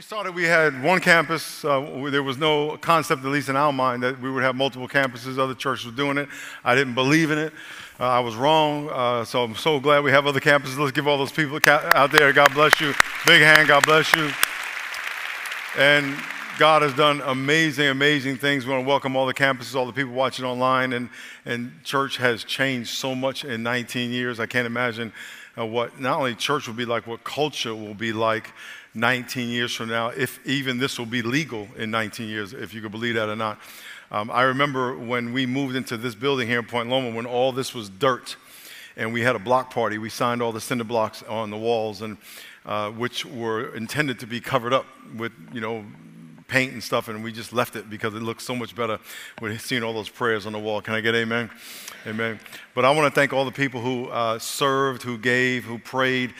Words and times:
we 0.00 0.04
started, 0.04 0.34
we 0.34 0.44
had 0.44 0.82
one 0.82 0.98
campus. 0.98 1.62
Uh, 1.62 2.08
there 2.08 2.22
was 2.22 2.38
no 2.38 2.78
concept, 2.78 3.22
at 3.22 3.30
least 3.30 3.50
in 3.50 3.56
our 3.56 3.70
mind, 3.70 4.02
that 4.02 4.18
we 4.18 4.30
would 4.30 4.42
have 4.42 4.56
multiple 4.56 4.88
campuses. 4.88 5.38
Other 5.38 5.52
churches 5.52 5.84
were 5.84 5.92
doing 5.92 6.16
it. 6.16 6.26
I 6.64 6.74
didn't 6.74 6.94
believe 6.94 7.30
in 7.30 7.36
it. 7.36 7.52
Uh, 8.00 8.04
I 8.04 8.20
was 8.20 8.34
wrong. 8.34 8.88
Uh, 8.88 9.26
so 9.26 9.44
I'm 9.44 9.54
so 9.54 9.78
glad 9.78 10.02
we 10.02 10.10
have 10.10 10.26
other 10.26 10.40
campuses. 10.40 10.78
Let's 10.78 10.92
give 10.92 11.06
all 11.06 11.18
those 11.18 11.32
people 11.32 11.60
out 11.66 12.12
there, 12.12 12.32
God 12.32 12.54
bless 12.54 12.80
you. 12.80 12.94
Big 13.26 13.42
hand, 13.42 13.68
God 13.68 13.84
bless 13.84 14.14
you. 14.14 14.30
And 15.76 16.16
God 16.58 16.80
has 16.80 16.94
done 16.94 17.20
amazing, 17.26 17.88
amazing 17.88 18.38
things. 18.38 18.64
We 18.64 18.72
want 18.72 18.84
to 18.86 18.88
welcome 18.88 19.16
all 19.16 19.26
the 19.26 19.34
campuses, 19.34 19.74
all 19.74 19.84
the 19.84 19.92
people 19.92 20.14
watching 20.14 20.46
online. 20.46 20.94
And, 20.94 21.10
and 21.44 21.72
church 21.84 22.16
has 22.16 22.42
changed 22.42 22.88
so 22.88 23.14
much 23.14 23.44
in 23.44 23.62
19 23.62 24.12
years. 24.12 24.40
I 24.40 24.46
can't 24.46 24.66
imagine 24.66 25.12
uh, 25.58 25.66
what 25.66 26.00
not 26.00 26.20
only 26.20 26.34
church 26.34 26.68
will 26.68 26.74
be 26.74 26.86
like, 26.86 27.06
what 27.06 27.22
culture 27.22 27.74
will 27.74 27.92
be 27.92 28.14
like 28.14 28.50
19 28.94 29.48
years 29.48 29.74
from 29.74 29.88
now, 29.88 30.08
if 30.08 30.44
even 30.46 30.78
this 30.78 30.98
will 30.98 31.06
be 31.06 31.22
legal 31.22 31.68
in 31.76 31.90
19 31.90 32.28
years, 32.28 32.52
if 32.52 32.74
you 32.74 32.80
could 32.80 32.92
believe 32.92 33.14
that 33.14 33.28
or 33.28 33.36
not. 33.36 33.58
Um, 34.10 34.30
I 34.30 34.42
remember 34.42 34.96
when 34.96 35.32
we 35.32 35.46
moved 35.46 35.76
into 35.76 35.96
this 35.96 36.14
building 36.14 36.48
here 36.48 36.58
in 36.58 36.66
Point 36.66 36.88
Loma 36.88 37.14
when 37.14 37.26
all 37.26 37.52
this 37.52 37.74
was 37.74 37.88
dirt 37.88 38.36
and 38.96 39.12
we 39.12 39.22
had 39.22 39.36
a 39.36 39.38
block 39.38 39.72
party. 39.72 39.98
We 39.98 40.10
signed 40.10 40.42
all 40.42 40.52
the 40.52 40.60
cinder 40.60 40.84
blocks 40.84 41.22
on 41.22 41.50
the 41.50 41.56
walls, 41.56 42.02
and, 42.02 42.16
uh, 42.66 42.90
which 42.90 43.24
were 43.24 43.74
intended 43.74 44.18
to 44.20 44.26
be 44.26 44.40
covered 44.40 44.72
up 44.72 44.86
with, 45.16 45.32
you 45.52 45.60
know, 45.60 45.84
paint 46.48 46.72
and 46.72 46.82
stuff, 46.82 47.08
and 47.08 47.22
we 47.22 47.32
just 47.32 47.52
left 47.52 47.76
it 47.76 47.88
because 47.88 48.12
it 48.14 48.22
looked 48.22 48.42
so 48.42 48.56
much 48.56 48.74
better 48.74 48.98
with 49.40 49.60
seeing 49.60 49.82
all 49.82 49.92
those 49.92 50.08
prayers 50.08 50.46
on 50.46 50.52
the 50.52 50.58
wall. 50.58 50.82
Can 50.82 50.94
I 50.94 51.00
get 51.00 51.14
amen? 51.14 51.48
Amen. 52.06 52.40
But 52.74 52.84
I 52.84 52.90
want 52.90 53.12
to 53.12 53.18
thank 53.18 53.32
all 53.32 53.44
the 53.44 53.52
people 53.52 53.80
who 53.80 54.06
uh, 54.08 54.38
served, 54.38 55.02
who 55.02 55.16
gave, 55.16 55.64
who 55.64 55.78
prayed. 55.78 56.34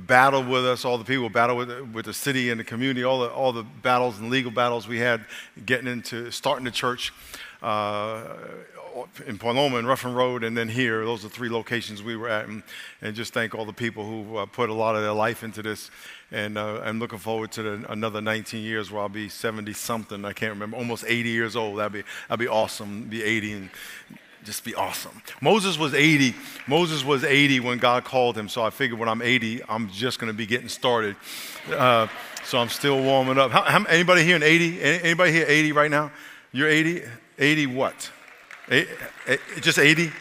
Battled 0.00 0.48
with 0.48 0.64
us, 0.64 0.84
all 0.84 0.98
the 0.98 1.04
people 1.04 1.28
battled 1.28 1.58
with, 1.58 1.80
with 1.92 2.04
the 2.06 2.14
city 2.14 2.50
and 2.50 2.60
the 2.60 2.64
community, 2.64 3.04
all 3.04 3.20
the, 3.20 3.28
all 3.28 3.52
the 3.52 3.62
battles 3.62 4.18
and 4.18 4.30
legal 4.30 4.50
battles 4.50 4.86
we 4.86 4.98
had 4.98 5.24
getting 5.64 5.86
into 5.86 6.30
starting 6.30 6.64
the 6.64 6.70
church 6.70 7.12
uh, 7.62 8.22
in 9.26 9.38
Point 9.38 9.56
Loma 9.56 9.76
and 9.76 9.86
Ruffin 9.86 10.14
Road, 10.14 10.42
and 10.44 10.56
then 10.56 10.68
here. 10.68 11.04
Those 11.04 11.24
are 11.24 11.28
three 11.28 11.48
locations 11.48 12.02
we 12.02 12.16
were 12.16 12.28
at. 12.28 12.46
And, 12.48 12.62
and 13.02 13.14
just 13.14 13.34
thank 13.34 13.54
all 13.54 13.64
the 13.64 13.72
people 13.72 14.06
who 14.06 14.36
uh, 14.36 14.46
put 14.46 14.70
a 14.70 14.74
lot 14.74 14.96
of 14.96 15.02
their 15.02 15.12
life 15.12 15.42
into 15.42 15.62
this. 15.62 15.90
And 16.32 16.56
uh, 16.58 16.80
I'm 16.82 16.98
looking 16.98 17.18
forward 17.18 17.52
to 17.52 17.62
the, 17.62 17.92
another 17.92 18.20
19 18.20 18.62
years 18.62 18.90
where 18.90 19.02
I'll 19.02 19.08
be 19.08 19.28
70 19.28 19.72
something. 19.74 20.24
I 20.24 20.32
can't 20.32 20.52
remember, 20.52 20.76
almost 20.76 21.04
80 21.06 21.28
years 21.28 21.56
old. 21.56 21.78
That'd 21.78 21.92
be, 21.92 22.02
that'd 22.28 22.40
be 22.40 22.48
awesome, 22.48 23.04
be 23.04 23.22
80 23.22 23.52
and 23.52 23.70
just 24.46 24.64
be 24.64 24.74
awesome. 24.76 25.20
Moses 25.40 25.76
was 25.76 25.92
80. 25.92 26.34
Moses 26.68 27.04
was 27.04 27.24
80 27.24 27.60
when 27.60 27.78
God 27.78 28.04
called 28.04 28.38
him. 28.38 28.48
So 28.48 28.62
I 28.62 28.70
figured 28.70 28.98
when 28.98 29.08
I'm 29.08 29.20
80, 29.20 29.62
I'm 29.68 29.90
just 29.90 30.20
going 30.20 30.32
to 30.32 30.36
be 30.36 30.46
getting 30.46 30.68
started. 30.68 31.16
Uh, 31.70 32.06
so 32.44 32.58
I'm 32.58 32.68
still 32.68 33.02
warming 33.02 33.38
up. 33.38 33.50
How, 33.50 33.62
how, 33.62 33.84
anybody 33.84 34.22
here 34.22 34.36
in 34.36 34.44
80? 34.44 34.80
Anybody 34.80 35.32
here 35.32 35.44
80 35.48 35.72
right 35.72 35.90
now? 35.90 36.12
You're 36.52 36.68
80? 36.68 37.02
80 37.38 37.66
what? 37.66 38.10
Just 39.60 39.80
80? 39.80 40.12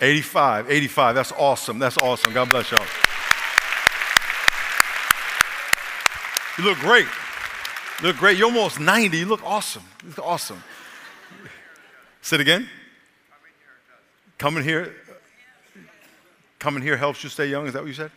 85. 0.00 0.70
85. 0.70 1.14
That's 1.14 1.32
awesome. 1.32 1.78
That's 1.78 1.98
awesome. 1.98 2.32
God 2.32 2.50
bless 2.50 2.72
y'all. 2.72 2.84
You 6.58 6.64
look 6.64 6.78
great. 6.78 7.06
You 8.00 8.08
look 8.08 8.16
great. 8.16 8.36
You're 8.36 8.48
almost 8.48 8.80
90. 8.80 9.18
You 9.18 9.26
look 9.26 9.44
awesome. 9.44 9.84
You 10.02 10.08
look 10.08 10.26
awesome. 10.26 10.62
Sit 12.22 12.40
again. 12.40 12.68
Coming 14.40 14.64
here, 14.64 14.94
coming 16.58 16.82
here 16.82 16.96
helps 16.96 17.22
you 17.22 17.28
stay 17.28 17.48
young. 17.48 17.66
Is 17.66 17.74
that 17.74 17.82
what 17.82 17.88
you 17.88 17.92
said? 17.92 18.10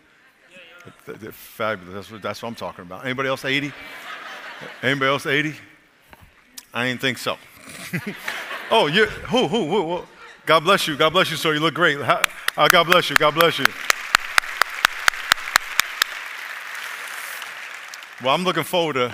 Fabulous. 1.33 1.93
That's 1.93 2.11
what, 2.11 2.21
that's 2.21 2.41
what 2.41 2.47
I'm 2.47 2.55
talking 2.55 2.83
about. 2.83 3.03
Anybody 3.03 3.27
else 3.27 3.43
80? 3.43 3.73
Anybody 4.81 5.09
else 5.09 5.25
80? 5.25 5.53
I 6.73 6.88
didn't 6.88 7.01
think 7.01 7.17
so. 7.17 7.35
oh, 8.71 8.88
you 8.88 9.07
who, 9.07 9.49
who, 9.49 9.67
who, 9.67 9.97
who? 9.97 10.03
God 10.45 10.61
bless 10.61 10.88
you. 10.88 10.95
God 10.95 11.11
bless 11.11 11.29
you, 11.29 11.35
sir. 11.35 11.56
You 11.56 11.59
look 11.59 11.73
great. 11.73 11.97
Uh, 12.00 12.69
God 12.69 12.85
bless 12.85 13.09
you. 13.09 13.17
God 13.17 13.35
bless 13.35 13.59
you. 13.59 13.66
Well, 18.23 18.33
I'm 18.33 18.45
looking 18.45 18.63
forward 18.63 18.94
to 18.94 19.13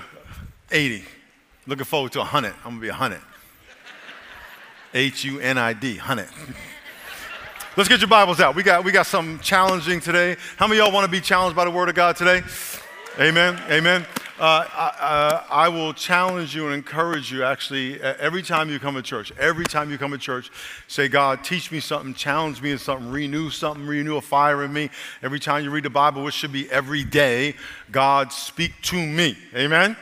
80. 0.69 1.03
Looking 1.65 1.85
forward 1.85 2.11
to 2.11 2.19
100. 2.19 2.53
I'm 2.57 2.63
going 2.63 2.75
to 2.75 2.81
be 2.81 2.89
100. 2.89 3.19
H 4.93 5.23
U 5.23 5.39
N 5.39 5.57
I 5.57 5.73
D, 5.73 5.97
100. 5.97 6.29
Let's 7.77 7.87
get 7.87 7.99
your 7.99 8.09
Bibles 8.09 8.39
out. 8.39 8.55
We 8.55 8.63
got, 8.63 8.83
we 8.83 8.91
got 8.91 9.05
something 9.05 9.37
challenging 9.39 9.99
today. 9.99 10.37
How 10.57 10.65
many 10.65 10.79
y'all 10.79 10.91
want 10.91 11.05
to 11.05 11.11
be 11.11 11.21
challenged 11.21 11.55
by 11.55 11.65
the 11.65 11.71
Word 11.71 11.87
of 11.87 11.93
God 11.93 12.15
today? 12.15 12.41
Amen. 13.19 13.61
Amen. 13.69 14.07
Uh, 14.39 14.65
I, 14.67 14.87
uh, 14.99 15.43
I, 15.51 15.69
will 15.69 15.93
challenge 15.93 16.55
you 16.55 16.65
and 16.65 16.73
encourage 16.73 17.31
you 17.31 17.43
actually 17.43 18.01
every 18.01 18.41
time 18.41 18.69
you 18.69 18.79
come 18.79 18.95
to 18.95 19.03
church. 19.03 19.31
Every 19.37 19.65
time 19.65 19.91
you 19.91 19.99
come 19.99 20.11
to 20.11 20.17
church, 20.17 20.49
say, 20.87 21.07
God, 21.07 21.43
teach 21.43 21.71
me 21.71 21.79
something, 21.79 22.15
challenge 22.15 22.59
me 22.59 22.71
in 22.71 22.79
something, 22.79 23.07
renew 23.07 23.51
something, 23.51 23.85
renew 23.85 24.17
a 24.17 24.21
fire 24.21 24.63
in 24.63 24.73
me. 24.73 24.89
Every 25.21 25.39
time 25.39 25.63
you 25.63 25.69
read 25.69 25.83
the 25.83 25.91
Bible, 25.91 26.23
which 26.23 26.35
should 26.35 26.51
be 26.51 26.69
every 26.71 27.03
day, 27.03 27.55
God, 27.91 28.33
speak 28.33 28.81
to 28.83 28.95
me. 28.95 29.37
Amen. 29.53 29.95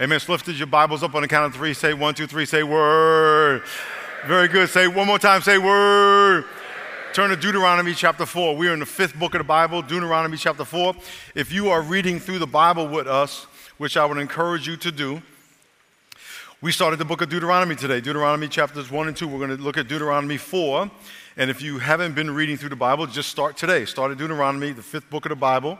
Amen. 0.00 0.18
So 0.18 0.32
lift 0.32 0.48
your 0.48 0.66
Bibles 0.66 1.02
up 1.02 1.14
on 1.14 1.22
the 1.22 1.28
count 1.28 1.52
of 1.52 1.54
three. 1.54 1.74
Say 1.74 1.92
one, 1.92 2.14
two, 2.14 2.26
three. 2.26 2.46
Say 2.46 2.62
word. 2.62 3.64
Very 4.26 4.48
good. 4.48 4.70
Say 4.70 4.86
one 4.86 5.06
more 5.06 5.18
time. 5.18 5.42
Say 5.42 5.58
word. 5.58 6.46
Turn 7.12 7.28
to 7.28 7.36
Deuteronomy 7.36 7.92
chapter 7.92 8.24
4. 8.24 8.56
We 8.56 8.68
are 8.68 8.72
in 8.72 8.78
the 8.78 8.86
fifth 8.86 9.18
book 9.18 9.34
of 9.34 9.40
the 9.40 9.44
Bible, 9.44 9.82
Deuteronomy 9.82 10.38
chapter 10.38 10.64
4. 10.64 10.94
If 11.34 11.52
you 11.52 11.68
are 11.68 11.82
reading 11.82 12.18
through 12.18 12.38
the 12.38 12.46
Bible 12.46 12.88
with 12.88 13.06
us, 13.06 13.44
which 13.76 13.98
I 13.98 14.06
would 14.06 14.16
encourage 14.16 14.66
you 14.66 14.78
to 14.78 14.90
do, 14.90 15.20
we 16.62 16.72
started 16.72 16.98
the 16.98 17.04
book 17.04 17.20
of 17.20 17.28
Deuteronomy 17.28 17.76
today, 17.76 18.00
Deuteronomy 18.00 18.48
chapters 18.48 18.90
1 18.90 19.08
and 19.08 19.14
2. 19.14 19.28
We're 19.28 19.46
going 19.46 19.54
to 19.54 19.62
look 19.62 19.76
at 19.76 19.88
Deuteronomy 19.88 20.38
4. 20.38 20.90
And 21.36 21.50
if 21.50 21.60
you 21.60 21.80
haven't 21.80 22.14
been 22.14 22.30
reading 22.30 22.56
through 22.56 22.70
the 22.70 22.76
Bible, 22.76 23.06
just 23.06 23.28
start 23.28 23.58
today. 23.58 23.84
Start 23.84 24.10
at 24.10 24.16
Deuteronomy, 24.16 24.72
the 24.72 24.80
fifth 24.80 25.10
book 25.10 25.26
of 25.26 25.30
the 25.30 25.36
Bible. 25.36 25.78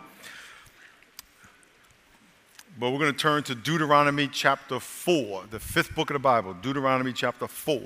But 2.79 2.91
we're 2.91 2.99
going 2.99 3.13
to 3.13 3.19
turn 3.19 3.43
to 3.45 3.55
Deuteronomy 3.55 4.29
chapter 4.29 4.79
4, 4.79 5.45
the 5.51 5.61
fifth 5.61 5.95
book 5.95 6.11
of 6.11 6.15
the 6.15 6.21
Bible, 6.21 6.53
Deuteronomy 6.53 7.15
chapter 7.15 7.49
4. 7.49 7.81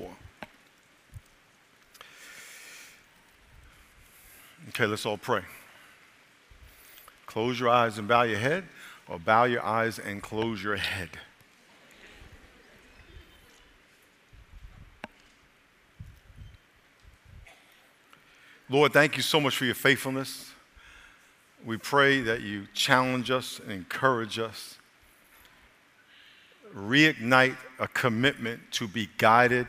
Okay, 4.69 4.87
let's 4.87 5.07
all 5.07 5.17
pray. 5.17 5.43
Close 7.27 7.61
your 7.61 7.69
eyes 7.69 7.99
and 7.99 8.09
bow 8.09 8.23
your 8.23 8.39
head, 8.39 8.65
or 9.09 9.19
bow 9.19 9.45
your 9.45 9.65
eyes 9.65 9.99
and 9.99 10.23
close 10.23 10.63
your 10.63 10.77
head. 10.77 11.11
Lord, 18.69 18.93
thank 18.93 19.17
you 19.17 19.23
so 19.23 19.39
much 19.39 19.57
for 19.57 19.65
your 19.65 19.77
faithfulness. 19.77 20.51
We 21.65 21.77
pray 21.77 22.21
that 22.23 22.41
you 22.41 22.67
challenge 22.75 23.31
us 23.31 23.61
and 23.61 23.71
encourage 23.71 24.41
us, 24.41 24.77
reignite 26.75 27.57
a 27.79 27.87
commitment 27.87 28.61
to 28.73 28.89
be 28.89 29.09
guided 29.19 29.69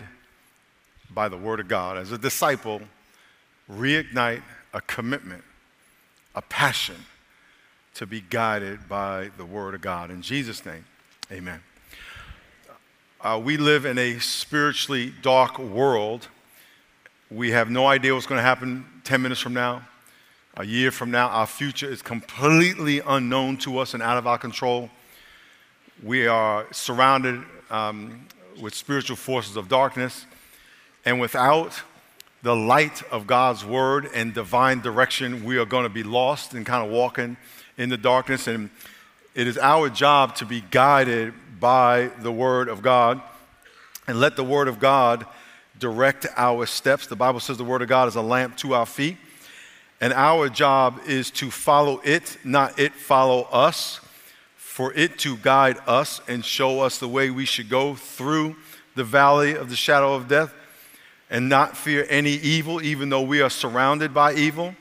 by 1.12 1.30
the 1.30 1.38
Word 1.38 1.60
of 1.60 1.68
God. 1.68 1.98
As 1.98 2.12
a 2.12 2.18
disciple, 2.18 2.82
reignite 3.72 4.42
a 4.78 4.82
commitment, 4.82 5.44
a 6.36 6.42
passion 6.44 6.98
to 7.96 8.06
be 8.06 8.22
guided 8.22 8.88
by 8.88 9.32
the 9.36 9.44
Word 9.44 9.74
of 9.74 9.82
God. 9.82 10.12
In 10.12 10.22
Jesus' 10.22 10.64
name, 10.68 10.86
amen. 11.32 11.62
Uh, 13.20 13.42
we 13.44 13.58
live 13.58 13.86
in 13.86 13.98
a 13.98 14.20
spiritually 14.20 15.12
dark 15.24 15.58
world. 15.58 16.28
We 17.32 17.50
have 17.52 17.72
no 17.72 17.88
idea 17.88 18.14
what's 18.14 18.28
going 18.28 18.38
to 18.38 18.44
happen 18.44 18.86
10 19.04 19.20
minutes 19.20 19.42
from 19.42 19.56
now, 19.56 19.82
a 20.56 20.64
year 20.64 20.92
from 20.92 21.10
now. 21.10 21.28
Our 21.30 21.48
future 21.48 21.90
is 21.90 22.04
completely 22.04 23.00
unknown 23.00 23.58
to 23.58 23.80
us 23.80 23.96
and 23.96 24.04
out 24.04 24.18
of 24.18 24.28
our 24.28 24.38
control. 24.38 24.92
We 26.04 26.28
are 26.28 26.68
surrounded 26.72 27.42
um, 27.72 28.28
with 28.62 28.76
spiritual 28.76 29.16
forces 29.16 29.56
of 29.56 29.70
darkness, 29.70 30.28
and 31.04 31.20
without 31.20 31.82
the 32.44 32.56
light 32.56 33.02
of 33.12 33.28
God's 33.28 33.66
word 33.66 34.10
and 34.14 34.34
divine 34.34 34.82
direction, 34.82 35.44
we 35.44 35.58
are 35.58 35.66
going 35.66 35.84
to 35.84 35.90
be 35.90 36.04
lost 36.04 36.54
and 36.54 36.66
kind 36.66 36.86
of 36.86 36.92
walking 36.92 37.38
in 37.78 37.90
the 37.90 37.98
darkness. 37.98 38.48
And 38.48 38.70
it 39.34 39.48
is 39.48 39.58
our 39.58 39.90
job 39.90 40.36
to 40.36 40.46
be 40.46 40.62
guided 40.62 41.34
by 41.60 42.12
the 42.22 42.32
word 42.32 42.70
of 42.70 42.82
God 42.82 43.22
and 44.08 44.20
let 44.20 44.36
the 44.36 44.44
word 44.44 44.68
of 44.68 44.80
God 44.80 45.26
direct 45.80 46.28
our 46.36 46.66
steps. 46.66 47.08
The 47.08 47.16
Bible 47.16 47.40
says 47.40 47.58
the 47.58 47.64
word 47.64 47.82
of 47.82 47.90
God 47.90 48.08
is 48.08 48.16
a 48.16 48.22
lamp 48.22 48.58
to 48.58 48.74
our 48.74 48.86
feet. 48.86 49.18
And 50.00 50.14
our 50.14 50.48
job 50.48 51.02
is 51.08 51.32
to 51.32 51.50
follow 51.50 52.00
it, 52.04 52.38
not 52.44 52.78
it 52.78 52.94
follow 52.94 53.44
us, 53.52 54.00
for 54.56 54.94
it 54.94 55.18
to 55.20 55.38
guide 55.38 55.78
us 55.88 56.22
and 56.28 56.46
show 56.46 56.82
us 56.82 57.00
the 57.00 57.08
way 57.08 57.32
we 57.32 57.46
should 57.46 57.68
go 57.68 57.96
through 57.96 58.56
the 58.94 59.04
valley 59.04 59.56
of 59.56 59.72
the 59.72 59.76
shadow 59.76 60.14
of 60.14 60.28
death 60.28 60.54
and 61.30 61.50
not 61.50 61.76
fear 61.76 62.06
any 62.10 62.32
evil, 62.32 62.82
even 62.82 63.10
though 63.10 63.22
we 63.22 63.42
are 63.42 63.50
surrounded 63.50 64.14
by 64.14 64.34
evil. 64.34 64.74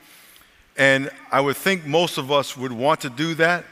And 0.77 1.09
I 1.31 1.41
would 1.41 1.57
think 1.57 1.85
most 1.85 2.17
of 2.17 2.31
us 2.31 2.55
would 2.55 2.71
want 2.71 3.01
to 3.01 3.09
do 3.09 3.33
that. 3.35 3.65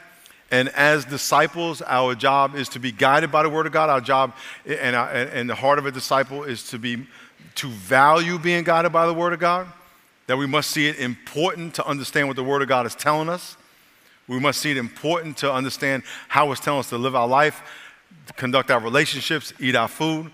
And 0.50 0.68
as 0.70 1.04
disciples, 1.04 1.82
our 1.82 2.14
job 2.14 2.54
is 2.54 2.68
to 2.70 2.78
be 2.78 2.92
guided 2.92 3.32
by 3.32 3.42
the 3.42 3.48
Word 3.48 3.66
of 3.66 3.72
God. 3.72 3.90
Our 3.90 4.00
job, 4.00 4.34
and, 4.64 4.94
and 4.94 5.50
the 5.50 5.54
heart 5.54 5.78
of 5.78 5.86
a 5.86 5.90
disciple, 5.90 6.44
is 6.44 6.68
to 6.70 6.78
be 6.78 7.06
to 7.56 7.68
value 7.68 8.38
being 8.38 8.64
guided 8.64 8.92
by 8.92 9.06
the 9.06 9.14
Word 9.14 9.32
of 9.32 9.40
God. 9.40 9.66
That 10.26 10.36
we 10.36 10.46
must 10.46 10.70
see 10.70 10.88
it 10.88 10.98
important 10.98 11.74
to 11.74 11.86
understand 11.86 12.28
what 12.28 12.36
the 12.36 12.44
Word 12.44 12.62
of 12.62 12.68
God 12.68 12.86
is 12.86 12.94
telling 12.94 13.28
us. 13.28 13.56
We 14.28 14.40
must 14.40 14.60
see 14.60 14.72
it 14.72 14.76
important 14.76 15.36
to 15.38 15.52
understand 15.52 16.02
how 16.28 16.50
it's 16.52 16.60
telling 16.60 16.80
us 16.80 16.88
to 16.90 16.98
live 16.98 17.14
our 17.14 17.28
life, 17.28 17.62
conduct 18.36 18.70
our 18.70 18.80
relationships, 18.80 19.52
eat 19.60 19.76
our 19.76 19.88
food. 19.88 20.30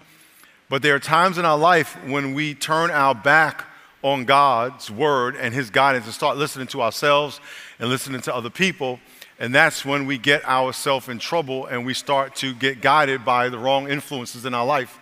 But 0.73 0.81
there 0.81 0.95
are 0.95 0.99
times 0.99 1.37
in 1.37 1.45
our 1.45 1.59
life 1.59 2.03
when 2.07 2.33
we 2.33 2.55
turn 2.55 2.91
our 2.91 3.15
back 3.15 3.67
on 4.03 4.25
God's 4.25 4.91
word 4.91 5.37
and 5.37 5.53
his 5.53 5.69
guidance 5.69 6.07
and 6.07 6.15
start 6.15 6.39
listening 6.39 6.67
to 6.69 6.81
ourselves 6.81 7.43
and 7.79 7.91
listening 7.91 8.23
to 8.23 8.35
other 8.35 8.49
people. 8.49 8.99
And 9.39 9.55
that's 9.55 9.85
when 9.85 10.07
we 10.07 10.17
get 10.17 10.43
ourselves 10.47 11.11
in 11.11 11.19
trouble 11.19 11.67
and 11.67 11.85
we 11.85 11.93
start 11.93 12.35
to 12.37 12.55
get 12.55 12.81
guided 12.81 13.23
by 13.23 13.51
the 13.51 13.59
wrong 13.59 13.87
influences 13.87 14.47
in 14.47 14.55
our 14.55 14.65
life. 14.65 14.99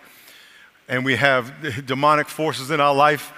And 0.89 1.05
we 1.05 1.15
have 1.15 1.85
demonic 1.85 2.27
forces 2.27 2.69
in 2.69 2.81
our 2.81 2.93
life, 2.93 3.31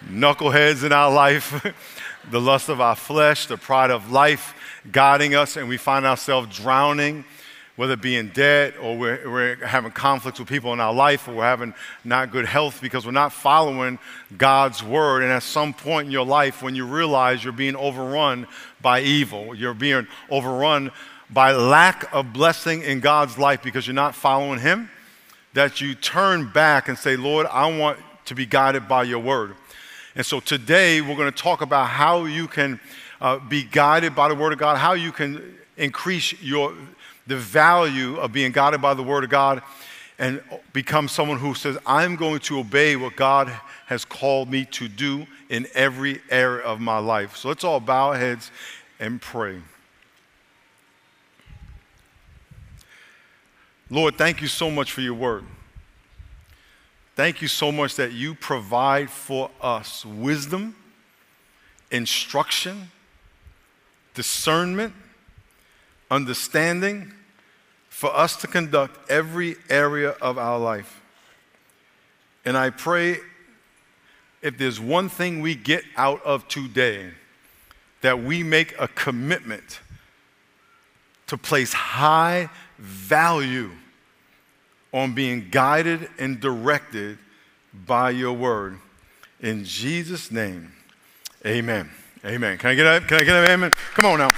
knuckleheads 0.10 0.84
in 0.84 0.92
our 0.92 1.12
life, 1.12 1.70
the 2.30 2.40
lust 2.40 2.70
of 2.70 2.80
our 2.80 2.96
flesh, 2.96 3.44
the 3.44 3.58
pride 3.58 3.90
of 3.90 4.10
life 4.10 4.54
guiding 4.90 5.34
us, 5.34 5.58
and 5.58 5.68
we 5.68 5.76
find 5.76 6.06
ourselves 6.06 6.56
drowning 6.56 7.26
whether 7.80 7.94
it 7.94 8.02
be 8.02 8.14
in 8.14 8.28
debt 8.28 8.74
or 8.78 8.94
we're, 8.94 9.30
we're, 9.30 9.56
having 9.66 9.90
conflicts 9.90 10.38
with 10.38 10.46
people 10.46 10.74
in 10.74 10.80
our 10.80 10.92
life 10.92 11.26
or 11.26 11.36
we're 11.36 11.44
having 11.44 11.72
not 12.04 12.30
good 12.30 12.44
health 12.44 12.78
because 12.82 13.06
we're 13.06 13.10
not 13.10 13.32
following 13.32 13.98
God's 14.36 14.82
word. 14.82 15.22
And 15.22 15.32
at 15.32 15.42
some 15.42 15.72
point 15.72 16.04
in 16.04 16.12
your 16.12 16.26
life, 16.26 16.62
when 16.62 16.74
you 16.74 16.84
realize 16.84 17.42
you're 17.42 17.54
being 17.54 17.76
overrun 17.76 18.46
by 18.82 19.00
evil, 19.00 19.54
you're 19.54 19.72
being 19.72 20.06
overrun 20.28 20.90
by 21.30 21.52
lack 21.52 22.12
of 22.12 22.34
blessing 22.34 22.82
in 22.82 23.00
God's 23.00 23.38
life 23.38 23.62
because 23.62 23.86
you're 23.86 23.94
not 23.94 24.14
following 24.14 24.58
Him, 24.58 24.90
that 25.54 25.80
you 25.80 25.94
turn 25.94 26.52
back 26.52 26.86
and 26.86 26.98
say, 26.98 27.16
Lord, 27.16 27.46
I 27.46 27.74
want 27.74 27.98
to 28.26 28.34
be 28.34 28.44
guided 28.44 28.88
by 28.88 29.04
your 29.04 29.20
word. 29.20 29.54
And 30.14 30.26
so 30.26 30.38
today 30.38 31.00
we're 31.00 31.16
going 31.16 31.32
to 31.32 31.42
talk 31.42 31.62
about 31.62 31.86
how 31.86 32.26
you 32.26 32.46
can 32.46 32.78
uh, 33.22 33.38
be 33.38 33.62
guided 33.62 34.14
by 34.14 34.28
the 34.28 34.34
word 34.34 34.52
of 34.52 34.58
God, 34.58 34.76
how 34.76 34.92
you 34.92 35.12
can 35.12 35.56
increase 35.78 36.42
your 36.42 36.74
the 37.30 37.36
value 37.36 38.16
of 38.16 38.32
being 38.32 38.50
guided 38.50 38.82
by 38.82 38.92
the 38.92 39.04
Word 39.04 39.22
of 39.22 39.30
God 39.30 39.62
and 40.18 40.42
become 40.72 41.06
someone 41.06 41.38
who 41.38 41.54
says, 41.54 41.78
I'm 41.86 42.16
going 42.16 42.40
to 42.40 42.58
obey 42.58 42.96
what 42.96 43.14
God 43.14 43.48
has 43.86 44.04
called 44.04 44.50
me 44.50 44.64
to 44.72 44.88
do 44.88 45.28
in 45.48 45.68
every 45.72 46.20
area 46.28 46.64
of 46.64 46.80
my 46.80 46.98
life. 46.98 47.36
So 47.36 47.46
let's 47.46 47.62
all 47.62 47.78
bow 47.78 48.08
our 48.08 48.16
heads 48.16 48.50
and 48.98 49.22
pray. 49.22 49.62
Lord, 53.88 54.16
thank 54.16 54.42
you 54.42 54.48
so 54.48 54.68
much 54.68 54.90
for 54.90 55.00
your 55.00 55.14
word. 55.14 55.44
Thank 57.14 57.42
you 57.42 57.48
so 57.48 57.70
much 57.70 57.94
that 57.94 58.10
you 58.10 58.34
provide 58.34 59.08
for 59.08 59.52
us 59.60 60.04
wisdom, 60.04 60.74
instruction, 61.92 62.90
discernment 64.14 64.94
understanding 66.10 67.12
for 68.00 68.16
us 68.16 68.34
to 68.34 68.46
conduct 68.46 69.10
every 69.10 69.56
area 69.68 70.12
of 70.22 70.38
our 70.38 70.58
life. 70.58 71.02
And 72.46 72.56
I 72.56 72.70
pray 72.70 73.18
if 74.40 74.56
there's 74.56 74.80
one 74.80 75.10
thing 75.10 75.42
we 75.42 75.54
get 75.54 75.84
out 75.98 76.24
of 76.24 76.48
today, 76.48 77.10
that 78.00 78.24
we 78.24 78.42
make 78.42 78.74
a 78.78 78.88
commitment 78.88 79.80
to 81.26 81.36
place 81.36 81.74
high 81.74 82.48
value 82.78 83.70
on 84.94 85.14
being 85.14 85.48
guided 85.50 86.08
and 86.18 86.40
directed 86.40 87.18
by 87.86 88.08
your 88.08 88.32
word. 88.32 88.78
In 89.40 89.62
Jesus' 89.62 90.30
name, 90.30 90.72
amen. 91.44 91.90
Amen. 92.24 92.56
Can 92.56 92.70
I 92.70 92.74
get 92.74 92.86
a, 92.86 93.06
can 93.06 93.18
I 93.18 93.24
get 93.24 93.50
amen? 93.50 93.72
Come 93.92 94.06
on 94.06 94.20
now. 94.20 94.30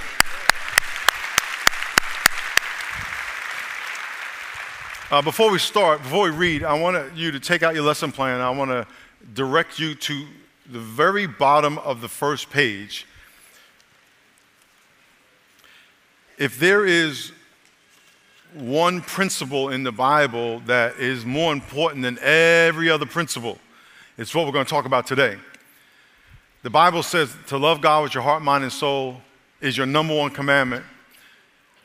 Uh, 5.13 5.21
before 5.21 5.51
we 5.51 5.59
start, 5.59 6.01
before 6.01 6.23
we 6.23 6.31
read, 6.31 6.63
I 6.63 6.73
want 6.73 7.15
you 7.15 7.31
to 7.31 7.39
take 7.39 7.61
out 7.61 7.75
your 7.75 7.83
lesson 7.83 8.11
plan. 8.11 8.41
I 8.41 8.49
want 8.49 8.71
to 8.71 8.87
direct 9.35 9.77
you 9.77 9.93
to 9.93 10.25
the 10.65 10.79
very 10.79 11.27
bottom 11.27 11.77
of 11.77 12.01
the 12.01 12.07
first 12.07 12.49
page. 12.49 13.05
If 16.39 16.57
there 16.57 16.83
is 16.83 17.31
one 18.55 19.01
principle 19.01 19.69
in 19.69 19.83
the 19.83 19.91
Bible 19.91 20.61
that 20.61 20.95
is 20.95 21.27
more 21.27 21.53
important 21.53 22.01
than 22.01 22.17
every 22.17 22.89
other 22.89 23.05
principle, 23.05 23.59
it's 24.17 24.33
what 24.33 24.47
we're 24.47 24.51
going 24.51 24.65
to 24.65 24.71
talk 24.71 24.85
about 24.85 25.05
today. 25.05 25.37
The 26.63 26.71
Bible 26.71 27.03
says 27.03 27.35
to 27.49 27.59
love 27.59 27.81
God 27.81 28.01
with 28.01 28.15
your 28.15 28.23
heart, 28.23 28.41
mind, 28.41 28.63
and 28.63 28.73
soul 28.73 29.21
is 29.61 29.77
your 29.77 29.85
number 29.85 30.17
one 30.17 30.31
commandment. 30.31 30.83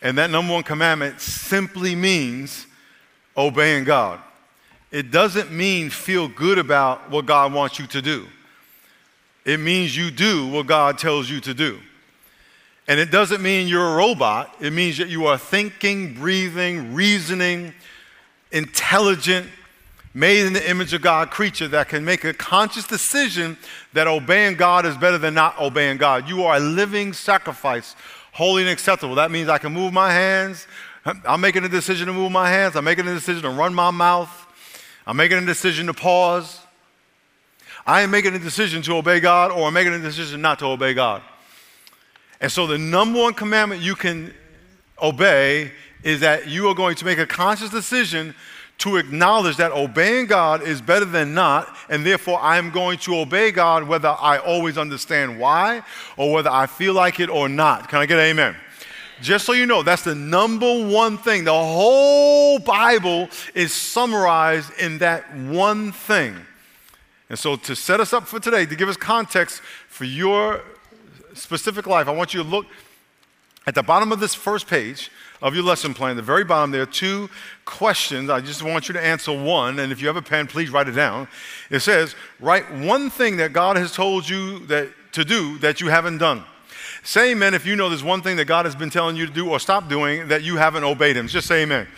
And 0.01 0.17
that 0.17 0.31
number 0.31 0.55
one 0.55 0.63
commandment 0.63 1.21
simply 1.21 1.95
means 1.95 2.65
obeying 3.39 3.85
God. 3.85 4.21
It 4.91 5.11
doesn't 5.11 5.53
mean 5.53 5.89
feel 5.89 6.29
good 6.29 6.59
about 6.59 7.11
what 7.11 7.25
God 7.25 7.53
wants 7.53 7.79
you 7.79 7.87
to 7.89 8.03
do. 8.03 8.27
It 9.45 9.61
means 9.61 9.97
you 9.97 10.11
do 10.11 10.49
what 10.49 10.67
God 10.67 10.99
tells 10.99 11.31
you 11.31 11.41
to 11.41 11.55
do. 11.55 11.79
And 12.89 12.99
it 12.99 13.11
doesn't 13.11 13.43
mean 13.43 13.69
you're 13.69 13.93
a 13.93 13.97
robot. 13.97 14.55
It 14.61 14.73
means 14.73 14.99
that 14.99 15.09
you 15.09 15.27
are 15.27 15.39
thinking, 15.39 16.15
breathing, 16.15 16.95
reasoning, 16.95 17.75
intelligent, 18.51 19.47
made 20.15 20.47
in 20.47 20.55
the 20.55 20.69
image 20.69 20.95
of 20.95 21.03
God 21.03 21.31
creature 21.31 21.69
that 21.69 21.89
can 21.89 22.05
make 22.05 22.25
a 22.25 22.33
conscious 22.33 22.87
decision 22.87 23.57
that 23.93 24.07
obeying 24.07 24.57
God 24.57 24.87
is 24.87 24.97
better 24.97 25.19
than 25.19 25.35
not 25.35 25.59
obeying 25.61 25.99
God. 25.99 26.29
You 26.29 26.45
are 26.45 26.57
a 26.57 26.61
living 26.61 27.13
sacrifice, 27.13 27.95
holy 28.33 28.63
and 28.63 28.71
acceptable. 28.71 29.15
That 29.15 29.31
means 29.31 29.49
I 29.49 29.59
can 29.59 29.73
move 29.73 29.93
my 29.93 30.11
hands, 30.11 30.67
I'm 31.27 31.41
making 31.41 31.65
a 31.65 31.69
decision 31.69 32.07
to 32.07 32.13
move 32.13 32.33
my 32.33 32.49
hands. 32.49 32.77
I'm 32.77 32.85
making 32.85 33.07
a 33.07 33.15
decision 33.15 33.43
to 33.43 33.51
run 33.51 33.75
my 33.75 33.91
mouth. 33.91 34.31
I'm 35.07 35.17
making 35.17 35.39
a 35.39 35.47
decision 35.47 35.87
to 35.87 35.95
pause. 35.95 36.61
I 37.87 38.03
am 38.03 38.11
making 38.11 38.35
a 38.35 38.39
decision 38.39 38.83
to 38.83 38.97
obey 38.97 39.21
God 39.21 39.51
or 39.51 39.67
I'm 39.67 39.75
making 39.75 39.95
a 39.95 39.99
decision 39.99 40.43
not 40.43 40.59
to 40.59 40.67
obey 40.67 40.95
God. 40.95 41.23
And 42.41 42.53
so 42.53 42.67
the 42.67 42.79
number 42.79 43.19
one 43.19 43.35
commandment 43.35 43.81
you 43.81 43.95
can 43.95 44.35
obey 45.01 45.73
is 46.03 46.21
that 46.21 46.49
you 46.49 46.69
are 46.69 46.75
going 46.75 46.97
to 46.97 47.05
make 47.05 47.19
a 47.19 47.27
conscious 47.27 47.71
decision 47.71 48.35
to 48.79 48.97
acknowledge 48.97 49.57
that 49.57 49.73
obeying 49.73 50.27
God 50.27 50.63
is 50.63 50.81
better 50.81 51.05
than 51.05 51.35
not, 51.35 51.75
and 51.89 52.07
therefore 52.07 52.41
I 52.41 52.59
am 52.59 52.71
going 52.71 52.99
to 52.99 53.17
obey 53.17 53.51
God 53.51 53.89
whether 53.89 54.09
I 54.09 54.39
always 54.39 54.79
understand 54.79 55.41
why 55.41 55.83
or 56.17 56.33
whether 56.33 56.51
I 56.51 56.67
feel 56.67 56.95
like 56.95 57.19
it 57.19 57.29
or 57.29 57.49
not. 57.49 57.89
Can 57.89 57.99
I 57.99 58.07
get 58.07 58.19
an 58.19 58.27
amen? 58.27 58.57
Just 59.21 59.47
so 59.47 59.53
you 59.53 59.67
know, 59.67 59.83
that's 59.83 60.03
the 60.03 60.15
number 60.15 60.87
one 60.87 61.19
thing. 61.19 61.45
The 61.45 61.53
whole 61.53 62.59
Bible 62.59 63.29
is 63.55 63.73
summarized 63.73 64.73
in 64.79 64.99
that 64.99 65.35
one 65.37 65.93
thing. 65.93 66.37
And 67.29 67.39
so, 67.39 67.57
to 67.57 67.77
set 67.77 68.01
us 68.01 68.13
up 68.13 68.27
for 68.27 68.41
today, 68.41 68.65
to 68.65 68.77
give 68.77 68.89
us 68.89 68.97
context 68.97 69.61
for 69.89 70.05
your 70.05 70.63
specific 71.35 71.87
life, 71.87 72.09
I 72.09 72.13
want 72.13 72.33
you 72.33 72.43
to 72.43 72.49
look 72.49 72.67
at 73.67 73.75
the 73.75 73.83
bottom 73.83 74.13
of 74.13 74.21
this 74.21 74.35
first 74.35 74.67
page 74.67 75.11
of 75.43 75.55
your 75.55 75.63
lesson 75.63 75.95
plan, 75.95 76.17
the 76.17 76.23
very 76.23 76.45
bottom, 76.45 76.71
there 76.71 76.83
are 76.83 76.87
two 76.87 77.29
questions. 77.65 78.31
I 78.31 78.41
just 78.41 78.63
want 78.63 78.89
you 78.89 78.95
to 78.95 79.05
answer 79.05 79.33
one. 79.33 79.79
And 79.79 79.93
if 79.93 80.01
you 80.01 80.07
have 80.07 80.17
a 80.17 80.23
pen, 80.23 80.47
please 80.47 80.71
write 80.71 80.89
it 80.89 80.93
down. 80.93 81.29
It 81.71 81.81
says, 81.81 82.15
Write 82.41 82.73
one 82.73 83.11
thing 83.11 83.37
that 83.37 83.53
God 83.53 83.77
has 83.77 83.93
told 83.93 84.29
you 84.29 84.61
that, 84.67 84.89
to 85.13 85.25
do 85.25 85.59
that 85.59 85.81
you 85.81 85.89
haven't 85.89 86.19
done. 86.19 86.45
Say 87.09 87.31
amen 87.31 87.55
if 87.55 87.65
you 87.65 87.75
know 87.75 87.89
there's 87.89 88.05
one 88.05 88.21
thing 88.21 88.37
that 88.37 88.45
God 88.45 88.67
has 88.67 88.77
been 88.77 88.91
telling 88.91 89.17
you 89.17 89.25
to 89.25 89.33
do 89.33 89.49
or 89.49 89.59
stop 89.59 89.89
doing 89.89 90.29
that 90.29 90.43
you 90.43 90.57
haven't 90.57 90.85
obeyed 90.85 91.17
Him. 91.17 91.27
Just 91.27 91.47
say 91.47 91.63
amen. 91.63 91.89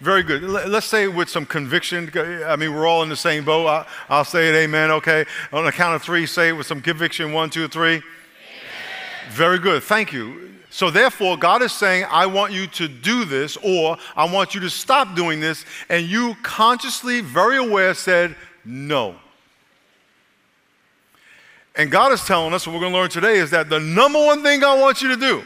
Very 0.00 0.22
good. 0.22 0.42
Let's 0.42 0.86
say 0.86 1.04
it 1.04 1.14
with 1.14 1.28
some 1.28 1.44
conviction. 1.44 2.10
I 2.46 2.56
mean, 2.56 2.72
we're 2.72 2.86
all 2.86 3.02
in 3.02 3.10
the 3.10 3.16
same 3.16 3.44
boat. 3.44 3.86
I'll 4.08 4.24
say 4.24 4.48
it, 4.48 4.54
amen, 4.54 4.90
okay? 4.92 5.26
On 5.52 5.66
the 5.66 5.72
count 5.72 5.94
of 5.94 6.02
three, 6.02 6.24
say 6.24 6.48
it 6.48 6.52
with 6.52 6.66
some 6.66 6.80
conviction. 6.80 7.34
One, 7.34 7.50
two, 7.50 7.68
three. 7.68 7.96
Amen. 7.96 8.02
Very 9.28 9.58
good. 9.58 9.82
Thank 9.82 10.10
you. 10.14 10.54
So, 10.70 10.88
therefore, 10.90 11.36
God 11.36 11.60
is 11.60 11.72
saying, 11.72 12.06
I 12.10 12.24
want 12.24 12.54
you 12.54 12.66
to 12.66 12.88
do 12.88 13.26
this, 13.26 13.58
or 13.58 13.98
I 14.16 14.24
want 14.24 14.54
you 14.54 14.60
to 14.62 14.70
stop 14.70 15.14
doing 15.14 15.38
this. 15.38 15.66
And 15.90 16.06
you 16.06 16.34
consciously, 16.42 17.20
very 17.20 17.58
aware, 17.58 17.92
said, 17.92 18.36
No. 18.64 19.16
And 21.76 21.90
God 21.90 22.12
is 22.12 22.24
telling 22.24 22.54
us, 22.54 22.66
what 22.66 22.74
we're 22.74 22.80
going 22.80 22.92
to 22.92 22.98
learn 22.98 23.10
today 23.10 23.38
is 23.38 23.50
that 23.50 23.68
the 23.68 23.80
number 23.80 24.18
one 24.18 24.42
thing 24.42 24.60
God 24.60 24.80
wants 24.80 25.02
you 25.02 25.08
to 25.08 25.16
do, 25.16 25.44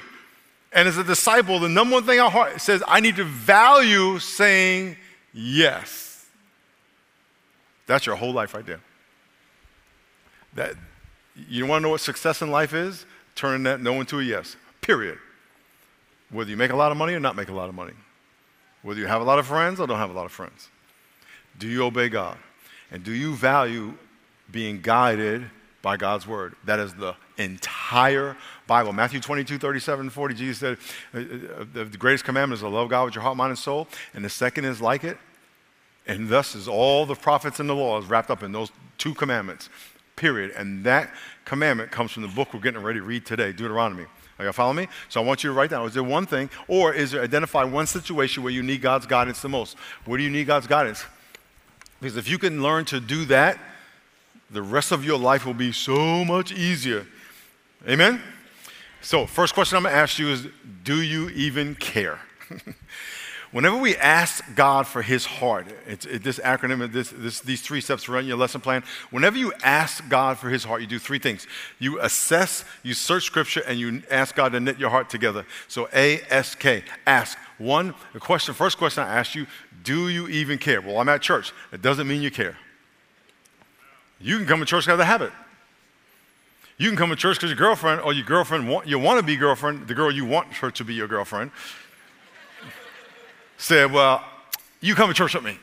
and 0.73 0.87
as 0.87 0.99
a 0.99 1.05
disciple, 1.05 1.59
the 1.59 1.69
number 1.69 1.95
one 1.95 2.05
thing 2.05 2.21
our 2.21 2.31
heart 2.31 2.61
says, 2.61 2.83
I 2.87 3.01
need 3.01 3.17
to 3.17 3.25
value 3.25 4.19
saying 4.19 4.97
yes. 5.33 6.27
That's 7.87 8.05
your 8.05 8.17
whole 8.17 8.33
life 8.33 8.53
right 8.53 8.67
there. 8.67 8.81
That 10.55 10.75
you 11.49 11.67
want 11.67 11.81
to 11.81 11.85
know 11.85 11.91
what 11.91 12.03
success 12.03 12.43
in 12.43 12.51
life 12.51 12.75
is? 12.75 13.07
Turning 13.35 13.63
that 13.63 13.81
no 13.81 14.01
into 14.01 14.21
a 14.21 14.23
yes. 14.23 14.57
period. 14.83 15.19
Whether 16.31 16.51
you 16.51 16.57
make 16.59 16.71
a 16.71 16.77
lot 16.77 16.93
of 16.93 16.99
money 16.99 17.15
or 17.15 17.21
not 17.21 17.37
make 17.37 17.49
a 17.49 17.55
lot 17.55 17.71
of 17.71 17.75
money. 17.75 17.95
Whether 18.83 19.01
you 19.01 19.07
have 19.07 19.23
a 19.23 19.25
lot 19.25 19.39
of 19.39 19.47
friends 19.47 19.81
or 19.81 19.87
don't 19.87 19.99
have 19.99 20.11
a 20.11 20.15
lot 20.15 20.27
of 20.27 20.33
friends. 20.33 20.69
Do 21.59 21.67
you 21.67 21.85
obey 21.85 22.11
God? 22.11 22.37
And 22.91 23.03
do 23.03 23.13
you 23.13 23.35
value 23.35 23.95
being 24.51 24.81
guided 24.83 25.51
by 25.83 25.97
God's 25.97 26.27
word? 26.27 26.55
That 26.65 26.79
is 26.79 26.95
the 26.95 27.15
entire 27.37 28.37
Bible. 28.67 28.93
Matthew 28.93 29.21
22, 29.21 29.59
37, 29.59 30.11
40, 30.11 30.35
Jesus 30.35 30.59
said, 30.59 30.79
uh, 31.15 31.19
uh, 31.61 31.65
The 31.73 31.97
greatest 31.99 32.25
commandment 32.25 32.59
is 32.59 32.63
to 32.63 32.69
love 32.69 32.89
God 32.89 33.07
with 33.07 33.15
your 33.15 33.23
heart, 33.23 33.37
mind, 33.37 33.51
and 33.51 33.59
soul. 33.59 33.89
And 34.15 34.25
the 34.25 34.31
second 34.31 34.65
is 34.65 34.81
like 34.81 35.05
it. 35.05 35.19
And 36.07 36.29
thus 36.29 36.55
is 36.55 36.69
all 36.69 37.05
the 37.07 37.15
prophets 37.15 37.61
and 37.61 37.69
the 37.69 37.75
laws 37.75 38.07
wrapped 38.07 38.31
up 38.31 38.43
in 38.43 38.53
those 38.53 38.71
two 38.97 39.15
commandments, 39.15 39.69
period. 40.17 40.53
And 40.57 40.83
that 40.85 41.11
commandment 41.45 41.91
comes 41.91 42.13
from 42.13 42.23
the 42.23 42.29
book 42.29 42.55
we're 42.55 42.61
getting 42.61 42.83
ready 42.83 42.99
to 42.99 43.05
read 43.05 43.27
today, 43.27 43.53
Deuteronomy. 43.53 44.07
Are 44.39 44.45
you 44.45 44.53
follow 44.53 44.73
me? 44.73 44.87
So 45.09 45.21
I 45.21 45.25
want 45.25 45.43
you 45.43 45.51
to 45.51 45.55
write 45.55 45.71
down, 45.71 45.87
is 45.87 45.95
there 45.95 46.05
one 46.05 46.25
thing, 46.25 46.49
or 46.69 46.95
is 46.95 47.11
there 47.11 47.23
identify 47.23 47.65
one 47.65 47.87
situation 47.87 48.43
where 48.43 48.53
you 48.53 48.63
need 48.63 48.81
God's 48.81 49.05
guidance 49.05 49.43
the 49.43 49.49
most? 49.49 49.77
Where 50.05 50.17
do 50.17 50.25
you 50.25 50.31
need 50.31 50.47
God's 50.47 50.67
guidance? 50.67 51.05
Because 52.01 52.17
if 52.17 52.29
you 52.29 52.39
can 52.39 52.63
learn 52.63 52.85
to 52.87 53.01
do 53.01 53.25
that, 53.27 53.59
the 54.51 54.63
rest 54.63 54.93
of 54.93 55.05
your 55.05 55.19
life 55.19 55.45
will 55.45 55.55
be 55.55 55.73
so 55.73 56.25
much 56.25 56.53
easier. 56.53 57.07
Amen? 57.87 58.21
So, 59.01 59.27
first 59.27 59.55
question 59.55 59.77
I'm 59.77 59.85
going 59.85 59.95
to 59.95 60.01
ask 60.01 60.19
you 60.19 60.29
is 60.29 60.49
Do 60.83 61.03
you 61.03 61.29
even 61.31 61.75
care? 61.75 62.21
Whenever 63.51 63.79
we 63.79 63.97
ask 63.97 64.45
God 64.55 64.87
for 64.87 65.01
His 65.01 65.25
heart, 65.25 65.67
it's, 65.87 66.05
it, 66.05 66.23
this 66.23 66.39
acronym, 66.41 66.93
this, 66.93 67.09
this, 67.09 67.41
these 67.41 67.63
three 67.63 67.81
steps 67.81 68.07
run 68.07 68.27
your 68.27 68.37
lesson 68.37 68.61
plan. 68.61 68.85
Whenever 69.11 69.39
you 69.39 69.55
ask 69.63 70.07
God 70.11 70.39
for 70.39 70.51
His 70.51 70.65
heart, 70.65 70.83
you 70.83 70.87
do 70.87 70.99
three 70.99 71.19
things. 71.19 71.47
You 71.79 71.99
assess, 72.01 72.65
you 72.83 72.93
search 72.93 73.25
Scripture, 73.25 73.63
and 73.67 73.79
you 73.79 74.03
ask 74.11 74.35
God 74.35 74.53
to 74.53 74.61
knit 74.61 74.79
your 74.79 74.91
heart 74.91 75.09
together. 75.09 75.47
So 75.67 75.89
A 75.95 76.21
S 76.29 76.55
K, 76.55 76.85
ask. 77.07 77.39
One, 77.57 77.95
the 78.13 78.21
question, 78.21 78.55
first 78.55 78.77
question 78.77 79.03
I 79.03 79.17
ask 79.19 79.35
you: 79.35 79.47
Do 79.83 80.09
you 80.09 80.29
even 80.29 80.59
care? 80.59 80.83
Well, 80.83 80.99
I'm 80.99 81.09
at 81.09 81.23
church. 81.23 81.53
It 81.73 81.81
doesn't 81.81 82.07
mean 82.07 82.21
you 82.21 82.31
care. 82.31 82.57
You 84.21 84.37
can 84.37 84.47
come 84.47 84.61
to 84.61 84.67
church 84.67 84.87
because 84.87 85.01
of 85.01 85.07
habit. 85.07 85.33
You 86.77 86.89
can 86.89 86.97
come 86.97 87.11
to 87.11 87.17
church 87.17 87.37
because 87.37 87.51
your 87.51 87.59
girlfriend 87.59 88.01
or 88.01 88.13
your 88.13 88.25
girlfriend 88.25 88.69
want, 88.69 88.87
you 88.87 88.99
want 88.99 89.19
to 89.19 89.27
be 89.27 89.37
girlfriend, 89.37 89.89
the 89.89 89.95
girl 89.95 90.11
you 90.11 90.25
want 90.25 90.53
her 90.55 90.71
to 90.71 90.85
be 90.85 90.95
your 90.95 91.09
girlfriend, 91.09 91.51
said, 93.57 93.93
Well, 93.93 94.25
you 94.81 94.95
come 94.95 95.09
to 95.09 95.15
church 95.15 95.35
with 95.35 95.45
me. 95.45 95.59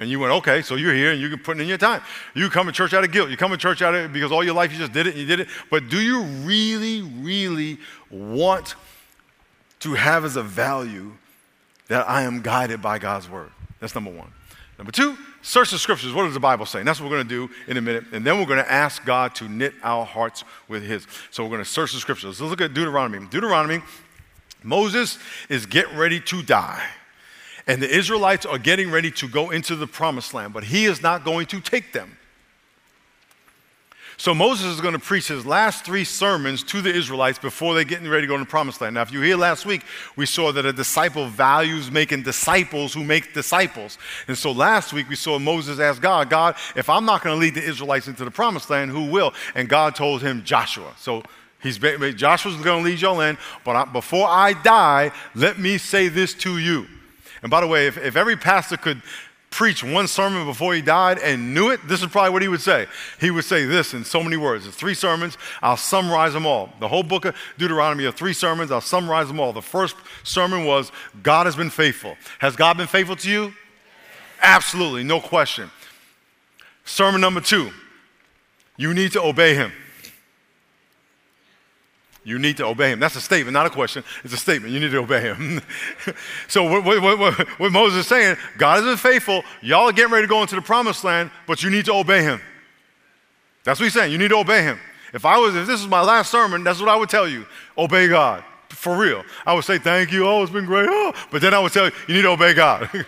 And 0.00 0.08
you 0.08 0.20
went, 0.20 0.32
okay, 0.34 0.62
so 0.62 0.76
you're 0.76 0.94
here 0.94 1.10
and 1.10 1.20
you're 1.20 1.36
putting 1.36 1.60
in 1.60 1.68
your 1.68 1.78
time. 1.78 2.02
You 2.34 2.48
come 2.50 2.66
to 2.66 2.72
church 2.72 2.94
out 2.94 3.02
of 3.02 3.10
guilt. 3.10 3.30
You 3.30 3.36
come 3.36 3.50
to 3.50 3.56
church 3.56 3.82
out 3.82 3.94
of 3.94 4.12
because 4.12 4.30
all 4.30 4.44
your 4.44 4.54
life 4.54 4.70
you 4.72 4.78
just 4.78 4.92
did 4.92 5.08
it 5.08 5.10
and 5.10 5.20
you 5.20 5.26
did 5.26 5.40
it. 5.40 5.48
But 5.70 5.88
do 5.88 6.00
you 6.00 6.22
really, 6.22 7.02
really 7.02 7.78
want 8.08 8.76
to 9.80 9.94
have 9.94 10.24
as 10.24 10.36
a 10.36 10.42
value 10.42 11.12
that 11.88 12.08
I 12.08 12.22
am 12.22 12.42
guided 12.42 12.80
by 12.80 13.00
God's 13.00 13.28
word? 13.28 13.50
That's 13.80 13.94
number 13.94 14.12
one. 14.12 14.32
Number 14.78 14.92
two, 14.92 15.18
search 15.42 15.72
the 15.72 15.78
scriptures. 15.78 16.12
What 16.12 16.24
does 16.24 16.34
the 16.34 16.40
Bible 16.40 16.64
say? 16.64 16.78
And 16.78 16.86
that's 16.86 17.00
what 17.00 17.10
we're 17.10 17.16
going 17.16 17.28
to 17.28 17.48
do 17.48 17.54
in 17.66 17.76
a 17.76 17.80
minute. 17.80 18.04
And 18.12 18.24
then 18.24 18.38
we're 18.38 18.46
going 18.46 18.62
to 18.62 18.72
ask 18.72 19.04
God 19.04 19.34
to 19.36 19.48
knit 19.48 19.74
our 19.82 20.06
hearts 20.06 20.44
with 20.68 20.84
His. 20.84 21.06
So 21.30 21.42
we're 21.42 21.50
going 21.50 21.64
to 21.64 21.68
search 21.68 21.92
the 21.92 21.98
scriptures. 21.98 22.40
Let's 22.40 22.50
look 22.50 22.60
at 22.60 22.74
Deuteronomy. 22.74 23.26
Deuteronomy, 23.26 23.82
Moses 24.62 25.18
is 25.48 25.66
getting 25.66 25.96
ready 25.96 26.20
to 26.20 26.42
die. 26.42 26.86
And 27.66 27.82
the 27.82 27.90
Israelites 27.90 28.46
are 28.46 28.56
getting 28.56 28.90
ready 28.90 29.10
to 29.10 29.28
go 29.28 29.50
into 29.50 29.76
the 29.76 29.86
promised 29.86 30.32
land, 30.32 30.52
but 30.54 30.64
he 30.64 30.86
is 30.86 31.02
not 31.02 31.24
going 31.24 31.46
to 31.46 31.60
take 31.60 31.92
them. 31.92 32.16
So 34.20 34.34
Moses 34.34 34.66
is 34.66 34.80
going 34.80 34.94
to 34.94 34.98
preach 34.98 35.28
his 35.28 35.46
last 35.46 35.84
three 35.84 36.02
sermons 36.02 36.64
to 36.64 36.82
the 36.82 36.92
Israelites 36.92 37.38
before 37.38 37.74
they're 37.74 37.84
getting 37.84 38.08
ready 38.08 38.22
to 38.22 38.26
go 38.26 38.34
into 38.34 38.46
the 38.46 38.50
promised 38.50 38.80
land. 38.80 38.96
Now, 38.96 39.02
if 39.02 39.12
you 39.12 39.20
hear 39.20 39.36
last 39.36 39.64
week, 39.64 39.84
we 40.16 40.26
saw 40.26 40.50
that 40.50 40.66
a 40.66 40.72
disciple 40.72 41.28
values 41.28 41.88
making 41.88 42.24
disciples 42.24 42.92
who 42.92 43.04
make 43.04 43.32
disciples. 43.32 43.96
And 44.26 44.36
so 44.36 44.50
last 44.50 44.92
week 44.92 45.08
we 45.08 45.14
saw 45.14 45.38
Moses 45.38 45.78
ask 45.78 46.02
God, 46.02 46.28
God, 46.30 46.56
if 46.74 46.90
I'm 46.90 47.04
not 47.04 47.22
going 47.22 47.36
to 47.36 47.40
lead 47.40 47.54
the 47.54 47.62
Israelites 47.62 48.08
into 48.08 48.24
the 48.24 48.30
promised 48.32 48.70
land, 48.70 48.90
who 48.90 49.04
will? 49.08 49.32
And 49.54 49.68
God 49.68 49.94
told 49.94 50.20
him 50.20 50.42
Joshua. 50.42 50.92
So 50.98 51.22
he's 51.62 51.78
Joshua's 51.78 52.56
going 52.56 52.82
to 52.82 52.90
lead 52.90 53.00
y'all 53.00 53.20
in, 53.20 53.38
but 53.64 53.76
I, 53.76 53.84
before 53.84 54.26
I 54.28 54.52
die, 54.52 55.12
let 55.36 55.60
me 55.60 55.78
say 55.78 56.08
this 56.08 56.34
to 56.34 56.58
you. 56.58 56.88
And 57.42 57.52
by 57.52 57.60
the 57.60 57.68
way, 57.68 57.86
if, 57.86 57.96
if 57.96 58.16
every 58.16 58.36
pastor 58.36 58.76
could 58.76 59.00
preach 59.50 59.82
one 59.82 60.06
sermon 60.06 60.46
before 60.46 60.74
he 60.74 60.82
died 60.82 61.18
and 61.18 61.54
knew 61.54 61.70
it, 61.70 61.80
this 61.86 62.02
is 62.02 62.08
probably 62.08 62.30
what 62.30 62.42
he 62.42 62.48
would 62.48 62.60
say. 62.60 62.86
He 63.20 63.30
would 63.30 63.44
say 63.44 63.64
this 63.64 63.94
in 63.94 64.04
so 64.04 64.22
many 64.22 64.36
words. 64.36 64.66
It's 64.66 64.76
three 64.76 64.94
sermons. 64.94 65.38
I'll 65.62 65.76
summarize 65.76 66.32
them 66.32 66.46
all. 66.46 66.70
The 66.80 66.88
whole 66.88 67.02
book 67.02 67.24
of 67.24 67.34
Deuteronomy 67.56 68.04
are 68.04 68.12
three 68.12 68.32
sermons. 68.32 68.70
I'll 68.70 68.80
summarize 68.80 69.28
them 69.28 69.40
all. 69.40 69.52
The 69.52 69.62
first 69.62 69.96
sermon 70.22 70.64
was 70.64 70.92
God 71.22 71.46
has 71.46 71.56
been 71.56 71.70
faithful. 71.70 72.16
Has 72.38 72.56
God 72.56 72.76
been 72.76 72.86
faithful 72.86 73.16
to 73.16 73.30
you? 73.30 73.52
Absolutely, 74.40 75.02
no 75.02 75.20
question. 75.20 75.70
Sermon 76.84 77.20
number 77.20 77.40
two, 77.40 77.70
you 78.76 78.94
need 78.94 79.12
to 79.12 79.22
obey 79.22 79.54
him. 79.54 79.72
You 82.24 82.38
need 82.38 82.56
to 82.58 82.66
obey 82.66 82.92
him. 82.92 83.00
That's 83.00 83.16
a 83.16 83.20
statement, 83.20 83.54
not 83.54 83.66
a 83.66 83.70
question. 83.70 84.04
It's 84.22 84.34
a 84.34 84.36
statement. 84.36 84.72
You 84.72 84.80
need 84.80 84.90
to 84.90 84.98
obey 84.98 85.20
him. 85.20 85.62
so, 86.48 86.64
what, 86.64 86.84
what, 86.84 87.18
what, 87.18 87.48
what, 87.58 87.72
Moses 87.72 88.00
is 88.00 88.06
saying, 88.06 88.36
God 88.58 88.84
is 88.84 89.00
faithful. 89.00 89.42
Y'all 89.62 89.88
are 89.88 89.92
getting 89.92 90.12
ready 90.12 90.26
to 90.26 90.30
go 90.30 90.42
into 90.42 90.54
the 90.54 90.62
promised 90.62 91.04
land, 91.04 91.30
but 91.46 91.62
you 91.62 91.70
need 91.70 91.86
to 91.86 91.94
obey 91.94 92.22
him. 92.22 92.40
That's 93.64 93.80
what 93.80 93.84
he's 93.84 93.94
saying. 93.94 94.12
You 94.12 94.18
need 94.18 94.28
to 94.28 94.36
obey 94.36 94.62
him. 94.62 94.78
If 95.14 95.24
I 95.24 95.38
was, 95.38 95.56
if 95.56 95.66
this 95.66 95.80
is 95.80 95.86
my 95.86 96.02
last 96.02 96.30
sermon, 96.30 96.64
that's 96.64 96.80
what 96.80 96.88
I 96.88 96.96
would 96.96 97.08
tell 97.08 97.28
you. 97.28 97.46
Obey 97.76 98.08
God. 98.08 98.44
For 98.68 98.96
real. 98.96 99.24
I 99.46 99.54
would 99.54 99.64
say, 99.64 99.78
thank 99.78 100.12
you. 100.12 100.26
Oh, 100.26 100.42
it's 100.42 100.52
been 100.52 100.66
great. 100.66 100.88
Oh. 100.90 101.14
But 101.30 101.40
then 101.40 101.54
I 101.54 101.58
would 101.58 101.72
tell 101.72 101.86
you, 101.86 101.92
you 102.06 102.14
need 102.14 102.22
to 102.22 102.30
obey 102.30 102.54
God. 102.54 102.88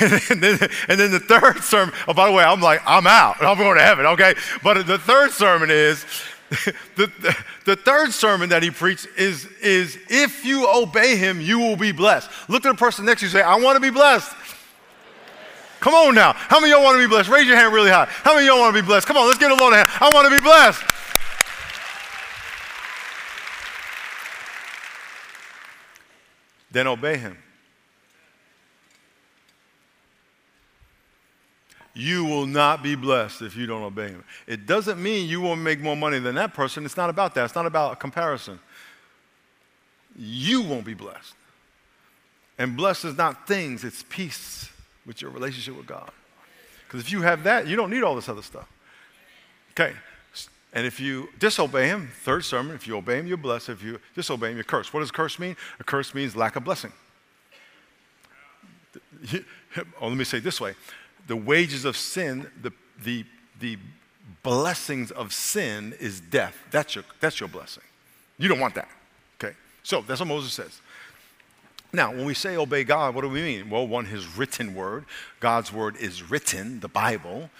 and, 0.00 0.42
then, 0.42 0.58
and 0.88 1.00
then 1.00 1.10
the 1.10 1.20
third 1.20 1.62
sermon, 1.62 1.94
oh, 2.06 2.14
by 2.14 2.28
the 2.28 2.32
way, 2.32 2.44
I'm 2.44 2.60
like, 2.60 2.80
I'm 2.86 3.06
out. 3.06 3.42
I'm 3.42 3.58
going 3.58 3.76
to 3.76 3.82
heaven, 3.82 4.06
okay? 4.06 4.34
But 4.62 4.86
the 4.86 4.98
third 4.98 5.32
sermon 5.32 5.70
is, 5.70 6.04
the, 6.96 7.10
the, 7.20 7.36
the, 7.64 7.76
third 7.76 8.12
sermon 8.12 8.50
that 8.50 8.62
he 8.62 8.70
preached 8.70 9.06
is, 9.16 9.46
is 9.62 9.98
if 10.08 10.44
you 10.44 10.68
obey 10.68 11.16
him, 11.16 11.40
you 11.40 11.58
will 11.58 11.76
be 11.76 11.92
blessed. 11.92 12.30
Look 12.48 12.64
at 12.66 12.70
the 12.70 12.78
person 12.78 13.04
next 13.04 13.20
to 13.20 13.26
you 13.26 13.30
say, 13.30 13.42
I 13.42 13.56
want 13.56 13.76
to 13.76 13.80
be 13.80 13.90
blessed. 13.90 14.32
Come 15.80 15.94
on 15.94 16.14
now. 16.14 16.32
How 16.32 16.60
many 16.60 16.72
of 16.72 16.78
y'all 16.78 16.84
want 16.84 16.96
to 16.96 17.02
be 17.02 17.08
blessed? 17.08 17.28
Raise 17.28 17.46
your 17.46 17.56
hand 17.56 17.72
really 17.72 17.90
high. 17.90 18.06
How 18.06 18.34
many 18.34 18.46
of 18.46 18.54
y'all 18.54 18.60
want 18.60 18.74
to 18.74 18.82
be 18.82 18.86
blessed? 18.86 19.06
Come 19.06 19.16
on, 19.16 19.26
let's 19.26 19.38
get 19.38 19.50
a 19.50 19.54
load 19.54 19.72
of 19.72 19.76
hand. 19.76 19.88
I 20.00 20.10
want 20.14 20.28
to 20.28 20.34
be 20.34 20.40
blessed. 20.40 20.82
then 26.74 26.88
obey 26.88 27.16
him. 27.16 27.38
You 31.94 32.24
will 32.24 32.46
not 32.46 32.82
be 32.82 32.96
blessed 32.96 33.42
if 33.42 33.56
you 33.56 33.66
don't 33.66 33.82
obey 33.82 34.08
him. 34.08 34.24
It 34.46 34.66
doesn't 34.66 35.00
mean 35.00 35.28
you 35.28 35.40
won't 35.40 35.60
make 35.60 35.80
more 35.80 35.96
money 35.96 36.18
than 36.18 36.34
that 36.34 36.52
person. 36.52 36.84
It's 36.84 36.96
not 36.96 37.08
about 37.08 37.34
that. 37.36 37.44
It's 37.44 37.54
not 37.54 37.66
about 37.66 37.92
a 37.92 37.96
comparison. 37.96 38.58
You 40.16 40.62
won't 40.62 40.84
be 40.84 40.94
blessed. 40.94 41.34
And 42.58 42.76
blessed 42.76 43.04
is 43.04 43.16
not 43.16 43.46
things, 43.46 43.84
it's 43.84 44.04
peace 44.08 44.68
with 45.06 45.22
your 45.22 45.30
relationship 45.30 45.76
with 45.76 45.86
God. 45.86 46.10
Because 46.86 47.00
if 47.00 47.10
you 47.10 47.22
have 47.22 47.44
that, 47.44 47.66
you 47.66 47.76
don't 47.76 47.90
need 47.90 48.02
all 48.02 48.14
this 48.14 48.28
other 48.28 48.42
stuff. 48.42 48.68
Okay. 49.72 49.92
And 50.72 50.86
if 50.86 50.98
you 50.98 51.28
disobey 51.38 51.86
him, 51.86 52.10
third 52.22 52.44
sermon, 52.44 52.74
if 52.74 52.86
you 52.86 52.96
obey 52.96 53.20
him, 53.20 53.28
you're 53.28 53.36
blessed. 53.36 53.68
If 53.68 53.82
you 53.82 54.00
disobey 54.14 54.50
him, 54.50 54.56
you're 54.56 54.64
cursed. 54.64 54.92
What 54.92 55.00
does 55.00 55.12
curse 55.12 55.38
mean? 55.38 55.56
A 55.78 55.84
curse 55.84 56.14
means 56.14 56.34
lack 56.34 56.56
of 56.56 56.64
blessing. 56.64 56.92
Oh, 60.00 60.06
let 60.06 60.16
me 60.16 60.22
say 60.22 60.38
it 60.38 60.44
this 60.44 60.60
way 60.60 60.76
the 61.26 61.36
wages 61.36 61.84
of 61.84 61.96
sin, 61.96 62.50
the, 62.62 62.72
the, 63.02 63.24
the 63.60 63.78
blessings 64.42 65.10
of 65.10 65.32
sin 65.32 65.94
is 65.98 66.20
death. 66.20 66.56
That's 66.70 66.94
your, 66.94 67.04
that's 67.20 67.40
your 67.40 67.48
blessing. 67.48 67.82
You 68.38 68.48
don't 68.48 68.60
want 68.60 68.74
that. 68.74 68.88
Okay? 69.38 69.54
So 69.82 70.02
that's 70.02 70.20
what 70.20 70.28
Moses 70.28 70.52
says. 70.52 70.80
Now, 71.92 72.10
when 72.10 72.24
we 72.24 72.34
say 72.34 72.56
obey 72.56 72.82
God, 72.82 73.14
what 73.14 73.20
do 73.20 73.28
we 73.28 73.40
mean? 73.40 73.70
Well, 73.70 73.86
one, 73.86 74.04
his 74.04 74.36
written 74.36 74.74
word. 74.74 75.04
God's 75.38 75.72
word 75.72 75.96
is 75.96 76.28
written, 76.28 76.80
the 76.80 76.88
Bible. 76.88 77.50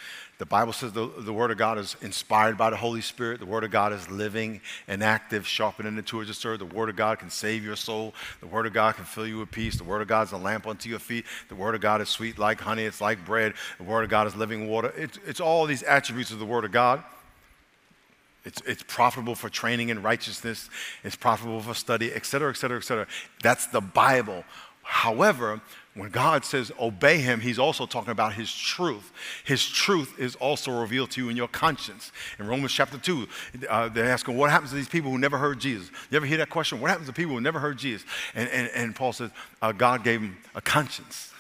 The 0.44 0.48
Bible 0.48 0.74
says 0.74 0.92
the, 0.92 1.06
the 1.06 1.32
Word 1.32 1.52
of 1.52 1.56
God 1.56 1.78
is 1.78 1.96
inspired 2.02 2.58
by 2.58 2.68
the 2.68 2.76
Holy 2.76 3.00
Spirit. 3.00 3.40
The 3.40 3.46
Word 3.46 3.64
of 3.64 3.70
God 3.70 3.94
is 3.94 4.10
living 4.10 4.60
and 4.86 5.02
active, 5.02 5.46
sharpening 5.46 5.96
the 5.96 6.02
two-edged 6.02 6.34
sword. 6.34 6.58
The 6.58 6.66
Word 6.66 6.90
of 6.90 6.96
God 6.96 7.18
can 7.18 7.30
save 7.30 7.64
your 7.64 7.76
soul. 7.76 8.12
The 8.40 8.46
Word 8.46 8.66
of 8.66 8.74
God 8.74 8.94
can 8.94 9.06
fill 9.06 9.26
you 9.26 9.38
with 9.38 9.50
peace. 9.50 9.78
The 9.78 9.84
Word 9.84 10.02
of 10.02 10.08
God 10.08 10.26
is 10.26 10.32
a 10.32 10.36
lamp 10.36 10.66
unto 10.66 10.90
your 10.90 10.98
feet. 10.98 11.24
The 11.48 11.54
Word 11.54 11.74
of 11.74 11.80
God 11.80 12.02
is 12.02 12.10
sweet 12.10 12.38
like 12.38 12.60
honey. 12.60 12.82
It's 12.82 13.00
like 13.00 13.24
bread. 13.24 13.54
The 13.78 13.84
Word 13.84 14.02
of 14.04 14.10
God 14.10 14.26
is 14.26 14.36
living 14.36 14.68
water. 14.68 14.92
It's, 14.98 15.18
it's 15.26 15.40
all 15.40 15.64
these 15.64 15.82
attributes 15.82 16.30
of 16.30 16.40
the 16.40 16.44
Word 16.44 16.66
of 16.66 16.72
God. 16.72 17.02
It's, 18.44 18.60
it's 18.66 18.84
profitable 18.86 19.36
for 19.36 19.48
training 19.48 19.88
in 19.88 20.02
righteousness. 20.02 20.68
It's 21.04 21.16
profitable 21.16 21.62
for 21.62 21.72
study, 21.72 22.12
etc., 22.12 22.50
etc., 22.50 22.76
etc. 22.76 23.06
That's 23.42 23.66
the 23.68 23.80
Bible. 23.80 24.44
However, 24.82 25.62
when 25.94 26.10
God 26.10 26.44
says 26.44 26.72
obey 26.80 27.18
him, 27.18 27.38
he's 27.38 27.58
also 27.58 27.86
talking 27.86 28.10
about 28.10 28.34
his 28.34 28.52
truth. 28.52 29.12
His 29.44 29.64
truth 29.64 30.18
is 30.18 30.34
also 30.36 30.72
revealed 30.72 31.12
to 31.12 31.22
you 31.22 31.28
in 31.28 31.36
your 31.36 31.46
conscience. 31.46 32.10
In 32.40 32.48
Romans 32.48 32.72
chapter 32.72 32.98
2, 32.98 33.28
uh, 33.68 33.88
they're 33.90 34.10
asking, 34.10 34.36
What 34.36 34.50
happens 34.50 34.70
to 34.70 34.76
these 34.76 34.88
people 34.88 35.12
who 35.12 35.18
never 35.18 35.38
heard 35.38 35.60
Jesus? 35.60 35.90
You 36.10 36.16
ever 36.16 36.26
hear 36.26 36.38
that 36.38 36.50
question? 36.50 36.80
What 36.80 36.90
happens 36.90 37.06
to 37.06 37.14
people 37.14 37.34
who 37.34 37.40
never 37.40 37.60
heard 37.60 37.78
Jesus? 37.78 38.04
And, 38.34 38.48
and, 38.48 38.68
and 38.74 38.96
Paul 38.96 39.12
says, 39.12 39.30
uh, 39.62 39.70
God 39.70 40.02
gave 40.02 40.20
them 40.20 40.36
a 40.56 40.60
conscience. 40.60 41.32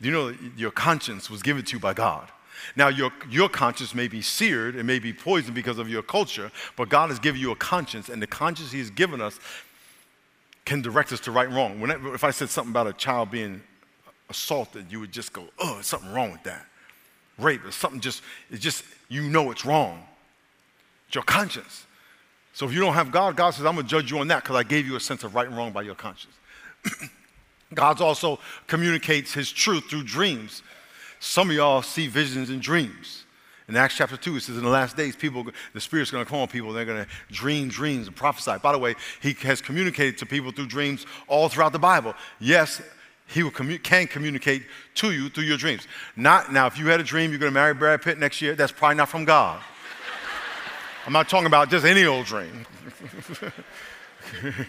Do 0.00 0.08
You 0.08 0.14
know, 0.14 0.34
your 0.56 0.70
conscience 0.70 1.28
was 1.28 1.42
given 1.42 1.62
to 1.62 1.76
you 1.76 1.80
by 1.80 1.92
God. 1.92 2.30
Now, 2.74 2.88
your, 2.88 3.12
your 3.28 3.50
conscience 3.50 3.94
may 3.94 4.08
be 4.08 4.22
seared, 4.22 4.76
it 4.76 4.84
may 4.84 4.98
be 4.98 5.12
poisoned 5.12 5.54
because 5.54 5.78
of 5.78 5.90
your 5.90 6.02
culture, 6.02 6.50
but 6.76 6.88
God 6.88 7.10
has 7.10 7.18
given 7.18 7.38
you 7.38 7.50
a 7.50 7.56
conscience, 7.56 8.08
and 8.08 8.22
the 8.22 8.26
conscience 8.26 8.72
He's 8.72 8.90
given 8.90 9.20
us 9.20 9.38
can 10.64 10.80
direct 10.80 11.12
us 11.12 11.20
to 11.20 11.30
right 11.30 11.46
and 11.46 11.56
wrong. 11.56 11.80
Whenever, 11.80 12.14
if 12.14 12.24
I 12.24 12.30
said 12.30 12.48
something 12.48 12.72
about 12.72 12.86
a 12.86 12.92
child 12.92 13.30
being 13.30 13.62
assaulted, 14.30 14.86
you 14.90 15.00
would 15.00 15.12
just 15.12 15.32
go, 15.32 15.44
oh, 15.58 15.80
something 15.82 16.12
wrong 16.12 16.32
with 16.32 16.42
that. 16.44 16.66
Rape, 17.38 17.64
or 17.64 17.70
something 17.70 18.00
just, 18.00 18.22
it's 18.50 18.62
just, 18.62 18.84
you 19.08 19.22
know 19.22 19.50
it's 19.50 19.64
wrong. 19.64 20.02
It's 21.08 21.14
your 21.14 21.24
conscience. 21.24 21.86
So 22.52 22.66
if 22.66 22.72
you 22.72 22.80
don't 22.80 22.94
have 22.94 23.10
God, 23.10 23.36
God 23.36 23.50
says, 23.50 23.66
I'm 23.66 23.74
going 23.74 23.86
to 23.86 23.90
judge 23.90 24.10
you 24.10 24.18
on 24.18 24.28
that 24.28 24.44
because 24.44 24.56
I 24.56 24.62
gave 24.62 24.86
you 24.86 24.96
a 24.96 25.00
sense 25.00 25.24
of 25.24 25.34
right 25.34 25.46
and 25.46 25.56
wrong 25.56 25.72
by 25.72 25.82
your 25.82 25.96
conscience. 25.96 26.34
God 27.74 28.00
also 28.00 28.38
communicates 28.68 29.34
his 29.34 29.50
truth 29.50 29.84
through 29.90 30.04
dreams. 30.04 30.62
Some 31.18 31.50
of 31.50 31.56
y'all 31.56 31.82
see 31.82 32.06
visions 32.06 32.50
and 32.50 32.62
dreams. 32.62 33.23
In 33.66 33.76
Acts 33.76 33.96
chapter 33.96 34.16
2, 34.16 34.36
it 34.36 34.40
says, 34.42 34.56
In 34.58 34.64
the 34.64 34.68
last 34.68 34.96
days, 34.96 35.16
people, 35.16 35.46
the 35.72 35.80
Spirit's 35.80 36.10
going 36.10 36.24
to 36.24 36.28
come 36.28 36.40
on 36.40 36.48
people, 36.48 36.72
they're 36.72 36.84
going 36.84 37.04
to 37.04 37.10
dream 37.32 37.68
dreams 37.68 38.06
and 38.06 38.14
prophesy. 38.14 38.56
By 38.62 38.72
the 38.72 38.78
way, 38.78 38.94
He 39.22 39.32
has 39.42 39.62
communicated 39.62 40.18
to 40.18 40.26
people 40.26 40.52
through 40.52 40.66
dreams 40.66 41.06
all 41.28 41.48
throughout 41.48 41.72
the 41.72 41.78
Bible. 41.78 42.14
Yes, 42.40 42.82
He 43.26 43.40
commu- 43.42 43.82
can 43.82 44.06
communicate 44.06 44.64
to 44.96 45.12
you 45.12 45.30
through 45.30 45.44
your 45.44 45.56
dreams. 45.56 45.88
Not 46.14 46.52
now, 46.52 46.66
if 46.66 46.78
you 46.78 46.88
had 46.88 47.00
a 47.00 47.04
dream 47.04 47.30
you're 47.30 47.40
going 47.40 47.50
to 47.50 47.54
marry 47.54 47.72
Brad 47.72 48.02
Pitt 48.02 48.18
next 48.18 48.42
year, 48.42 48.54
that's 48.54 48.72
probably 48.72 48.96
not 48.96 49.08
from 49.08 49.24
God. 49.24 49.62
I'm 51.06 51.12
not 51.12 51.28
talking 51.28 51.46
about 51.46 51.70
just 51.70 51.86
any 51.86 52.04
old 52.04 52.26
dream. 52.26 52.66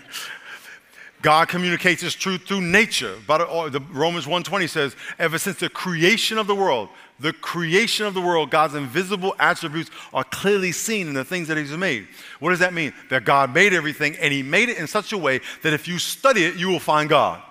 God 1.21 1.47
communicates 1.47 2.01
His 2.01 2.13
truth 2.13 2.43
through 2.45 2.61
nature. 2.61 3.15
But 3.25 3.41
oh, 3.41 3.67
the 3.69 3.79
Romans 3.91 4.25
1:20 4.25 4.69
says, 4.69 4.95
"Ever 5.17 5.39
since 5.39 5.57
the 5.57 5.69
creation 5.69 6.37
of 6.37 6.45
the 6.45 6.53
world, 6.53 6.89
the 7.19 7.33
creation 7.33 8.05
of 8.05 8.13
the 8.13 8.21
world, 8.21 8.49
God's 8.49 8.75
invisible 8.75 9.35
attributes 9.39 9.89
are 10.13 10.23
clearly 10.23 10.71
seen 10.71 11.07
in 11.07 11.13
the 11.13 11.25
things 11.25 11.47
that 11.47 11.57
He's 11.57 11.71
made." 11.71 12.07
What 12.39 12.51
does 12.51 12.59
that 12.59 12.73
mean? 12.73 12.93
That 13.09 13.25
God 13.25 13.53
made 13.53 13.73
everything, 13.73 14.15
and 14.17 14.33
He 14.33 14.43
made 14.43 14.69
it 14.69 14.77
in 14.77 14.87
such 14.87 15.13
a 15.13 15.17
way 15.17 15.41
that 15.63 15.73
if 15.73 15.87
you 15.87 15.99
study 15.99 16.45
it, 16.45 16.55
you 16.55 16.67
will 16.67 16.79
find 16.79 17.09
God. 17.09 17.41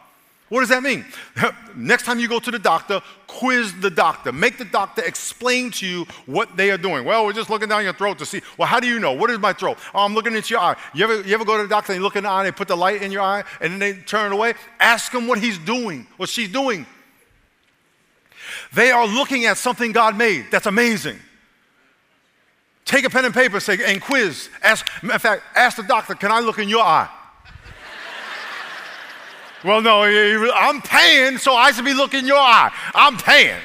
What 0.51 0.61
does 0.61 0.69
that 0.69 0.83
mean? 0.83 1.05
Next 1.75 2.05
time 2.05 2.21
you 2.21 2.29
go 2.29 2.39
to 2.39 2.51
the 2.51 2.59
doctor, 2.59 3.01
quiz 3.27 3.75
the 3.81 3.91
doctor. 3.91 4.31
Make 4.31 4.59
the 4.59 4.67
doctor 4.67 5.03
explain 5.03 5.71
to 5.73 5.87
you 5.87 6.07
what 6.27 6.57
they 6.57 6.71
are 6.71 6.77
doing. 6.77 7.05
Well, 7.05 7.25
we're 7.25 7.33
just 7.33 7.49
looking 7.49 7.69
down 7.69 7.83
your 7.83 7.95
throat 7.95 8.19
to 8.19 8.27
see. 8.27 8.43
Well, 8.59 8.69
how 8.69 8.79
do 8.79 8.87
you 8.87 9.01
know? 9.01 9.13
What 9.13 9.31
is 9.31 9.39
my 9.39 9.53
throat? 9.53 9.79
Oh, 9.95 10.05
I'm 10.05 10.15
looking 10.15 10.35
into 10.35 10.51
your 10.51 10.61
eye. 10.61 10.77
You 10.95 11.05
ever, 11.05 11.23
you 11.23 11.35
ever 11.35 11.45
go 11.45 11.57
to 11.57 11.63
the 11.63 11.69
doctor 11.69 11.93
and 11.93 11.99
you 11.99 12.05
look 12.05 12.17
in 12.17 12.25
the 12.25 12.31
eye 12.31 12.45
and 12.45 12.47
they 12.47 12.57
put 12.57 12.69
the 12.69 12.77
light 12.77 13.03
in 13.03 13.11
your 13.11 13.23
eye 13.23 13.43
and 13.61 13.73
then 13.73 13.79
they 13.81 13.95
turn 13.95 14.33
it 14.33 14.35
away? 14.35 14.55
Ask 14.79 15.13
him 15.13 15.27
what 15.27 15.39
he's 15.39 15.59
doing, 15.59 16.07
what 16.19 16.29
she's 16.29 16.53
doing. 16.53 16.87
They 18.75 18.91
are 18.91 19.07
looking 19.07 19.45
at 19.45 19.57
something 19.57 19.93
God 19.93 20.17
made. 20.17 20.47
That's 20.51 20.67
amazing. 20.67 21.19
Take 22.85 23.05
a 23.05 23.11
pen 23.11 23.25
and 23.25 23.33
paper 23.33 23.61
say, 23.61 23.79
and 23.85 24.01
quiz. 24.01 24.49
Ask, 24.63 24.87
in 25.03 25.09
fact, 25.11 25.43
ask 25.55 25.77
the 25.77 25.85
doctor, 25.85 26.15
can 26.15 26.31
I 26.31 26.41
look 26.41 26.59
in 26.59 26.69
your 26.69 26.83
eye? 26.83 27.09
Well, 29.65 29.81
no, 29.81 30.03
I'm 30.03 30.83
paying, 30.83 31.39
so 31.39 31.55
I 31.55 31.73
should 31.73 31.87
be 31.87 31.95
looking 31.95 32.27
your 32.27 32.37
eye. 32.37 32.71
I'm 32.95 33.17
paying. 33.17 33.59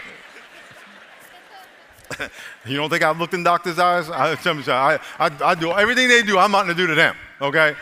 you 2.65 2.77
don't 2.77 2.89
think 2.89 3.03
I've 3.03 3.19
looked 3.19 3.33
in 3.33 3.43
doctors' 3.43 3.79
eyes? 3.79 4.09
I, 4.09 4.31
I, 4.71 4.99
I, 5.19 5.31
I 5.43 5.55
do 5.55 5.73
everything 5.73 6.07
they 6.07 6.21
do, 6.21 6.37
I'm 6.37 6.51
not 6.51 6.63
going 6.63 6.77
to 6.77 6.81
do 6.81 6.87
to 6.87 6.95
them, 6.95 7.17
okay? 7.41 7.75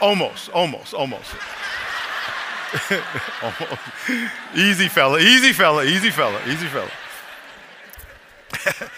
Almost, 0.00 0.48
almost, 0.48 0.94
almost. 0.94 1.34
Easy 4.56 4.88
fella, 4.88 5.18
easy 5.20 5.52
fella, 5.52 5.84
easy 5.84 6.08
fella, 6.10 6.40
easy 6.46 6.66
fella. 6.68 6.90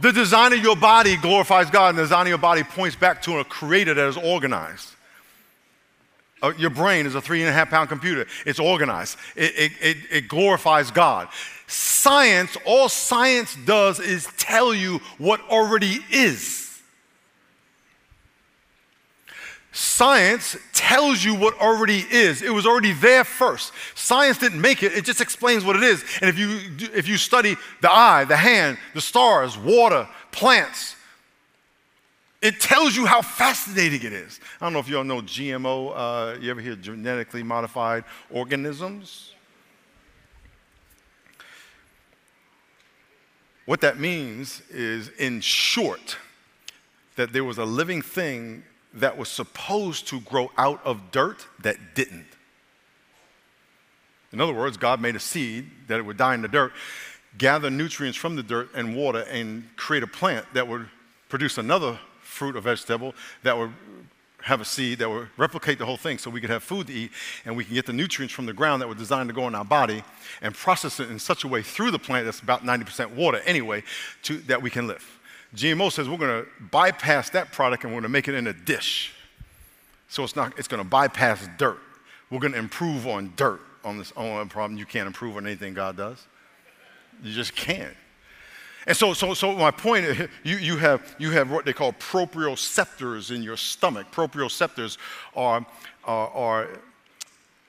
the 0.00 0.12
design 0.12 0.52
of 0.52 0.60
your 0.60 0.76
body 0.76 1.16
glorifies 1.16 1.70
God, 1.70 1.88
and 1.90 1.98
the 1.98 2.02
design 2.02 2.22
of 2.22 2.28
your 2.28 2.38
body 2.38 2.62
points 2.62 2.94
back 2.94 3.20
to 3.22 3.38
a 3.38 3.44
creator 3.44 3.94
that 3.94 4.08
is 4.08 4.16
organized. 4.16 4.90
Uh, 6.40 6.52
your 6.56 6.70
brain 6.70 7.06
is 7.06 7.16
a 7.16 7.20
three 7.20 7.40
and 7.40 7.48
a 7.48 7.52
half 7.52 7.70
pound 7.70 7.88
computer. 7.88 8.26
It's 8.46 8.60
organized, 8.60 9.18
it, 9.34 9.52
it, 9.56 9.72
it, 9.80 9.96
it 10.10 10.28
glorifies 10.28 10.92
God. 10.92 11.28
Science, 11.66 12.56
all 12.64 12.88
science 12.88 13.56
does 13.64 13.98
is 13.98 14.28
tell 14.36 14.72
you 14.72 15.00
what 15.18 15.40
already 15.48 15.98
is. 16.10 16.63
Science 19.74 20.56
tells 20.72 21.24
you 21.24 21.34
what 21.34 21.60
already 21.60 22.06
is. 22.08 22.42
It 22.42 22.54
was 22.54 22.64
already 22.64 22.92
there 22.92 23.24
first. 23.24 23.72
Science 23.96 24.38
didn't 24.38 24.60
make 24.60 24.84
it, 24.84 24.92
it 24.92 25.04
just 25.04 25.20
explains 25.20 25.64
what 25.64 25.74
it 25.74 25.82
is. 25.82 26.04
And 26.20 26.30
if 26.30 26.38
you, 26.38 26.60
if 26.94 27.08
you 27.08 27.16
study 27.16 27.56
the 27.80 27.92
eye, 27.92 28.24
the 28.24 28.36
hand, 28.36 28.78
the 28.94 29.00
stars, 29.00 29.58
water, 29.58 30.08
plants, 30.30 30.94
it 32.40 32.60
tells 32.60 32.94
you 32.94 33.04
how 33.04 33.20
fascinating 33.20 34.04
it 34.04 34.12
is. 34.12 34.38
I 34.60 34.66
don't 34.66 34.74
know 34.74 34.78
if 34.78 34.88
you 34.88 34.96
all 34.96 35.02
know 35.02 35.22
GMO. 35.22 35.92
Uh, 35.92 36.38
you 36.38 36.52
ever 36.52 36.60
hear 36.60 36.76
genetically 36.76 37.42
modified 37.42 38.04
organisms? 38.30 39.32
What 43.64 43.80
that 43.80 43.98
means 43.98 44.62
is, 44.70 45.08
in 45.18 45.40
short, 45.40 46.16
that 47.16 47.32
there 47.32 47.42
was 47.42 47.58
a 47.58 47.64
living 47.64 48.02
thing 48.02 48.62
that 48.94 49.18
was 49.18 49.28
supposed 49.28 50.08
to 50.08 50.20
grow 50.20 50.50
out 50.56 50.80
of 50.84 51.10
dirt 51.10 51.46
that 51.62 51.94
didn't. 51.94 52.26
In 54.32 54.40
other 54.40 54.52
words, 54.52 54.76
God 54.76 55.00
made 55.00 55.16
a 55.16 55.20
seed 55.20 55.70
that 55.88 55.98
it 55.98 56.02
would 56.02 56.16
die 56.16 56.34
in 56.34 56.42
the 56.42 56.48
dirt, 56.48 56.72
gather 57.38 57.70
nutrients 57.70 58.18
from 58.18 58.36
the 58.36 58.42
dirt 58.42 58.68
and 58.74 58.96
water, 58.96 59.20
and 59.30 59.68
create 59.76 60.02
a 60.02 60.08
plant 60.08 60.46
that 60.54 60.66
would 60.66 60.88
produce 61.28 61.58
another 61.58 61.98
fruit 62.20 62.56
or 62.56 62.60
vegetable 62.60 63.14
that 63.42 63.56
would 63.56 63.72
have 64.42 64.60
a 64.60 64.64
seed 64.64 64.98
that 64.98 65.08
would 65.08 65.28
replicate 65.38 65.78
the 65.78 65.86
whole 65.86 65.96
thing 65.96 66.18
so 66.18 66.28
we 66.28 66.40
could 66.40 66.50
have 66.50 66.62
food 66.62 66.86
to 66.86 66.92
eat 66.92 67.10
and 67.46 67.56
we 67.56 67.64
can 67.64 67.74
get 67.74 67.86
the 67.86 67.92
nutrients 67.92 68.34
from 68.34 68.44
the 68.44 68.52
ground 68.52 68.82
that 68.82 68.88
were 68.88 68.94
designed 68.94 69.28
to 69.28 69.34
go 69.34 69.48
in 69.48 69.54
our 69.54 69.64
body 69.64 70.04
and 70.42 70.54
process 70.54 71.00
it 71.00 71.10
in 71.10 71.18
such 71.18 71.44
a 71.44 71.48
way 71.48 71.62
through 71.62 71.90
the 71.90 71.98
plant 71.98 72.26
that's 72.26 72.40
about 72.40 72.62
90% 72.62 73.14
water 73.14 73.40
anyway 73.46 73.82
to, 74.22 74.36
that 74.38 74.60
we 74.60 74.68
can 74.68 74.86
live. 74.86 75.13
GMO 75.54 75.90
says 75.92 76.08
we're 76.08 76.18
going 76.18 76.44
to 76.44 76.50
bypass 76.70 77.30
that 77.30 77.52
product 77.52 77.84
and 77.84 77.92
we're 77.92 78.00
going 78.00 78.04
to 78.04 78.08
make 78.08 78.28
it 78.28 78.34
in 78.34 78.46
a 78.46 78.52
dish. 78.52 79.12
So 80.08 80.24
it's, 80.24 80.36
not, 80.36 80.58
it's 80.58 80.68
going 80.68 80.82
to 80.82 80.88
bypass 80.88 81.48
dirt. 81.58 81.78
We're 82.30 82.40
going 82.40 82.52
to 82.52 82.58
improve 82.58 83.06
on 83.06 83.32
dirt 83.36 83.60
on 83.84 83.98
this 83.98 84.12
on 84.16 84.48
problem. 84.48 84.78
You 84.78 84.86
can't 84.86 85.06
improve 85.06 85.36
on 85.36 85.46
anything 85.46 85.74
God 85.74 85.96
does. 85.96 86.26
You 87.22 87.32
just 87.32 87.54
can't. 87.54 87.94
And 88.86 88.96
so, 88.96 89.14
so, 89.14 89.34
so 89.34 89.54
my 89.54 89.70
point 89.70 90.04
is 90.04 90.28
you, 90.42 90.56
you, 90.56 90.76
have, 90.78 91.14
you 91.18 91.30
have 91.30 91.50
what 91.50 91.64
they 91.64 91.72
call 91.72 91.92
proprioceptors 91.92 93.34
in 93.34 93.42
your 93.42 93.56
stomach. 93.56 94.08
Proprioceptors 94.10 94.98
are, 95.36 95.64
are, 96.04 96.28
are 96.28 96.68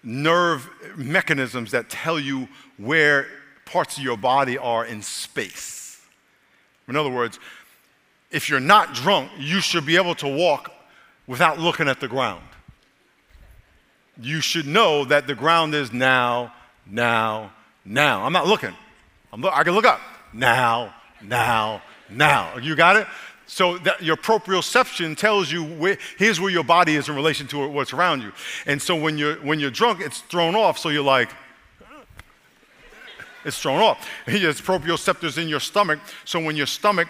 nerve 0.03 0.69
mechanisms 0.95 1.71
that 1.71 1.89
tell 1.89 2.19
you 2.19 2.47
where 2.77 3.27
parts 3.65 3.97
of 3.97 4.03
your 4.03 4.17
body 4.17 4.57
are 4.57 4.85
in 4.85 5.01
space. 5.01 6.01
In 6.87 6.95
other 6.95 7.09
words, 7.09 7.39
if 8.35 8.49
you're 8.49 8.59
not 8.59 8.93
drunk, 8.93 9.31
you 9.39 9.61
should 9.61 9.85
be 9.85 9.95
able 9.95 10.13
to 10.13 10.27
walk 10.27 10.69
without 11.25 11.57
looking 11.57 11.87
at 11.87 12.01
the 12.01 12.07
ground. 12.09 12.43
You 14.21 14.41
should 14.41 14.67
know 14.67 15.05
that 15.05 15.25
the 15.25 15.35
ground 15.35 15.73
is 15.73 15.93
now, 15.93 16.53
now, 16.85 17.53
now. 17.85 18.25
I'm 18.25 18.33
not 18.33 18.45
looking. 18.45 18.73
I'm 19.31 19.43
I 19.45 19.63
can 19.63 19.73
look 19.73 19.85
up. 19.85 20.01
Now, 20.33 20.93
now, 21.21 21.81
now. 22.09 22.57
You 22.57 22.75
got 22.75 22.97
it? 22.97 23.07
So 23.47 23.77
that 23.79 24.03
your 24.03 24.17
proprioception 24.17 25.15
tells 25.15 25.49
you 25.49 25.63
where, 25.63 25.97
here's 26.17 26.41
where 26.41 26.51
your 26.51 26.63
body 26.65 26.95
is 26.95 27.07
in 27.07 27.15
relation 27.15 27.47
to 27.47 27.69
what's 27.69 27.93
around 27.93 28.21
you. 28.21 28.33
And 28.65 28.81
so 28.81 28.97
when 28.97 29.17
you're, 29.17 29.35
when 29.35 29.61
you're 29.61 29.71
drunk, 29.71 30.01
it's 30.01 30.19
thrown 30.19 30.57
off. 30.57 30.77
So 30.77 30.89
you're 30.89 31.03
like, 31.03 31.29
it's 33.45 33.61
thrown 33.61 33.79
off. 33.79 34.09
There's 34.25 34.59
proprioceptors 34.59 35.37
in 35.41 35.47
your 35.47 35.59
stomach. 35.59 35.99
So 36.25 36.43
when 36.43 36.55
your 36.55 36.65
stomach, 36.65 37.07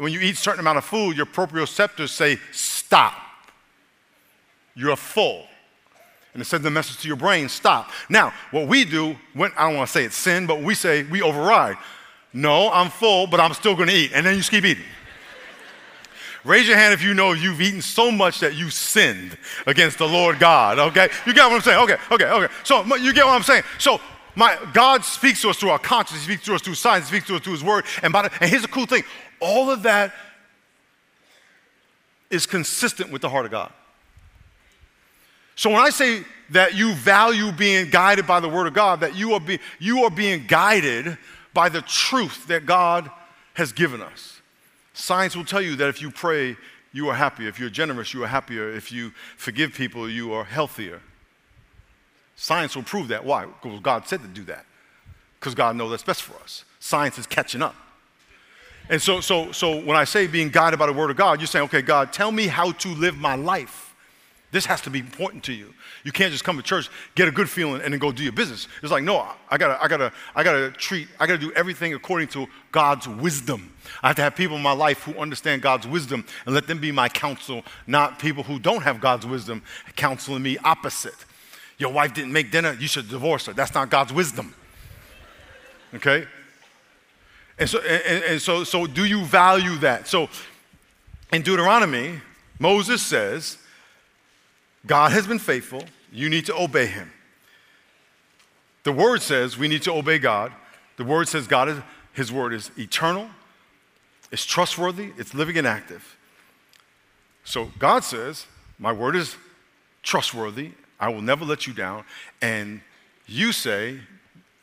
when 0.00 0.12
you 0.12 0.20
eat 0.20 0.34
a 0.34 0.38
certain 0.38 0.60
amount 0.60 0.78
of 0.78 0.84
food, 0.84 1.16
your 1.16 1.26
proprioceptors 1.26 2.08
say, 2.08 2.38
stop. 2.52 3.14
You're 4.74 4.96
full. 4.96 5.46
And 6.32 6.40
it 6.40 6.46
sends 6.46 6.64
a 6.64 6.70
message 6.70 6.98
to 6.98 7.08
your 7.08 7.16
brain, 7.16 7.48
stop. 7.48 7.90
Now, 8.08 8.32
what 8.50 8.68
we 8.68 8.84
do, 8.84 9.16
when, 9.34 9.50
I 9.56 9.68
don't 9.68 9.76
want 9.76 9.88
to 9.88 9.92
say 9.92 10.04
it's 10.04 10.16
sin, 10.16 10.46
but 10.46 10.62
we 10.62 10.74
say 10.74 11.02
we 11.02 11.22
override. 11.22 11.76
No, 12.32 12.70
I'm 12.70 12.88
full, 12.88 13.26
but 13.26 13.40
I'm 13.40 13.52
still 13.52 13.74
going 13.74 13.88
to 13.88 13.94
eat. 13.94 14.12
And 14.14 14.24
then 14.24 14.34
you 14.34 14.40
just 14.40 14.50
keep 14.50 14.64
eating. 14.64 14.84
Raise 16.44 16.66
your 16.66 16.76
hand 16.76 16.94
if 16.94 17.02
you 17.02 17.12
know 17.12 17.32
you've 17.32 17.60
eaten 17.60 17.82
so 17.82 18.10
much 18.10 18.40
that 18.40 18.54
you 18.54 18.70
sinned 18.70 19.36
against 19.66 19.98
the 19.98 20.06
Lord 20.06 20.38
God, 20.38 20.78
okay? 20.78 21.10
You 21.26 21.34
get 21.34 21.44
what 21.44 21.56
I'm 21.56 21.60
saying? 21.60 21.82
Okay, 21.82 21.96
okay, 22.10 22.24
okay. 22.24 22.54
So 22.64 22.96
you 22.96 23.12
get 23.12 23.26
what 23.26 23.34
I'm 23.34 23.42
saying? 23.42 23.64
So 23.78 24.00
my 24.36 24.56
God 24.72 25.04
speaks 25.04 25.42
to 25.42 25.50
us 25.50 25.58
through 25.58 25.70
our 25.70 25.78
conscience, 25.78 26.20
He 26.20 26.32
speaks 26.32 26.44
to 26.46 26.54
us 26.54 26.62
through 26.62 26.76
science, 26.76 27.10
He 27.10 27.16
speaks 27.16 27.26
to 27.26 27.36
us 27.36 27.42
through 27.42 27.54
His 27.54 27.64
Word. 27.64 27.84
And, 28.02 28.14
the, 28.14 28.30
and 28.40 28.48
here's 28.48 28.62
the 28.62 28.68
cool 28.68 28.86
thing 28.86 29.02
all 29.40 29.70
of 29.70 29.82
that 29.82 30.12
is 32.30 32.46
consistent 32.46 33.10
with 33.10 33.22
the 33.22 33.28
heart 33.28 33.44
of 33.44 33.50
God. 33.50 33.72
So 35.56 35.68
when 35.68 35.80
I 35.80 35.90
say 35.90 36.24
that 36.50 36.74
you 36.74 36.94
value 36.94 37.52
being 37.52 37.90
guided 37.90 38.26
by 38.26 38.40
the 38.40 38.48
Word 38.48 38.66
of 38.66 38.72
God, 38.72 39.00
that 39.00 39.14
you 39.14 39.34
are, 39.34 39.40
be, 39.40 39.58
you 39.78 40.04
are 40.04 40.10
being 40.10 40.46
guided 40.46 41.18
by 41.52 41.68
the 41.68 41.82
truth 41.82 42.46
that 42.46 42.64
God 42.64 43.10
has 43.54 43.72
given 43.72 44.00
us. 44.00 44.40
Science 44.94 45.36
will 45.36 45.44
tell 45.44 45.60
you 45.60 45.76
that 45.76 45.88
if 45.88 46.00
you 46.00 46.10
pray, 46.10 46.56
you 46.92 47.08
are 47.08 47.14
happier. 47.14 47.48
If 47.48 47.60
you're 47.60 47.70
generous, 47.70 48.14
you 48.14 48.24
are 48.24 48.28
happier. 48.28 48.70
If 48.70 48.90
you 48.90 49.12
forgive 49.36 49.74
people, 49.74 50.08
you 50.08 50.32
are 50.32 50.44
healthier. 50.44 51.00
Science 52.36 52.74
will 52.74 52.82
prove 52.82 53.08
that. 53.08 53.24
Why? 53.24 53.44
Because 53.44 53.80
God 53.80 54.08
said 54.08 54.22
to 54.22 54.28
do 54.28 54.44
that. 54.44 54.64
Because 55.38 55.54
God 55.54 55.76
knows 55.76 55.90
that's 55.90 56.02
best 56.02 56.22
for 56.22 56.40
us. 56.42 56.64
Science 56.80 57.18
is 57.18 57.26
catching 57.26 57.62
up. 57.62 57.74
And 58.90 59.00
so, 59.00 59.20
so, 59.20 59.52
so 59.52 59.80
when 59.80 59.96
I 59.96 60.02
say 60.02 60.26
being 60.26 60.50
guided 60.50 60.78
by 60.78 60.86
the 60.86 60.92
Word 60.92 61.10
of 61.10 61.16
God, 61.16 61.40
you're 61.40 61.46
saying, 61.46 61.66
okay, 61.66 61.80
God, 61.80 62.12
tell 62.12 62.32
me 62.32 62.48
how 62.48 62.72
to 62.72 62.88
live 62.88 63.16
my 63.16 63.36
life. 63.36 63.94
This 64.50 64.66
has 64.66 64.80
to 64.80 64.90
be 64.90 64.98
important 64.98 65.44
to 65.44 65.52
you. 65.52 65.72
You 66.02 66.10
can't 66.10 66.32
just 66.32 66.42
come 66.42 66.56
to 66.56 66.62
church, 66.62 66.90
get 67.14 67.28
a 67.28 67.30
good 67.30 67.48
feeling, 67.48 67.82
and 67.82 67.92
then 67.92 68.00
go 68.00 68.10
do 68.10 68.24
your 68.24 68.32
business. 68.32 68.66
It's 68.82 68.90
like, 68.90 69.04
no, 69.04 69.24
I 69.48 69.58
gotta, 69.58 69.80
I 69.80 69.86
gotta, 69.86 70.12
I 70.34 70.42
gotta 70.42 70.72
treat, 70.72 71.06
I 71.20 71.28
gotta 71.28 71.38
do 71.38 71.52
everything 71.52 71.94
according 71.94 72.28
to 72.28 72.48
God's 72.72 73.06
wisdom. 73.06 73.72
I 74.02 74.08
have 74.08 74.16
to 74.16 74.22
have 74.22 74.34
people 74.34 74.56
in 74.56 74.62
my 74.62 74.72
life 74.72 75.04
who 75.04 75.16
understand 75.20 75.62
God's 75.62 75.86
wisdom 75.86 76.24
and 76.44 76.52
let 76.52 76.66
them 76.66 76.80
be 76.80 76.90
my 76.90 77.08
counsel, 77.08 77.62
not 77.86 78.18
people 78.18 78.42
who 78.42 78.58
don't 78.58 78.82
have 78.82 79.00
God's 79.00 79.24
wisdom 79.24 79.62
counseling 79.94 80.42
me 80.42 80.58
opposite. 80.64 81.14
Your 81.78 81.92
wife 81.92 82.12
didn't 82.12 82.32
make 82.32 82.50
dinner, 82.50 82.72
you 82.72 82.88
should 82.88 83.08
divorce 83.08 83.46
her. 83.46 83.52
That's 83.52 83.72
not 83.72 83.88
God's 83.88 84.12
wisdom. 84.12 84.52
Okay? 85.94 86.26
And 87.60 87.68
so, 87.68 87.78
and, 87.80 88.24
and 88.24 88.42
so, 88.42 88.64
so 88.64 88.86
do 88.86 89.04
you 89.04 89.24
value 89.24 89.76
that? 89.76 90.08
So 90.08 90.30
in 91.32 91.42
Deuteronomy, 91.42 92.20
Moses 92.58 93.04
says, 93.04 93.58
God 94.86 95.12
has 95.12 95.26
been 95.26 95.38
faithful. 95.38 95.84
You 96.10 96.30
need 96.30 96.46
to 96.46 96.56
obey 96.56 96.86
him. 96.86 97.12
The 98.82 98.92
word 98.92 99.20
says 99.20 99.58
we 99.58 99.68
need 99.68 99.82
to 99.82 99.92
obey 99.92 100.18
God. 100.18 100.52
The 100.96 101.04
word 101.04 101.28
says 101.28 101.46
God 101.46 101.68
is, 101.68 101.78
his 102.14 102.32
word 102.32 102.54
is 102.54 102.70
eternal, 102.78 103.28
it's 104.32 104.44
trustworthy, 104.44 105.12
it's 105.18 105.34
living 105.34 105.58
and 105.58 105.66
active. 105.66 106.16
So 107.44 107.70
God 107.78 108.04
says, 108.04 108.46
My 108.78 108.92
word 108.92 109.16
is 109.16 109.36
trustworthy. 110.02 110.72
I 110.98 111.08
will 111.08 111.22
never 111.22 111.44
let 111.44 111.66
you 111.66 111.72
down. 111.72 112.04
And 112.40 112.80
you 113.26 113.52
say, 113.52 114.00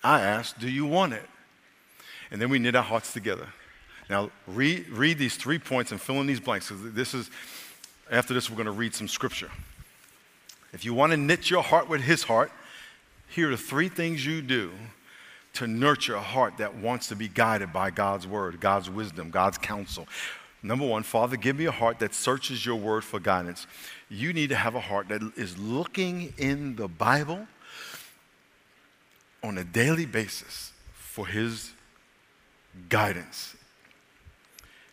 I 0.04 0.22
ask, 0.22 0.58
do 0.60 0.70
you 0.70 0.86
want 0.86 1.14
it? 1.14 1.26
And 2.32 2.42
then 2.42 2.50
we 2.50 2.60
knit 2.60 2.76
our 2.76 2.84
hearts 2.84 3.14
together. 3.14 3.48
Now, 4.10 4.32
read, 4.48 4.88
read 4.90 5.18
these 5.18 5.36
three 5.36 5.60
points 5.60 5.92
and 5.92 6.00
fill 6.00 6.22
in 6.22 6.28
these 6.28 6.40
blanks. 6.40 6.72
This 6.74 7.14
is, 7.14 7.30
after 8.10 8.34
this, 8.34 8.50
we're 8.50 8.56
going 8.56 8.66
to 8.66 8.72
read 8.72 8.96
some 8.96 9.08
scripture. 9.08 9.52
If 10.74 10.86
you 10.86 10.94
want 10.94 11.12
to 11.12 11.18
knit 11.18 11.50
your 11.50 11.64
heart 11.64 11.90
with 11.90 12.02
His 12.02 12.24
heart, 12.24 12.52
here 13.30 13.52
are 13.52 13.58
three 13.58 13.90
things 13.90 14.26
you 14.26 14.42
do 14.42 14.72
to 15.54 15.68
nurture 15.68 16.16
a 16.16 16.22
heart 16.22 16.58
that 16.58 16.76
wants 16.76 17.08
to 17.08 17.16
be 17.16 17.28
guided 17.28 17.74
by 17.74 17.90
God's 17.90 18.28
word, 18.28 18.60
God's 18.60 18.90
wisdom, 18.90 19.32
God's 19.32 19.58
counsel. 19.58 20.08
Number 20.64 20.86
one, 20.86 21.04
Father, 21.04 21.36
give 21.36 21.58
me 21.58 21.66
a 21.66 21.72
heart 21.72 22.00
that 22.00 22.14
searches 22.14 22.66
your 22.66 22.76
word 22.76 23.04
for 23.04 23.20
guidance. 23.20 23.68
You 24.10 24.34
need 24.34 24.50
to 24.50 24.56
have 24.56 24.76
a 24.76 24.80
heart 24.80 25.08
that 25.10 25.22
is 25.36 25.58
looking 25.58 26.34
in 26.38 26.76
the 26.76 26.88
Bible 26.88 27.48
on 29.44 29.58
a 29.58 29.64
daily 29.64 30.06
basis 30.06 30.72
for 30.94 31.28
His 31.28 31.72
guidance 32.90 33.56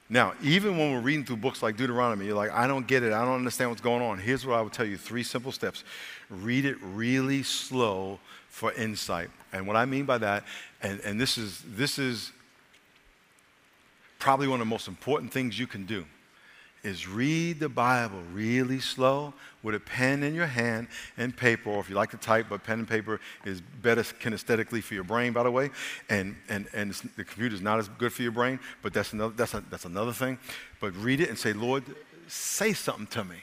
now, 0.08 0.34
even 0.42 0.76
when 0.76 0.92
we're 0.92 1.00
reading 1.00 1.24
through 1.24 1.38
books 1.38 1.62
like 1.62 1.76
Deuteronomy, 1.76 2.26
you're 2.26 2.36
like, 2.36 2.52
I 2.52 2.66
don't 2.66 2.86
get 2.86 3.02
it. 3.02 3.12
I 3.12 3.24
don't 3.24 3.36
understand 3.36 3.70
what's 3.70 3.82
going 3.82 4.02
on. 4.02 4.18
Here's 4.18 4.44
what 4.44 4.58
I 4.58 4.62
would 4.62 4.72
tell 4.72 4.86
you 4.86 4.98
three 4.98 5.22
simple 5.22 5.50
steps. 5.50 5.82
Read 6.28 6.66
it 6.66 6.76
really 6.82 7.42
slow 7.42 8.18
for 8.48 8.72
insight. 8.74 9.30
And 9.52 9.66
what 9.66 9.76
I 9.76 9.86
mean 9.86 10.04
by 10.04 10.18
that, 10.18 10.44
and, 10.82 11.00
and 11.00 11.20
this, 11.20 11.38
is, 11.38 11.62
this 11.66 11.98
is 11.98 12.32
probably 14.18 14.46
one 14.46 14.60
of 14.60 14.66
the 14.66 14.70
most 14.70 14.88
important 14.88 15.32
things 15.32 15.58
you 15.58 15.66
can 15.66 15.86
do, 15.86 16.04
is 16.84 17.08
read 17.08 17.58
the 17.58 17.68
Bible 17.68 18.22
really 18.32 18.78
slow 18.78 19.34
with 19.62 19.74
a 19.74 19.80
pen 19.80 20.22
in 20.22 20.34
your 20.34 20.46
hand 20.46 20.86
and 21.16 21.36
paper, 21.36 21.70
or 21.70 21.80
if 21.80 21.88
you 21.88 21.96
like 21.96 22.10
to 22.10 22.16
type, 22.18 22.46
but 22.50 22.62
pen 22.62 22.80
and 22.80 22.88
paper 22.88 23.18
is 23.44 23.62
better 23.82 24.02
kinesthetically 24.02 24.82
for 24.82 24.94
your 24.94 25.04
brain, 25.04 25.32
by 25.32 25.42
the 25.42 25.50
way. 25.50 25.70
And, 26.10 26.36
and, 26.48 26.66
and 26.74 26.92
the 27.16 27.24
computer 27.24 27.54
is 27.54 27.62
not 27.62 27.78
as 27.78 27.88
good 27.88 28.12
for 28.12 28.22
your 28.22 28.32
brain, 28.32 28.60
but 28.82 28.92
that's 28.92 29.12
another, 29.14 29.34
that's, 29.34 29.54
a, 29.54 29.64
that's 29.70 29.86
another 29.86 30.12
thing. 30.12 30.38
But 30.80 30.94
read 30.96 31.20
it 31.20 31.30
and 31.30 31.38
say, 31.38 31.54
Lord, 31.54 31.82
say 32.28 32.74
something 32.74 33.06
to 33.08 33.24
me. 33.24 33.38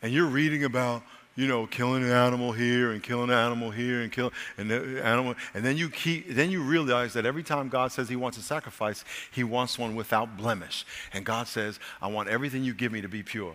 And 0.00 0.12
you're 0.12 0.26
reading 0.26 0.64
about 0.64 1.02
you 1.34 1.46
know, 1.46 1.66
killing 1.66 2.02
an 2.02 2.10
animal 2.10 2.52
here 2.52 2.92
and 2.92 3.02
killing 3.02 3.30
an 3.30 3.36
animal 3.36 3.70
here 3.70 4.02
and 4.02 4.12
killing 4.12 4.32
an 4.58 4.70
animal. 4.70 5.34
And 5.54 5.64
then 5.64 5.76
you 5.76 5.88
keep, 5.88 6.28
then 6.34 6.50
you 6.50 6.62
realize 6.62 7.14
that 7.14 7.24
every 7.24 7.42
time 7.42 7.68
God 7.68 7.90
says 7.92 8.08
he 8.08 8.16
wants 8.16 8.36
a 8.38 8.42
sacrifice, 8.42 9.04
he 9.30 9.42
wants 9.42 9.78
one 9.78 9.94
without 9.94 10.36
blemish. 10.36 10.84
And 11.12 11.24
God 11.24 11.48
says, 11.48 11.80
I 12.02 12.08
want 12.08 12.28
everything 12.28 12.64
you 12.64 12.74
give 12.74 12.92
me 12.92 13.00
to 13.00 13.08
be 13.08 13.22
pure. 13.22 13.54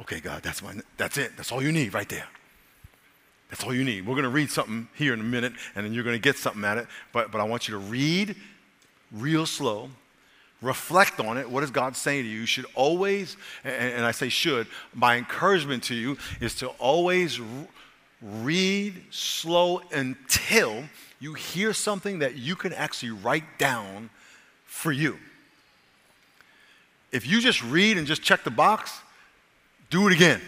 Okay, 0.00 0.20
God, 0.20 0.42
that's 0.42 0.62
my, 0.62 0.74
that's 0.96 1.18
it. 1.18 1.32
That's 1.36 1.52
all 1.52 1.62
you 1.62 1.72
need 1.72 1.92
right 1.92 2.08
there. 2.08 2.28
That's 3.50 3.64
all 3.64 3.74
you 3.74 3.84
need. 3.84 4.06
We're 4.06 4.14
going 4.14 4.24
to 4.24 4.30
read 4.30 4.50
something 4.50 4.88
here 4.94 5.12
in 5.12 5.20
a 5.20 5.24
minute, 5.24 5.52
and 5.74 5.84
then 5.84 5.92
you're 5.92 6.04
going 6.04 6.16
to 6.16 6.22
get 6.22 6.38
something 6.38 6.64
at 6.64 6.78
it. 6.78 6.86
But, 7.12 7.30
but 7.30 7.40
I 7.40 7.44
want 7.44 7.68
you 7.68 7.72
to 7.72 7.78
read 7.78 8.34
real 9.12 9.44
slow 9.44 9.90
reflect 10.62 11.20
on 11.20 11.36
it. 11.36 11.50
What 11.50 11.62
is 11.62 11.70
God 11.70 11.96
saying 11.96 12.22
to 12.22 12.28
you? 12.28 12.40
You 12.40 12.46
should 12.46 12.66
always, 12.74 13.36
and, 13.64 14.06
I 14.06 14.12
say 14.12 14.28
should, 14.28 14.68
my 14.94 15.16
encouragement 15.16 15.82
to 15.84 15.94
you 15.94 16.16
is 16.40 16.54
to 16.56 16.68
always 16.78 17.40
read 18.22 19.02
slow 19.10 19.82
until 19.92 20.84
you 21.20 21.34
hear 21.34 21.72
something 21.72 22.20
that 22.20 22.36
you 22.36 22.56
can 22.56 22.72
actually 22.72 23.10
write 23.10 23.58
down 23.58 24.08
for 24.64 24.92
you. 24.92 25.18
If 27.10 27.26
you 27.26 27.40
just 27.40 27.62
read 27.62 27.98
and 27.98 28.06
just 28.06 28.22
check 28.22 28.42
the 28.42 28.50
box, 28.50 29.00
do 29.90 30.06
it 30.06 30.14
again. 30.14 30.40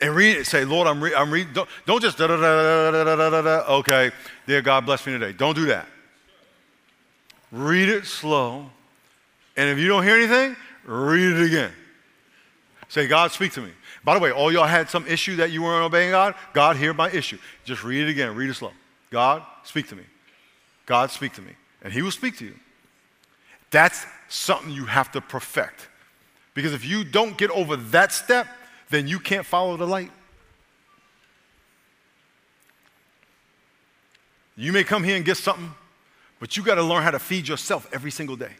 And 0.00 0.14
read 0.16 0.38
it. 0.38 0.46
Say, 0.46 0.64
Lord, 0.64 0.88
I'm 0.88 1.00
reading. 1.02 1.18
I'm 1.18 1.30
reading. 1.30 1.52
Don't, 1.52 1.68
don't 1.84 2.00
just 2.00 2.16
da 2.16 2.26
da 2.26 2.36
da 2.36 2.90
da 2.90 3.04
da 3.04 3.30
da 3.30 3.42
da. 3.42 3.74
Okay, 3.76 4.10
dear 4.46 4.62
God, 4.62 4.86
bless 4.86 5.06
me 5.06 5.12
today. 5.12 5.32
Don't 5.32 5.54
do 5.54 5.66
that 5.66 5.86
read 7.52 7.88
it 7.88 8.06
slow, 8.06 8.70
and 9.56 9.68
if 9.70 9.78
you 9.78 9.88
don't 9.88 10.04
hear 10.04 10.16
anything, 10.16 10.56
read 10.84 11.36
it 11.36 11.46
again. 11.46 11.72
Say, 12.88 13.06
God, 13.06 13.30
speak 13.30 13.52
to 13.52 13.60
me. 13.60 13.70
By 14.02 14.14
the 14.14 14.20
way, 14.20 14.32
all 14.32 14.50
y'all 14.50 14.66
had 14.66 14.88
some 14.88 15.06
issue 15.06 15.36
that 15.36 15.50
you 15.50 15.62
weren't 15.62 15.84
obeying 15.84 16.10
God. 16.10 16.34
God, 16.52 16.76
hear 16.76 16.92
my 16.92 17.10
issue. 17.10 17.38
Just 17.64 17.84
read 17.84 18.08
it 18.08 18.10
again. 18.10 18.34
Read 18.34 18.50
it 18.50 18.54
slow. 18.54 18.72
God, 19.10 19.42
speak 19.64 19.88
to 19.88 19.96
me. 19.96 20.04
God, 20.86 21.10
speak 21.10 21.34
to 21.34 21.42
me. 21.42 21.52
And 21.82 21.92
He 21.92 22.02
will 22.02 22.10
speak 22.10 22.38
to 22.38 22.44
you. 22.44 22.54
That's 23.70 24.04
something 24.28 24.72
you 24.72 24.86
have 24.86 25.12
to 25.12 25.20
perfect. 25.20 25.88
Because 26.54 26.72
if 26.72 26.84
you 26.84 27.04
don't 27.04 27.38
get 27.38 27.50
over 27.50 27.76
that 27.76 28.12
step, 28.12 28.46
then 28.88 29.06
you 29.06 29.20
can't 29.20 29.46
follow 29.46 29.76
the 29.76 29.86
light. 29.86 30.10
You 34.56 34.72
may 34.72 34.84
come 34.84 35.04
here 35.04 35.16
and 35.16 35.24
get 35.24 35.36
something 35.36 35.72
but 36.40 36.56
you 36.56 36.64
got 36.64 36.76
to 36.76 36.82
learn 36.82 37.02
how 37.02 37.10
to 37.12 37.18
feed 37.18 37.46
yourself 37.46 37.86
every 37.92 38.10
single 38.10 38.34
day. 38.34 38.52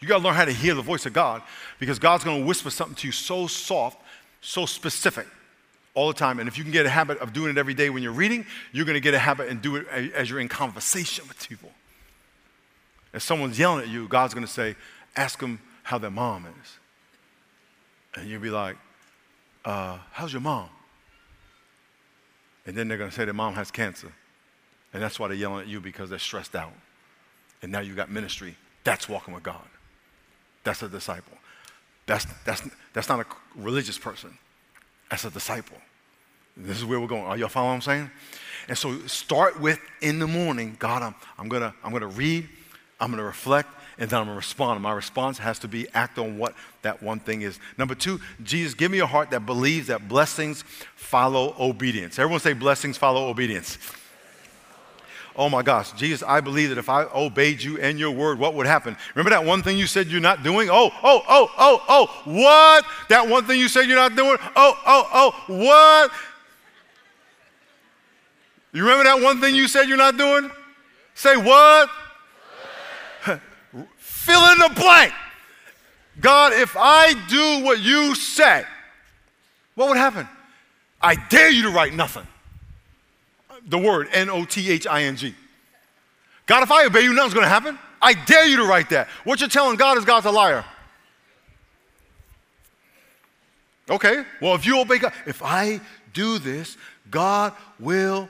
You 0.00 0.08
got 0.08 0.18
to 0.18 0.24
learn 0.24 0.34
how 0.34 0.44
to 0.44 0.52
hear 0.52 0.74
the 0.74 0.82
voice 0.82 1.06
of 1.06 1.12
God 1.12 1.42
because 1.78 1.98
God's 1.98 2.24
going 2.24 2.40
to 2.40 2.46
whisper 2.46 2.70
something 2.70 2.96
to 2.96 3.06
you 3.06 3.12
so 3.12 3.46
soft, 3.46 4.00
so 4.40 4.66
specific 4.66 5.26
all 5.94 6.08
the 6.08 6.14
time. 6.14 6.40
And 6.40 6.48
if 6.48 6.58
you 6.58 6.64
can 6.64 6.72
get 6.72 6.86
a 6.86 6.90
habit 6.90 7.18
of 7.18 7.32
doing 7.32 7.50
it 7.50 7.58
every 7.58 7.74
day 7.74 7.88
when 7.88 8.02
you're 8.02 8.12
reading, 8.12 8.44
you're 8.72 8.84
going 8.84 8.94
to 8.94 9.00
get 9.00 9.14
a 9.14 9.18
habit 9.18 9.48
and 9.48 9.62
do 9.62 9.76
it 9.76 9.88
as 9.88 10.28
you're 10.28 10.40
in 10.40 10.48
conversation 10.48 11.26
with 11.26 11.48
people. 11.48 11.70
If 13.14 13.22
someone's 13.22 13.58
yelling 13.58 13.82
at 13.82 13.88
you, 13.88 14.06
God's 14.06 14.34
going 14.34 14.46
to 14.46 14.52
say, 14.52 14.76
ask 15.16 15.38
them 15.38 15.60
how 15.84 15.98
their 15.98 16.10
mom 16.10 16.46
is. 16.46 16.78
And 18.14 18.28
you'll 18.28 18.42
be 18.42 18.50
like, 18.50 18.76
uh, 19.64 19.98
how's 20.12 20.32
your 20.32 20.42
mom? 20.42 20.68
And 22.66 22.76
then 22.76 22.88
they're 22.88 22.98
going 22.98 23.10
to 23.10 23.16
say 23.16 23.24
their 23.24 23.34
mom 23.34 23.54
has 23.54 23.70
cancer. 23.70 24.12
And 24.92 25.02
that's 25.02 25.18
why 25.18 25.28
they're 25.28 25.36
yelling 25.36 25.60
at 25.60 25.68
you 25.68 25.80
because 25.80 26.10
they're 26.10 26.18
stressed 26.18 26.54
out 26.54 26.72
and 27.62 27.72
now 27.72 27.80
you 27.80 27.94
got 27.94 28.10
ministry. 28.10 28.56
That's 28.84 29.08
walking 29.08 29.34
with 29.34 29.42
God. 29.42 29.64
That's 30.64 30.82
a 30.82 30.88
disciple. 30.88 31.36
That's, 32.06 32.26
that's, 32.44 32.62
that's 32.92 33.08
not 33.08 33.20
a 33.20 33.26
religious 33.54 33.98
person. 33.98 34.36
That's 35.10 35.24
a 35.24 35.30
disciple. 35.30 35.76
This 36.56 36.78
is 36.78 36.84
where 36.84 36.98
we're 36.98 37.06
going. 37.06 37.22
Are 37.22 37.36
y'all 37.36 37.48
following 37.48 37.70
what 37.70 37.74
I'm 37.76 37.80
saying? 37.82 38.10
And 38.68 38.76
so 38.76 38.98
start 39.06 39.60
with 39.60 39.80
in 40.00 40.18
the 40.18 40.26
morning, 40.26 40.76
God, 40.78 41.02
I'm, 41.02 41.14
I'm 41.38 41.48
gonna 41.48 41.72
I'm 41.82 41.92
gonna 41.92 42.08
read, 42.08 42.48
I'm 43.00 43.10
gonna 43.10 43.22
reflect, 43.22 43.70
and 43.98 44.08
then 44.08 44.20
I'm 44.20 44.26
going 44.26 44.34
to 44.34 44.38
respond. 44.38 44.80
My 44.80 44.92
response 44.92 45.38
has 45.38 45.58
to 45.60 45.68
be 45.68 45.88
act 45.92 46.18
on 46.18 46.38
what 46.38 46.54
that 46.82 47.02
one 47.02 47.18
thing 47.18 47.42
is. 47.42 47.58
Number 47.76 47.94
two, 47.94 48.20
Jesus, 48.42 48.74
give 48.74 48.90
me 48.90 49.00
a 49.00 49.06
heart 49.06 49.30
that 49.30 49.44
believes 49.44 49.88
that 49.88 50.08
blessings 50.08 50.62
follow 50.94 51.54
obedience. 51.58 52.18
Everyone 52.18 52.40
say 52.40 52.52
blessings 52.52 52.96
follow 52.96 53.28
obedience. 53.28 53.78
Oh 55.38 55.48
my 55.48 55.62
gosh, 55.62 55.92
Jesus, 55.92 56.24
I 56.26 56.40
believe 56.40 56.70
that 56.70 56.78
if 56.78 56.88
I 56.88 57.04
obeyed 57.04 57.62
you 57.62 57.78
and 57.78 57.96
your 57.96 58.10
word, 58.10 58.40
what 58.40 58.54
would 58.54 58.66
happen? 58.66 58.96
Remember 59.14 59.30
that 59.30 59.44
one 59.44 59.62
thing 59.62 59.78
you 59.78 59.86
said 59.86 60.08
you're 60.08 60.20
not 60.20 60.42
doing? 60.42 60.68
Oh, 60.68 60.90
oh, 61.00 61.22
oh, 61.28 61.50
oh, 61.56 61.84
oh, 61.88 62.22
what? 62.24 62.84
That 63.08 63.28
one 63.28 63.44
thing 63.44 63.60
you 63.60 63.68
said 63.68 63.86
you're 63.86 63.94
not 63.94 64.16
doing? 64.16 64.36
Oh, 64.56 64.76
oh, 64.84 65.08
oh, 65.14 65.44
what? 65.46 66.10
You 68.72 68.82
remember 68.82 69.04
that 69.04 69.22
one 69.22 69.40
thing 69.40 69.54
you 69.54 69.68
said 69.68 69.84
you're 69.84 69.96
not 69.96 70.16
doing? 70.18 70.50
Say 71.14 71.36
what? 71.36 71.88
Fill 73.96 74.52
in 74.52 74.58
the 74.58 74.72
blank. 74.74 75.12
God, 76.20 76.52
if 76.52 76.76
I 76.76 77.14
do 77.28 77.64
what 77.64 77.78
you 77.78 78.16
say, 78.16 78.64
what 79.76 79.88
would 79.88 79.98
happen? 79.98 80.28
I 81.00 81.14
dare 81.14 81.50
you 81.50 81.62
to 81.62 81.70
write 81.70 81.94
nothing. 81.94 82.26
The 83.66 83.78
word 83.78 84.08
N 84.12 84.30
O 84.30 84.44
T 84.44 84.70
H 84.70 84.86
I 84.86 85.02
N 85.04 85.16
G. 85.16 85.34
God, 86.46 86.62
if 86.62 86.70
I 86.70 86.86
obey 86.86 87.02
you, 87.02 87.12
nothing's 87.12 87.34
going 87.34 87.44
to 87.44 87.50
happen. 87.50 87.78
I 88.00 88.14
dare 88.14 88.46
you 88.46 88.56
to 88.58 88.64
write 88.64 88.90
that. 88.90 89.08
What 89.24 89.40
you're 89.40 89.48
telling 89.48 89.76
God 89.76 89.98
is 89.98 90.04
God's 90.04 90.26
a 90.26 90.30
liar. 90.30 90.64
Okay, 93.90 94.24
well, 94.40 94.54
if 94.54 94.66
you 94.66 94.80
obey 94.80 94.98
God, 94.98 95.12
if 95.26 95.42
I 95.42 95.80
do 96.12 96.38
this, 96.38 96.76
God 97.10 97.54
will 97.80 98.28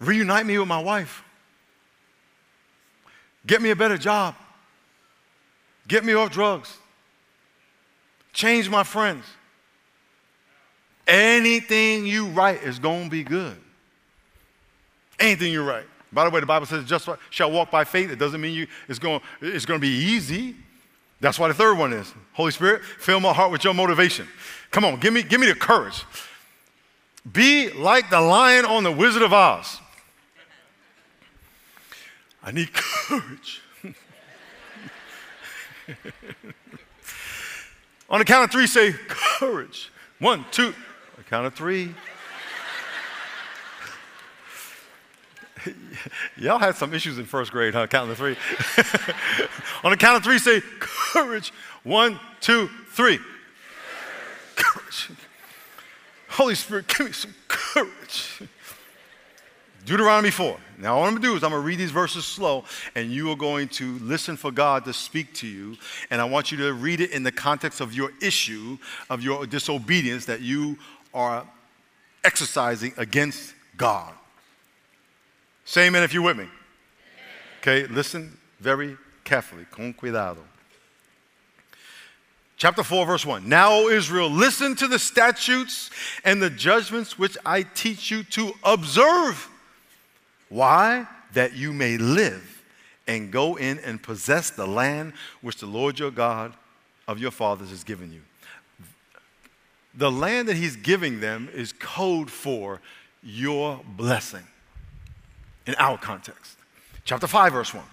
reunite 0.00 0.46
me 0.46 0.58
with 0.58 0.68
my 0.68 0.82
wife, 0.82 1.22
get 3.46 3.60
me 3.60 3.70
a 3.70 3.76
better 3.76 3.98
job, 3.98 4.34
get 5.86 6.04
me 6.04 6.14
off 6.14 6.30
drugs, 6.30 6.76
change 8.32 8.70
my 8.70 8.84
friends. 8.84 9.24
Anything 11.06 12.06
you 12.06 12.26
write 12.26 12.62
is 12.62 12.78
going 12.78 13.04
to 13.04 13.10
be 13.10 13.22
good. 13.22 13.56
Anything 15.18 15.52
you 15.52 15.62
write. 15.62 15.84
By 16.12 16.24
the 16.24 16.30
way, 16.30 16.40
the 16.40 16.46
Bible 16.46 16.66
says, 16.66 16.84
just 16.84 17.08
shall 17.30 17.50
walk 17.50 17.70
by 17.70 17.84
faith. 17.84 18.10
It 18.10 18.18
doesn't 18.18 18.40
mean 18.40 18.54
you, 18.54 18.66
it's, 18.88 18.98
going, 18.98 19.20
it's 19.40 19.66
going 19.66 19.80
to 19.80 19.82
be 19.84 19.92
easy. 19.92 20.54
That's 21.20 21.38
why 21.38 21.48
the 21.48 21.54
third 21.54 21.78
one 21.78 21.92
is 21.92 22.12
Holy 22.32 22.52
Spirit, 22.52 22.82
fill 22.84 23.20
my 23.20 23.32
heart 23.32 23.50
with 23.50 23.64
your 23.64 23.74
motivation. 23.74 24.28
Come 24.70 24.84
on, 24.84 25.00
give 25.00 25.12
me, 25.12 25.22
give 25.22 25.40
me 25.40 25.46
the 25.46 25.54
courage. 25.54 26.04
Be 27.32 27.70
like 27.70 28.10
the 28.10 28.20
lion 28.20 28.64
on 28.64 28.84
the 28.84 28.92
Wizard 28.92 29.22
of 29.22 29.32
Oz. 29.32 29.80
I 32.42 32.50
need 32.52 32.72
courage. 32.72 33.62
on 38.10 38.18
the 38.18 38.24
count 38.24 38.44
of 38.44 38.50
three, 38.50 38.66
say 38.66 38.92
courage. 39.08 39.90
One, 40.18 40.44
two. 40.50 40.74
Count 41.34 41.46
of 41.48 41.54
three. 41.54 41.92
Y'all 46.36 46.60
had 46.60 46.76
some 46.76 46.94
issues 46.94 47.18
in 47.18 47.24
first 47.24 47.50
grade, 47.50 47.74
huh? 47.74 47.88
Counting 47.88 48.14
to 48.14 48.16
three. 48.16 48.36
On 49.82 49.90
the 49.90 49.96
count 49.96 50.16
of 50.16 50.22
three, 50.22 50.38
say 50.38 50.62
courage. 50.78 51.52
One, 51.82 52.20
two, 52.40 52.70
three. 52.90 53.18
Courage. 54.54 55.10
Holy 56.28 56.54
Spirit, 56.54 56.86
give 56.86 57.08
me 57.08 57.12
some 57.12 57.34
courage. 57.48 58.40
Deuteronomy 59.84 60.30
4. 60.30 60.56
Now, 60.78 61.00
what 61.00 61.06
I'm 61.06 61.14
going 61.14 61.22
to 61.22 61.28
do 61.28 61.34
is 61.34 61.42
I'm 61.42 61.50
going 61.50 61.62
to 61.62 61.66
read 61.66 61.80
these 61.80 61.90
verses 61.90 62.24
slow, 62.24 62.64
and 62.94 63.10
you 63.10 63.28
are 63.32 63.36
going 63.36 63.66
to 63.70 63.98
listen 63.98 64.36
for 64.36 64.52
God 64.52 64.84
to 64.84 64.92
speak 64.92 65.34
to 65.34 65.48
you. 65.48 65.76
And 66.10 66.20
I 66.20 66.26
want 66.26 66.52
you 66.52 66.58
to 66.58 66.72
read 66.74 67.00
it 67.00 67.10
in 67.10 67.24
the 67.24 67.32
context 67.32 67.80
of 67.80 67.92
your 67.92 68.12
issue, 68.22 68.78
of 69.10 69.22
your 69.22 69.46
disobedience 69.46 70.26
that 70.26 70.40
you 70.40 70.78
are 71.14 71.46
exercising 72.22 72.92
against 72.96 73.54
God. 73.76 74.12
Say 75.64 75.86
amen 75.86 76.02
if 76.02 76.12
you're 76.12 76.22
with 76.22 76.36
me. 76.36 76.48
Okay, 77.60 77.86
listen 77.86 78.36
very 78.60 78.96
carefully. 79.24 79.64
Con 79.70 79.94
cuidado. 79.94 80.38
Chapter 82.56 82.82
4, 82.82 83.06
verse 83.06 83.26
1. 83.26 83.48
Now, 83.48 83.72
O 83.72 83.88
Israel, 83.88 84.30
listen 84.30 84.76
to 84.76 84.86
the 84.86 84.98
statutes 84.98 85.90
and 86.24 86.42
the 86.42 86.50
judgments 86.50 87.18
which 87.18 87.36
I 87.44 87.62
teach 87.62 88.10
you 88.10 88.22
to 88.24 88.52
observe. 88.62 89.48
Why? 90.48 91.06
That 91.32 91.54
you 91.54 91.72
may 91.72 91.96
live 91.96 92.62
and 93.06 93.30
go 93.30 93.56
in 93.56 93.78
and 93.80 94.02
possess 94.02 94.50
the 94.50 94.66
land 94.66 95.14
which 95.40 95.56
the 95.56 95.66
Lord 95.66 95.98
your 95.98 96.10
God 96.10 96.54
of 97.08 97.18
your 97.18 97.32
fathers 97.32 97.70
has 97.70 97.82
given 97.82 98.12
you. 98.12 98.20
The 99.96 100.10
land 100.10 100.48
that 100.48 100.56
he's 100.56 100.76
giving 100.76 101.20
them 101.20 101.48
is 101.52 101.72
code 101.72 102.30
for 102.30 102.80
your 103.22 103.80
blessing 103.96 104.44
in 105.66 105.74
our 105.76 105.96
context. 105.96 106.56
Chapter 107.04 107.26
5, 107.26 107.52
verse 107.52 107.74
1. 107.74 107.84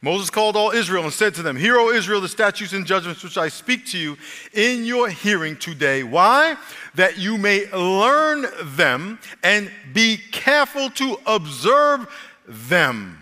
Moses 0.00 0.30
called 0.30 0.54
all 0.54 0.70
Israel 0.70 1.02
and 1.02 1.12
said 1.12 1.34
to 1.34 1.42
them, 1.42 1.56
Hear, 1.56 1.76
O 1.76 1.90
Israel, 1.90 2.20
the 2.20 2.28
statutes 2.28 2.72
and 2.72 2.86
judgments 2.86 3.24
which 3.24 3.36
I 3.36 3.48
speak 3.48 3.84
to 3.86 3.98
you 3.98 4.16
in 4.52 4.84
your 4.84 5.08
hearing 5.08 5.56
today. 5.56 6.04
Why? 6.04 6.56
That 6.94 7.18
you 7.18 7.36
may 7.36 7.68
learn 7.72 8.46
them 8.76 9.18
and 9.42 9.72
be 9.92 10.18
careful 10.30 10.88
to 10.90 11.18
observe 11.26 12.06
them. 12.46 13.18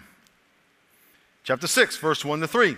Chapter 1.45 1.67
6, 1.67 1.97
verse 1.97 2.25
1 2.27 2.41
to 2.41 2.49
3. 2.49 2.77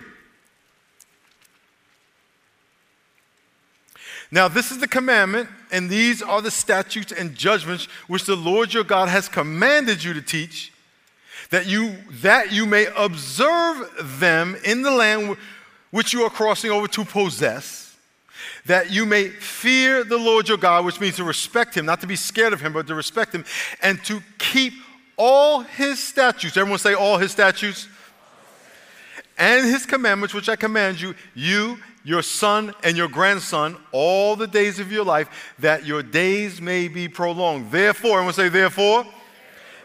Now, 4.31 4.47
this 4.47 4.71
is 4.71 4.77
the 4.77 4.87
commandment, 4.87 5.49
and 5.71 5.89
these 5.89 6.21
are 6.21 6.41
the 6.41 6.51
statutes 6.51 7.11
and 7.11 7.35
judgments 7.35 7.85
which 8.07 8.25
the 8.25 8.35
Lord 8.35 8.73
your 8.73 8.83
God 8.83 9.09
has 9.09 9.27
commanded 9.27 10.03
you 10.03 10.13
to 10.13 10.21
teach, 10.21 10.71
that 11.49 11.65
you, 11.65 11.95
that 12.21 12.51
you 12.51 12.67
may 12.67 12.87
observe 12.95 14.19
them 14.19 14.55
in 14.63 14.83
the 14.83 14.91
land 14.91 15.35
which 15.89 16.13
you 16.13 16.21
are 16.23 16.29
crossing 16.29 16.69
over 16.69 16.87
to 16.87 17.03
possess, 17.03 17.97
that 18.67 18.91
you 18.91 19.07
may 19.07 19.29
fear 19.29 20.03
the 20.03 20.17
Lord 20.17 20.47
your 20.47 20.57
God, 20.57 20.85
which 20.85 20.99
means 20.99 21.15
to 21.15 21.23
respect 21.23 21.75
him, 21.75 21.87
not 21.87 22.01
to 22.01 22.07
be 22.07 22.15
scared 22.15 22.53
of 22.53 22.61
him, 22.61 22.73
but 22.73 22.85
to 22.85 22.93
respect 22.93 23.33
him, 23.33 23.43
and 23.81 24.03
to 24.03 24.21
keep 24.37 24.73
all 25.17 25.61
his 25.61 26.01
statutes. 26.01 26.55
Everyone 26.55 26.77
say, 26.77 26.93
all 26.93 27.17
his 27.17 27.31
statutes. 27.31 27.87
And 29.39 29.65
his 29.65 29.85
commandments, 29.85 30.33
which 30.35 30.49
I 30.49 30.55
command 30.55 31.01
you, 31.01 31.15
you 31.33 31.79
your 32.03 32.21
son 32.21 32.73
and 32.83 32.95
your 32.95 33.07
grandson 33.07 33.77
all 33.91 34.35
the 34.35 34.47
days 34.47 34.79
of 34.79 34.91
your 34.91 35.05
life, 35.05 35.53
that 35.59 35.85
your 35.85 36.03
days 36.03 36.61
may 36.61 36.87
be 36.87 37.07
prolonged. 37.07 37.71
Therefore, 37.71 38.19
I'm 38.19 38.23
going 38.23 38.33
to 38.33 38.33
say, 38.33 38.49
therefore, 38.49 39.05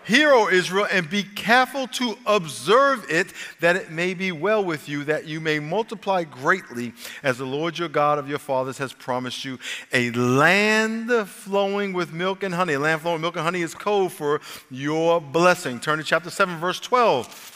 hear, 0.07 0.33
O 0.33 0.48
Israel, 0.48 0.87
and 0.90 1.09
be 1.09 1.22
careful 1.22 1.87
to 1.88 2.16
observe 2.27 3.11
it, 3.11 3.33
that 3.61 3.77
it 3.77 3.90
may 3.90 4.14
be 4.14 4.33
well 4.33 4.62
with 4.62 4.88
you, 4.88 5.05
that 5.05 5.27
you 5.27 5.40
may 5.40 5.59
multiply 5.59 6.24
greatly, 6.24 6.92
as 7.22 7.38
the 7.38 7.46
Lord 7.46 7.79
your 7.79 7.88
God 7.88 8.18
of 8.18 8.29
your 8.29 8.38
fathers 8.38 8.79
has 8.79 8.92
promised 8.92 9.44
you, 9.44 9.59
a 9.92 10.11
land 10.11 11.11
flowing 11.29 11.92
with 11.92 12.12
milk 12.12 12.42
and 12.42 12.55
honey. 12.55 12.74
A 12.74 12.79
land 12.79 13.00
flowing 13.00 13.14
with 13.14 13.22
milk 13.22 13.37
and 13.37 13.44
honey 13.44 13.62
is 13.62 13.74
code 13.74 14.12
for 14.12 14.40
your 14.70 15.20
blessing. 15.20 15.81
Turn 15.81 15.98
to 15.98 16.05
chapter 16.05 16.31
7, 16.31 16.59
verse 16.59 16.81
12. 16.81 17.53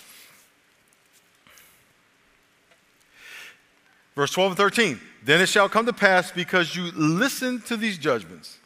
Verse 4.18 4.33
12 4.33 4.50
and 4.50 4.57
13. 4.57 5.00
Then 5.22 5.40
it 5.40 5.48
shall 5.48 5.68
come 5.68 5.87
to 5.87 5.92
pass 5.92 6.33
because 6.33 6.74
you 6.74 6.90
listen 6.96 7.61
to 7.62 7.76
these 7.76 7.96
judgments 7.96 8.59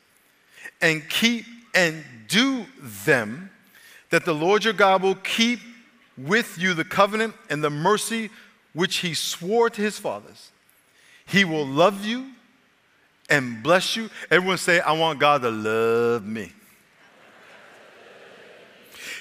and 0.81 1.07
keep 1.11 1.45
and 1.75 2.03
do 2.27 2.65
them, 3.05 3.51
that 4.09 4.25
the 4.25 4.33
Lord 4.33 4.65
your 4.65 4.73
God 4.73 5.03
will 5.03 5.17
keep 5.17 5.61
with 6.17 6.57
you 6.57 6.73
the 6.73 6.87
covenant 6.87 7.35
and 7.51 7.63
the 7.63 7.69
mercy 7.69 8.31
which 8.73 8.97
he 8.99 9.13
swore 9.13 9.69
to 9.69 9.83
his 9.83 9.99
fathers. 9.99 10.53
He 11.27 11.45
will 11.45 11.67
love 11.67 12.03
you 12.03 12.31
and 13.29 13.63
bless 13.63 13.95
you. 13.95 14.09
Everyone 14.31 14.57
say, 14.57 14.81
I 14.81 14.93
want 14.93 15.19
God 15.19 15.43
to 15.43 15.51
love 15.51 16.25
me. 16.25 16.51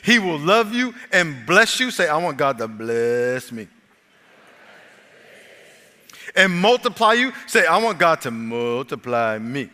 He 0.01 0.17
will 0.17 0.39
love 0.39 0.73
you 0.73 0.95
and 1.11 1.45
bless 1.45 1.81
you. 1.81 1.91
Say, 1.91 2.07
I 2.07 2.15
want 2.15 2.37
God 2.37 2.57
to 2.59 2.69
bless 2.69 3.51
me 3.51 3.67
and 6.35 6.53
multiply 6.53 7.13
you. 7.13 7.33
Say, 7.47 7.65
I 7.65 7.77
want 7.77 7.99
God 7.99 8.21
to 8.21 8.31
multiply 8.31 9.37
me. 9.37 9.69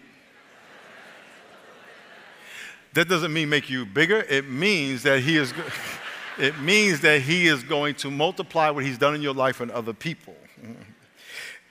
That 2.93 3.07
doesn't 3.07 3.31
mean 3.31 3.49
make 3.49 3.69
you 3.69 3.85
bigger. 3.85 4.21
It 4.21 4.49
means 4.49 5.03
that 5.03 5.19
he 5.19 5.37
is 5.37 5.53
it 6.39 6.59
means 6.59 7.01
that 7.01 7.21
he 7.21 7.47
is 7.47 7.63
going 7.63 7.95
to 7.95 8.09
multiply 8.09 8.69
what 8.69 8.83
he's 8.83 8.97
done 8.97 9.13
in 9.13 9.21
your 9.21 9.33
life 9.33 9.61
and 9.61 9.69
other 9.71 9.93
people. 9.93 10.35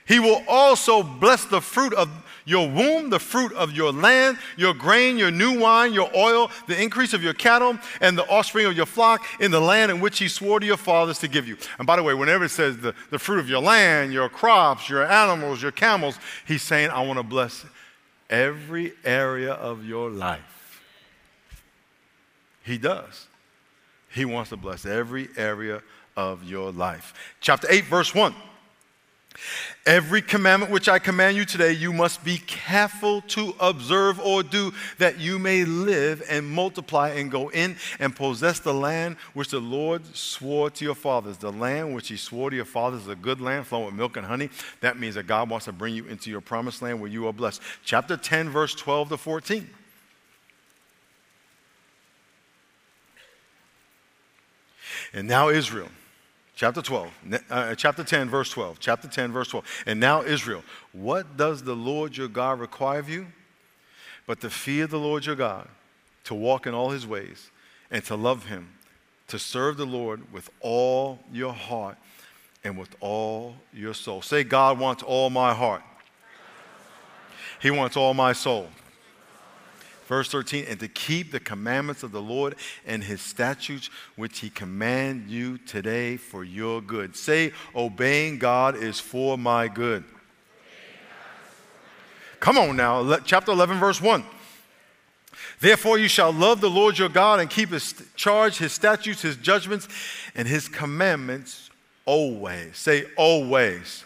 He 0.06 0.18
will 0.18 0.42
also 0.48 1.02
bless 1.02 1.44
the 1.44 1.60
fruit 1.60 1.92
of 1.92 2.08
your 2.46 2.70
womb, 2.70 3.10
the 3.10 3.18
fruit 3.18 3.52
of 3.52 3.72
your 3.72 3.92
land, 3.92 4.38
your 4.56 4.72
grain, 4.72 5.18
your 5.18 5.32
new 5.32 5.58
wine, 5.58 5.92
your 5.92 6.08
oil, 6.16 6.50
the 6.68 6.80
increase 6.80 7.12
of 7.12 7.22
your 7.22 7.34
cattle, 7.34 7.76
and 8.00 8.16
the 8.16 8.26
offspring 8.28 8.66
of 8.66 8.76
your 8.76 8.86
flock 8.86 9.26
in 9.40 9.50
the 9.50 9.60
land 9.60 9.90
in 9.90 10.00
which 10.00 10.20
he 10.20 10.28
swore 10.28 10.60
to 10.60 10.66
your 10.66 10.76
fathers 10.76 11.18
to 11.18 11.28
give 11.28 11.48
you. 11.48 11.56
And 11.78 11.86
by 11.86 11.96
the 11.96 12.04
way, 12.04 12.14
whenever 12.14 12.44
it 12.44 12.50
says 12.50 12.78
the, 12.78 12.94
the 13.10 13.18
fruit 13.18 13.40
of 13.40 13.48
your 13.48 13.60
land, 13.60 14.12
your 14.12 14.28
crops, 14.28 14.88
your 14.88 15.04
animals, 15.04 15.60
your 15.60 15.72
camels, 15.72 16.18
he's 16.46 16.62
saying, 16.62 16.90
I 16.90 17.04
want 17.04 17.18
to 17.18 17.24
bless 17.24 17.66
every 18.30 18.92
area 19.04 19.52
of 19.52 19.84
your 19.84 20.08
life. 20.08 20.82
He 22.62 22.78
does. 22.78 23.26
He 24.10 24.24
wants 24.24 24.50
to 24.50 24.56
bless 24.56 24.86
every 24.86 25.28
area 25.36 25.82
of 26.16 26.44
your 26.44 26.70
life. 26.70 27.12
Chapter 27.40 27.66
8, 27.68 27.84
verse 27.84 28.14
1. 28.14 28.34
Every 29.84 30.20
commandment 30.20 30.72
which 30.72 30.88
I 30.88 30.98
command 30.98 31.36
you 31.36 31.44
today, 31.44 31.72
you 31.72 31.92
must 31.92 32.24
be 32.24 32.38
careful 32.38 33.20
to 33.22 33.54
observe 33.60 34.18
or 34.20 34.42
do, 34.42 34.72
that 34.98 35.20
you 35.20 35.38
may 35.38 35.64
live 35.64 36.22
and 36.28 36.46
multiply 36.46 37.10
and 37.10 37.30
go 37.30 37.48
in 37.50 37.76
and 38.00 38.14
possess 38.14 38.58
the 38.58 38.74
land 38.74 39.16
which 39.34 39.50
the 39.50 39.60
Lord 39.60 40.04
swore 40.16 40.70
to 40.70 40.84
your 40.84 40.94
fathers. 40.94 41.38
The 41.38 41.52
land 41.52 41.94
which 41.94 42.08
He 42.08 42.16
swore 42.16 42.50
to 42.50 42.56
your 42.56 42.64
fathers 42.64 43.02
is 43.02 43.08
a 43.08 43.14
good 43.14 43.40
land 43.40 43.66
flowing 43.66 43.86
with 43.86 43.94
milk 43.94 44.16
and 44.16 44.26
honey. 44.26 44.50
That 44.80 44.98
means 44.98 45.14
that 45.14 45.26
God 45.26 45.48
wants 45.48 45.66
to 45.66 45.72
bring 45.72 45.94
you 45.94 46.06
into 46.06 46.30
your 46.30 46.40
promised 46.40 46.82
land 46.82 47.00
where 47.00 47.10
you 47.10 47.28
are 47.28 47.32
blessed. 47.32 47.62
Chapter 47.84 48.16
10, 48.16 48.50
verse 48.50 48.74
12 48.74 49.10
to 49.10 49.16
14. 49.16 49.70
And 55.12 55.28
now, 55.28 55.48
Israel 55.48 55.88
chapter 56.56 56.82
12, 56.82 57.10
uh, 57.50 57.74
chapter 57.76 58.02
10, 58.02 58.28
verse 58.28 58.50
12. 58.50 58.80
Chapter 58.80 59.06
10, 59.06 59.30
verse 59.30 59.48
12. 59.48 59.64
And 59.86 60.00
now, 60.00 60.22
Israel, 60.22 60.64
what 60.92 61.36
does 61.36 61.62
the 61.62 61.76
Lord 61.76 62.16
your 62.16 62.28
God 62.28 62.58
require 62.58 62.98
of 62.98 63.08
you? 63.08 63.26
But 64.26 64.40
to 64.40 64.50
fear 64.50 64.88
the 64.88 64.98
Lord 64.98 65.24
your 65.26 65.36
God, 65.36 65.68
to 66.24 66.34
walk 66.34 66.66
in 66.66 66.74
all 66.74 66.90
his 66.90 67.06
ways, 67.06 67.50
and 67.90 68.02
to 68.04 68.16
love 68.16 68.46
him, 68.46 68.70
to 69.28 69.38
serve 69.38 69.76
the 69.76 69.86
Lord 69.86 70.32
with 70.32 70.50
all 70.60 71.20
your 71.32 71.52
heart 71.52 71.98
and 72.64 72.76
with 72.76 72.96
all 73.00 73.54
your 73.72 73.94
soul. 73.94 74.22
Say, 74.22 74.42
God 74.42 74.80
wants 74.80 75.02
all 75.02 75.30
my 75.30 75.54
heart, 75.54 75.82
He 77.60 77.70
wants 77.70 77.96
all 77.96 78.14
my 78.14 78.32
soul. 78.32 78.68
Verse 80.06 80.30
13, 80.30 80.66
and 80.68 80.78
to 80.78 80.86
keep 80.86 81.32
the 81.32 81.40
commandments 81.40 82.04
of 82.04 82.12
the 82.12 82.22
Lord 82.22 82.54
and 82.86 83.02
his 83.02 83.20
statutes, 83.20 83.90
which 84.14 84.38
he 84.38 84.50
command 84.50 85.28
you 85.28 85.58
today 85.58 86.16
for 86.16 86.44
your 86.44 86.80
good. 86.80 87.16
Say, 87.16 87.52
obeying 87.74 88.38
God 88.38 88.76
is 88.76 89.00
for 89.00 89.36
my 89.36 89.66
good. 89.66 90.04
Come 92.38 92.56
on 92.56 92.76
now, 92.76 93.18
chapter 93.24 93.50
11, 93.50 93.78
verse 93.78 94.00
1. 94.00 94.24
Therefore, 95.58 95.98
you 95.98 96.06
shall 96.06 96.32
love 96.32 96.60
the 96.60 96.70
Lord 96.70 96.98
your 96.98 97.08
God 97.08 97.40
and 97.40 97.50
keep 97.50 97.70
his 97.70 97.94
charge, 98.14 98.58
his 98.58 98.72
statutes, 98.72 99.22
his 99.22 99.36
judgments, 99.36 99.88
and 100.36 100.46
his 100.46 100.68
commandments 100.68 101.70
always. 102.04 102.76
Say, 102.76 103.06
always. 103.16 103.48
always. 103.56 104.04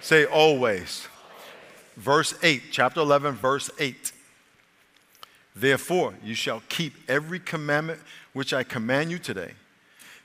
Say, 0.00 0.24
always. 0.26 0.54
always. 0.60 1.08
Verse 1.96 2.34
8, 2.42 2.62
chapter 2.70 3.00
11, 3.00 3.34
verse 3.34 3.70
8. 3.80 4.12
Therefore, 5.54 6.14
you 6.22 6.34
shall 6.34 6.62
keep 6.68 6.94
every 7.08 7.38
commandment 7.38 8.00
which 8.32 8.52
I 8.52 8.64
command 8.64 9.10
you 9.10 9.18
today, 9.18 9.52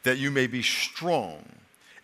that 0.04 0.18
you 0.18 0.32
may 0.32 0.48
be 0.48 0.64
strong 0.64 1.44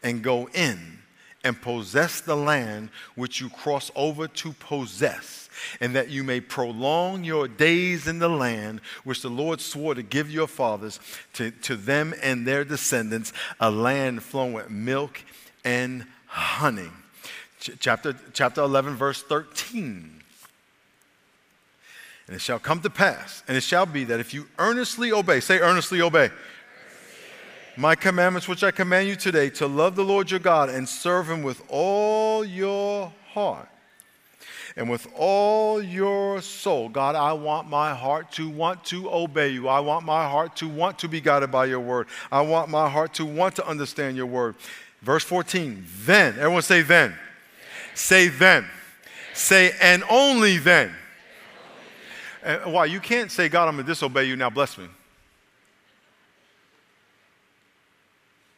and 0.03 0.21
go 0.21 0.47
in 0.53 0.99
and 1.43 1.59
possess 1.61 2.21
the 2.21 2.35
land 2.35 2.89
which 3.15 3.39
you 3.39 3.49
cross 3.49 3.91
over 3.95 4.27
to 4.27 4.51
possess, 4.53 5.49
and 5.79 5.95
that 5.95 6.09
you 6.09 6.23
may 6.23 6.39
prolong 6.41 7.23
your 7.23 7.47
days 7.47 8.07
in 8.07 8.19
the 8.19 8.29
land 8.29 8.81
which 9.03 9.21
the 9.21 9.29
Lord 9.29 9.61
swore 9.61 9.95
to 9.95 10.03
give 10.03 10.29
your 10.29 10.47
fathers, 10.47 10.99
to, 11.33 11.51
to 11.51 11.75
them 11.75 12.13
and 12.21 12.47
their 12.47 12.63
descendants, 12.63 13.31
a 13.59 13.69
land 13.69 14.23
flowing 14.23 14.53
with 14.53 14.69
milk 14.69 15.21
and 15.63 16.05
honey. 16.25 16.89
Ch- 17.59 17.71
chapter, 17.79 18.15
chapter 18.33 18.61
11, 18.61 18.95
verse 18.95 19.21
13. 19.23 20.23
And 22.27 22.35
it 22.35 22.41
shall 22.41 22.59
come 22.59 22.81
to 22.81 22.89
pass, 22.89 23.43
and 23.47 23.55
it 23.55 23.61
shall 23.61 23.85
be 23.85 24.03
that 24.05 24.19
if 24.19 24.33
you 24.33 24.47
earnestly 24.57 25.11
obey, 25.11 25.39
say 25.39 25.59
earnestly 25.59 26.01
obey, 26.01 26.31
my 27.77 27.93
commandments 27.93 28.47
which 28.47 28.63
I 28.63 28.71
command 28.71 29.07
you 29.07 29.15
today, 29.15 29.49
to 29.51 29.67
love 29.67 29.95
the 29.95 30.03
Lord 30.03 30.31
your 30.31 30.39
God 30.39 30.69
and 30.69 30.87
serve 30.87 31.29
him 31.29 31.43
with 31.43 31.61
all 31.69 32.43
your 32.43 33.13
heart 33.33 33.67
and 34.77 34.89
with 34.89 35.07
all 35.15 35.81
your 35.81 36.41
soul. 36.41 36.89
God, 36.89 37.15
I 37.15 37.33
want 37.33 37.69
my 37.69 37.93
heart 37.93 38.31
to 38.33 38.49
want 38.49 38.83
to 38.85 39.11
obey 39.11 39.49
you. 39.49 39.67
I 39.67 39.81
want 39.81 40.05
my 40.05 40.27
heart 40.27 40.55
to 40.57 40.67
want 40.67 40.99
to 40.99 41.07
be 41.07 41.21
guided 41.21 41.51
by 41.51 41.65
your 41.65 41.79
word. 41.79 42.07
I 42.31 42.41
want 42.41 42.69
my 42.69 42.89
heart 42.89 43.13
to 43.15 43.25
want 43.25 43.55
to 43.57 43.67
understand 43.67 44.17
your 44.17 44.25
word. 44.25 44.55
Verse 45.01 45.23
14, 45.23 45.85
then, 46.05 46.33
everyone 46.39 46.61
say 46.61 46.81
then. 46.81 47.13
Say 47.93 48.29
then. 48.29 48.65
Say, 49.33 49.75
and 49.81 50.03
only 50.09 50.57
then 50.57 50.95
and 52.45 52.71
why? 52.71 52.85
You 52.85 52.99
can't 52.99 53.31
say, 53.31 53.49
God, 53.49 53.67
I'm 53.67 53.75
going 53.75 53.85
to 53.85 53.91
disobey 53.91 54.25
you, 54.25 54.35
now 54.35 54.49
bless 54.49 54.77
me. 54.77 54.85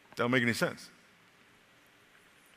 That 0.09 0.17
don't 0.17 0.31
make 0.31 0.43
any 0.43 0.53
sense. 0.53 0.89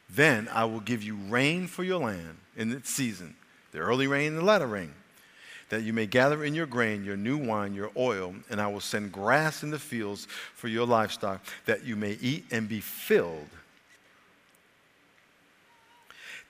Then 0.08 0.48
I 0.52 0.64
will 0.64 0.80
give 0.80 1.02
you 1.02 1.14
rain 1.28 1.68
for 1.68 1.84
your 1.84 2.00
land 2.00 2.38
in 2.56 2.72
its 2.72 2.90
season, 2.90 3.36
the 3.70 3.78
early 3.78 4.08
rain 4.08 4.28
and 4.28 4.38
the 4.38 4.44
latter 4.44 4.66
rain, 4.66 4.92
that 5.68 5.82
you 5.82 5.92
may 5.92 6.06
gather 6.06 6.42
in 6.44 6.52
your 6.52 6.66
grain, 6.66 7.04
your 7.04 7.16
new 7.16 7.38
wine, 7.38 7.74
your 7.74 7.92
oil, 7.96 8.34
and 8.50 8.60
I 8.60 8.66
will 8.66 8.80
send 8.80 9.12
grass 9.12 9.62
in 9.62 9.70
the 9.70 9.78
fields 9.78 10.26
for 10.56 10.66
your 10.66 10.84
livestock, 10.84 11.44
that 11.66 11.84
you 11.84 11.94
may 11.94 12.18
eat 12.20 12.46
and 12.50 12.68
be 12.68 12.80
filled 12.80 13.48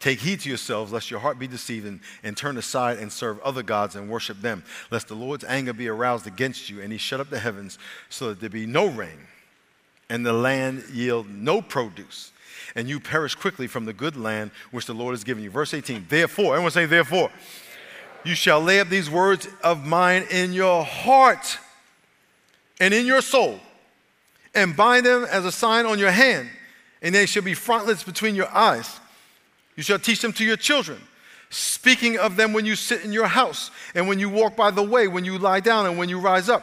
Take 0.01 0.21
heed 0.21 0.41
to 0.41 0.49
yourselves, 0.49 0.93
lest 0.93 1.11
your 1.11 1.21
heart 1.21 1.39
be 1.39 1.47
deceived, 1.47 1.87
and, 1.87 2.01
and 2.23 2.35
turn 2.35 2.57
aside 2.57 2.99
and 2.99 3.13
serve 3.13 3.39
other 3.41 3.63
gods 3.63 3.97
and 3.97 4.09
worship 4.09 4.41
them, 4.41 4.65
lest 4.91 5.09
the 5.09 5.15
Lord's 5.15 5.45
anger 5.45 5.75
be 5.75 5.89
aroused 5.89 6.27
against 6.27 6.71
you, 6.71 6.81
and 6.81 6.91
he 6.91 6.99
shut 6.99 7.21
up 7.21 7.29
the 7.29 7.39
heavens 7.39 7.79
so 8.09 8.31
that 8.31 8.41
there 8.41 8.49
be 8.49 8.65
no 8.65 8.87
rain, 8.87 9.27
and 10.09 10.25
the 10.25 10.33
land 10.33 10.85
yield 10.91 11.29
no 11.29 11.61
produce, 11.61 12.33
and 12.75 12.89
you 12.89 12.99
perish 12.99 13.35
quickly 13.35 13.67
from 13.67 13.85
the 13.85 13.93
good 13.93 14.17
land 14.17 14.53
which 14.71 14.87
the 14.87 14.95
Lord 14.95 15.13
has 15.13 15.23
given 15.23 15.45
you. 15.45 15.51
Verse 15.51 15.75
18, 15.75 16.07
therefore, 16.09 16.55
everyone 16.55 16.71
say, 16.71 16.87
therefore, 16.87 17.31
you 18.25 18.35
shall 18.35 18.61
lay 18.61 18.81
up 18.81 18.89
these 18.89 19.11
words 19.11 19.49
of 19.63 19.87
mine 19.87 20.27
in 20.31 20.53
your 20.53 20.85
heart 20.85 21.59
and 22.81 22.95
in 22.95 23.05
your 23.05 23.21
soul, 23.21 23.61
and 24.55 24.75
bind 24.75 25.05
them 25.05 25.25
as 25.25 25.45
a 25.45 25.53
sign 25.53 25.85
on 25.85 25.99
your 25.99 26.11
hand, 26.11 26.49
and 27.03 27.15
they 27.15 27.27
shall 27.27 27.43
be 27.43 27.55
frontlets 27.55 28.03
between 28.03 28.35
your 28.35 28.49
eyes 28.49 29.00
you 29.81 29.85
shall 29.85 29.99
teach 29.99 30.21
them 30.21 30.35
to 30.35 30.45
your 30.45 30.59
children, 30.59 31.01
speaking 31.49 32.19
of 32.19 32.37
them 32.37 32.53
when 32.53 32.67
you 32.67 32.77
sit 32.77 33.03
in 33.03 33.15
your 33.15 33.27
house, 33.27 33.71
and 33.95 34.07
when 34.07 34.19
you 34.19 34.29
walk 34.29 34.55
by 34.55 34.71
the 34.71 34.83
way, 34.83 35.09
when 35.09 35.25
you 35.25 35.39
lie 35.39 35.61
down, 35.61 35.87
and 35.87 35.97
when 35.97 36.11
you 36.11 36.21
rise 36.21 36.51
up. 36.51 36.63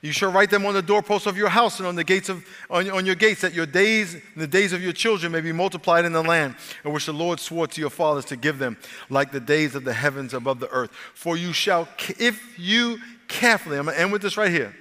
You 0.00 0.12
shall 0.12 0.30
write 0.30 0.48
them 0.48 0.64
on 0.64 0.72
the 0.72 0.80
doorposts 0.80 1.26
of 1.26 1.36
your 1.36 1.48
house 1.48 1.80
and 1.80 1.88
on 1.88 1.96
the 1.96 2.04
gates 2.04 2.28
of 2.28 2.46
on, 2.70 2.88
on 2.88 3.04
your 3.04 3.16
gates, 3.16 3.40
that 3.40 3.52
your 3.52 3.66
days 3.66 4.14
and 4.14 4.22
the 4.36 4.46
days 4.46 4.72
of 4.72 4.80
your 4.80 4.92
children 4.92 5.32
may 5.32 5.40
be 5.40 5.50
multiplied 5.50 6.04
in 6.04 6.12
the 6.12 6.22
land, 6.22 6.54
in 6.84 6.92
which 6.92 7.06
the 7.06 7.12
Lord 7.12 7.40
swore 7.40 7.66
to 7.66 7.80
your 7.80 7.90
fathers 7.90 8.26
to 8.26 8.36
give 8.36 8.60
them, 8.60 8.76
like 9.08 9.32
the 9.32 9.40
days 9.40 9.74
of 9.74 9.82
the 9.82 9.92
heavens 9.92 10.32
above 10.32 10.60
the 10.60 10.70
earth. 10.70 10.92
For 11.14 11.36
you 11.36 11.52
shall, 11.52 11.88
if 12.16 12.56
you 12.56 13.00
carefully, 13.26 13.76
I'm 13.76 13.86
gonna 13.86 13.96
end 13.96 14.12
with 14.12 14.22
this 14.22 14.36
right 14.36 14.52
here. 14.52 14.72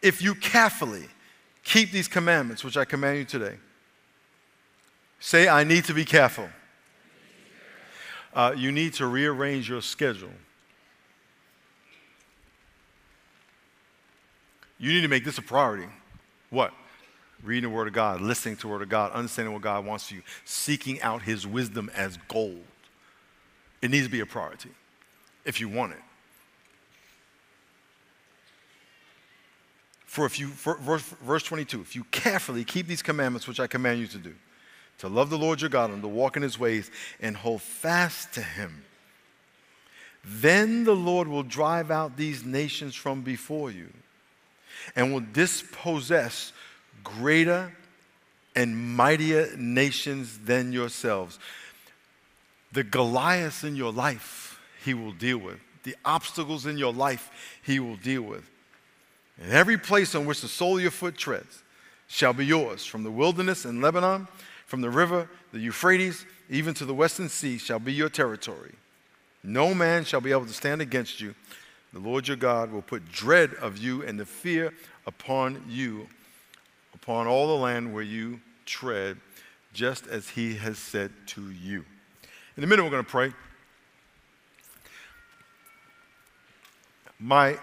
If 0.00 0.22
you 0.22 0.36
carefully 0.36 1.08
keep 1.64 1.90
these 1.90 2.06
commandments 2.06 2.62
which 2.62 2.76
I 2.76 2.84
command 2.84 3.18
you 3.18 3.24
today 3.24 3.56
Say, 5.20 5.48
I 5.48 5.64
need 5.64 5.84
to 5.84 5.94
be 5.94 6.06
careful. 6.06 6.48
Uh, 8.32 8.54
you 8.56 8.72
need 8.72 8.94
to 8.94 9.06
rearrange 9.06 9.68
your 9.68 9.82
schedule. 9.82 10.30
You 14.78 14.92
need 14.92 15.02
to 15.02 15.08
make 15.08 15.24
this 15.24 15.36
a 15.36 15.42
priority. 15.42 15.88
What? 16.48 16.72
Reading 17.42 17.70
the 17.70 17.76
Word 17.76 17.86
of 17.86 17.92
God, 17.92 18.22
listening 18.22 18.56
to 18.56 18.62
the 18.62 18.68
Word 18.68 18.82
of 18.82 18.88
God, 18.88 19.12
understanding 19.12 19.52
what 19.52 19.62
God 19.62 19.84
wants 19.84 20.10
you, 20.10 20.22
seeking 20.46 21.00
out 21.02 21.22
His 21.22 21.46
wisdom 21.46 21.90
as 21.94 22.18
gold. 22.28 22.64
It 23.82 23.90
needs 23.90 24.06
to 24.06 24.12
be 24.12 24.20
a 24.20 24.26
priority 24.26 24.70
if 25.44 25.60
you 25.60 25.68
want 25.68 25.92
it. 25.92 25.98
For 30.06 30.26
if 30.26 30.40
you, 30.40 30.48
for, 30.48 30.76
verse, 30.78 31.02
verse 31.02 31.42
22, 31.44 31.80
if 31.82 31.94
you 31.94 32.04
carefully 32.04 32.64
keep 32.64 32.86
these 32.86 33.02
commandments 33.02 33.46
which 33.46 33.60
I 33.60 33.66
command 33.66 34.00
you 34.00 34.06
to 34.08 34.18
do, 34.18 34.34
to 35.00 35.08
love 35.08 35.30
the 35.30 35.38
Lord 35.38 35.60
your 35.60 35.70
God 35.70 35.90
and 35.90 36.02
to 36.02 36.08
walk 36.08 36.36
in 36.36 36.42
his 36.42 36.58
ways 36.58 36.90
and 37.20 37.36
hold 37.36 37.62
fast 37.62 38.32
to 38.34 38.42
him. 38.42 38.84
Then 40.24 40.84
the 40.84 40.94
Lord 40.94 41.26
will 41.28 41.42
drive 41.42 41.90
out 41.90 42.16
these 42.16 42.44
nations 42.44 42.94
from 42.94 43.22
before 43.22 43.70
you 43.70 43.88
and 44.94 45.12
will 45.12 45.24
dispossess 45.32 46.52
greater 47.02 47.72
and 48.54 48.76
mightier 48.76 49.48
nations 49.56 50.38
than 50.44 50.72
yourselves. 50.72 51.38
The 52.72 52.84
Goliaths 52.84 53.64
in 53.64 53.76
your 53.76 53.92
life, 53.92 54.60
he 54.84 54.92
will 54.92 55.12
deal 55.12 55.38
with. 55.38 55.60
The 55.84 55.96
obstacles 56.04 56.66
in 56.66 56.76
your 56.76 56.92
life, 56.92 57.30
he 57.62 57.80
will 57.80 57.96
deal 57.96 58.22
with. 58.22 58.48
And 59.40 59.52
every 59.52 59.78
place 59.78 60.14
on 60.14 60.26
which 60.26 60.42
the 60.42 60.48
sole 60.48 60.76
of 60.76 60.82
your 60.82 60.90
foot 60.90 61.16
treads 61.16 61.62
shall 62.06 62.34
be 62.34 62.44
yours, 62.44 62.84
from 62.84 63.02
the 63.02 63.10
wilderness 63.10 63.64
in 63.64 63.80
Lebanon, 63.80 64.28
from 64.70 64.82
the 64.82 64.88
river, 64.88 65.28
the 65.52 65.58
Euphrates, 65.58 66.24
even 66.48 66.72
to 66.74 66.84
the 66.84 66.94
western 66.94 67.28
sea, 67.28 67.58
shall 67.58 67.80
be 67.80 67.92
your 67.92 68.08
territory. 68.08 68.72
No 69.42 69.74
man 69.74 70.04
shall 70.04 70.20
be 70.20 70.30
able 70.30 70.46
to 70.46 70.52
stand 70.52 70.80
against 70.80 71.20
you. 71.20 71.34
The 71.92 71.98
Lord 71.98 72.28
your 72.28 72.36
God 72.36 72.70
will 72.70 72.80
put 72.80 73.10
dread 73.10 73.54
of 73.54 73.78
you 73.78 74.04
and 74.04 74.20
the 74.20 74.24
fear 74.24 74.72
upon 75.08 75.64
you, 75.68 76.06
upon 76.94 77.26
all 77.26 77.48
the 77.48 77.60
land 77.60 77.92
where 77.92 78.04
you 78.04 78.40
tread, 78.64 79.16
just 79.72 80.06
as 80.06 80.28
he 80.28 80.54
has 80.54 80.78
said 80.78 81.10
to 81.26 81.50
you. 81.50 81.84
In 82.56 82.62
a 82.62 82.66
minute, 82.68 82.84
we're 82.84 82.90
going 82.90 83.04
to 83.04 83.10
pray. 83.10 83.32
My 87.18 87.58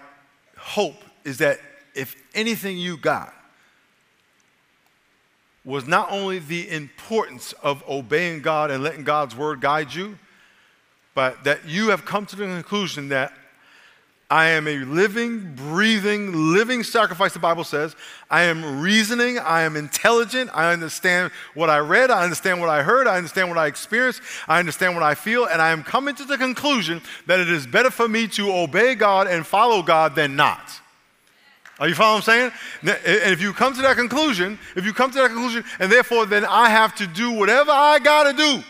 hope 0.58 1.02
is 1.24 1.38
that 1.38 1.58
if 1.94 2.14
anything 2.34 2.76
you 2.76 2.98
got 2.98 3.32
was 5.64 5.86
not 5.86 6.10
only 6.10 6.38
the 6.38 6.68
importance 6.70 7.52
of 7.62 7.82
obeying 7.88 8.40
God 8.40 8.70
and 8.70 8.82
letting 8.82 9.04
God's 9.04 9.36
word 9.36 9.60
guide 9.60 9.92
you, 9.92 10.18
but 11.14 11.44
that 11.44 11.66
you 11.66 11.88
have 11.88 12.04
come 12.04 12.26
to 12.26 12.36
the 12.36 12.44
conclusion 12.44 13.08
that 13.08 13.32
I 14.30 14.48
am 14.48 14.68
a 14.68 14.76
living, 14.80 15.54
breathing, 15.54 16.52
living 16.52 16.82
sacrifice, 16.82 17.32
the 17.32 17.38
Bible 17.38 17.64
says. 17.64 17.96
I 18.30 18.42
am 18.42 18.82
reasoning. 18.82 19.38
I 19.38 19.62
am 19.62 19.74
intelligent. 19.74 20.50
I 20.52 20.70
understand 20.70 21.32
what 21.54 21.70
I 21.70 21.78
read. 21.78 22.10
I 22.10 22.24
understand 22.24 22.60
what 22.60 22.68
I 22.68 22.82
heard. 22.82 23.06
I 23.06 23.16
understand 23.16 23.48
what 23.48 23.56
I 23.56 23.66
experienced. 23.66 24.20
I 24.46 24.58
understand 24.58 24.94
what 24.94 25.02
I 25.02 25.14
feel. 25.14 25.46
And 25.46 25.62
I 25.62 25.70
am 25.70 25.82
coming 25.82 26.14
to 26.16 26.24
the 26.24 26.36
conclusion 26.36 27.00
that 27.26 27.40
it 27.40 27.48
is 27.48 27.66
better 27.66 27.90
for 27.90 28.06
me 28.06 28.28
to 28.28 28.52
obey 28.52 28.94
God 28.94 29.28
and 29.28 29.46
follow 29.46 29.82
God 29.82 30.14
than 30.14 30.36
not. 30.36 30.78
Are 31.80 31.88
you 31.88 31.94
following 31.94 32.22
what 32.22 32.28
I'm 32.28 32.52
saying? 32.82 32.98
And 33.06 33.32
if 33.32 33.40
you 33.40 33.52
come 33.52 33.74
to 33.74 33.82
that 33.82 33.96
conclusion, 33.96 34.58
if 34.74 34.84
you 34.84 34.92
come 34.92 35.10
to 35.12 35.18
that 35.18 35.28
conclusion, 35.28 35.64
and 35.78 35.90
therefore 35.90 36.26
then 36.26 36.44
I 36.44 36.68
have 36.68 36.94
to 36.96 37.06
do 37.06 37.32
whatever 37.32 37.70
I 37.70 37.98
got 37.98 38.24
to 38.24 38.32
do 38.32 38.62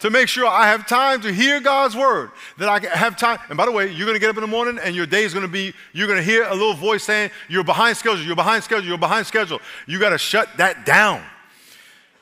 to 0.00 0.10
make 0.10 0.28
sure 0.28 0.46
I 0.46 0.66
have 0.66 0.86
time 0.86 1.22
to 1.22 1.32
hear 1.32 1.58
God's 1.58 1.96
word, 1.96 2.30
that 2.58 2.68
I 2.68 2.86
have 2.94 3.16
time. 3.16 3.38
And 3.48 3.56
by 3.56 3.64
the 3.64 3.72
way, 3.72 3.90
you're 3.90 4.06
going 4.06 4.14
to 4.14 4.20
get 4.20 4.28
up 4.28 4.36
in 4.36 4.42
the 4.42 4.46
morning 4.46 4.78
and 4.82 4.94
your 4.94 5.06
day 5.06 5.24
is 5.24 5.32
going 5.32 5.46
to 5.46 5.50
be, 5.50 5.72
you're 5.94 6.06
going 6.06 6.18
to 6.18 6.24
hear 6.24 6.44
a 6.44 6.52
little 6.52 6.74
voice 6.74 7.04
saying, 7.04 7.30
You're 7.48 7.64
behind 7.64 7.96
schedule, 7.96 8.22
you're 8.22 8.36
behind 8.36 8.62
schedule, 8.62 8.86
you're 8.86 8.98
behind 8.98 9.26
schedule. 9.26 9.60
You 9.86 9.98
got 9.98 10.10
to 10.10 10.18
shut 10.18 10.48
that 10.58 10.84
down 10.84 11.22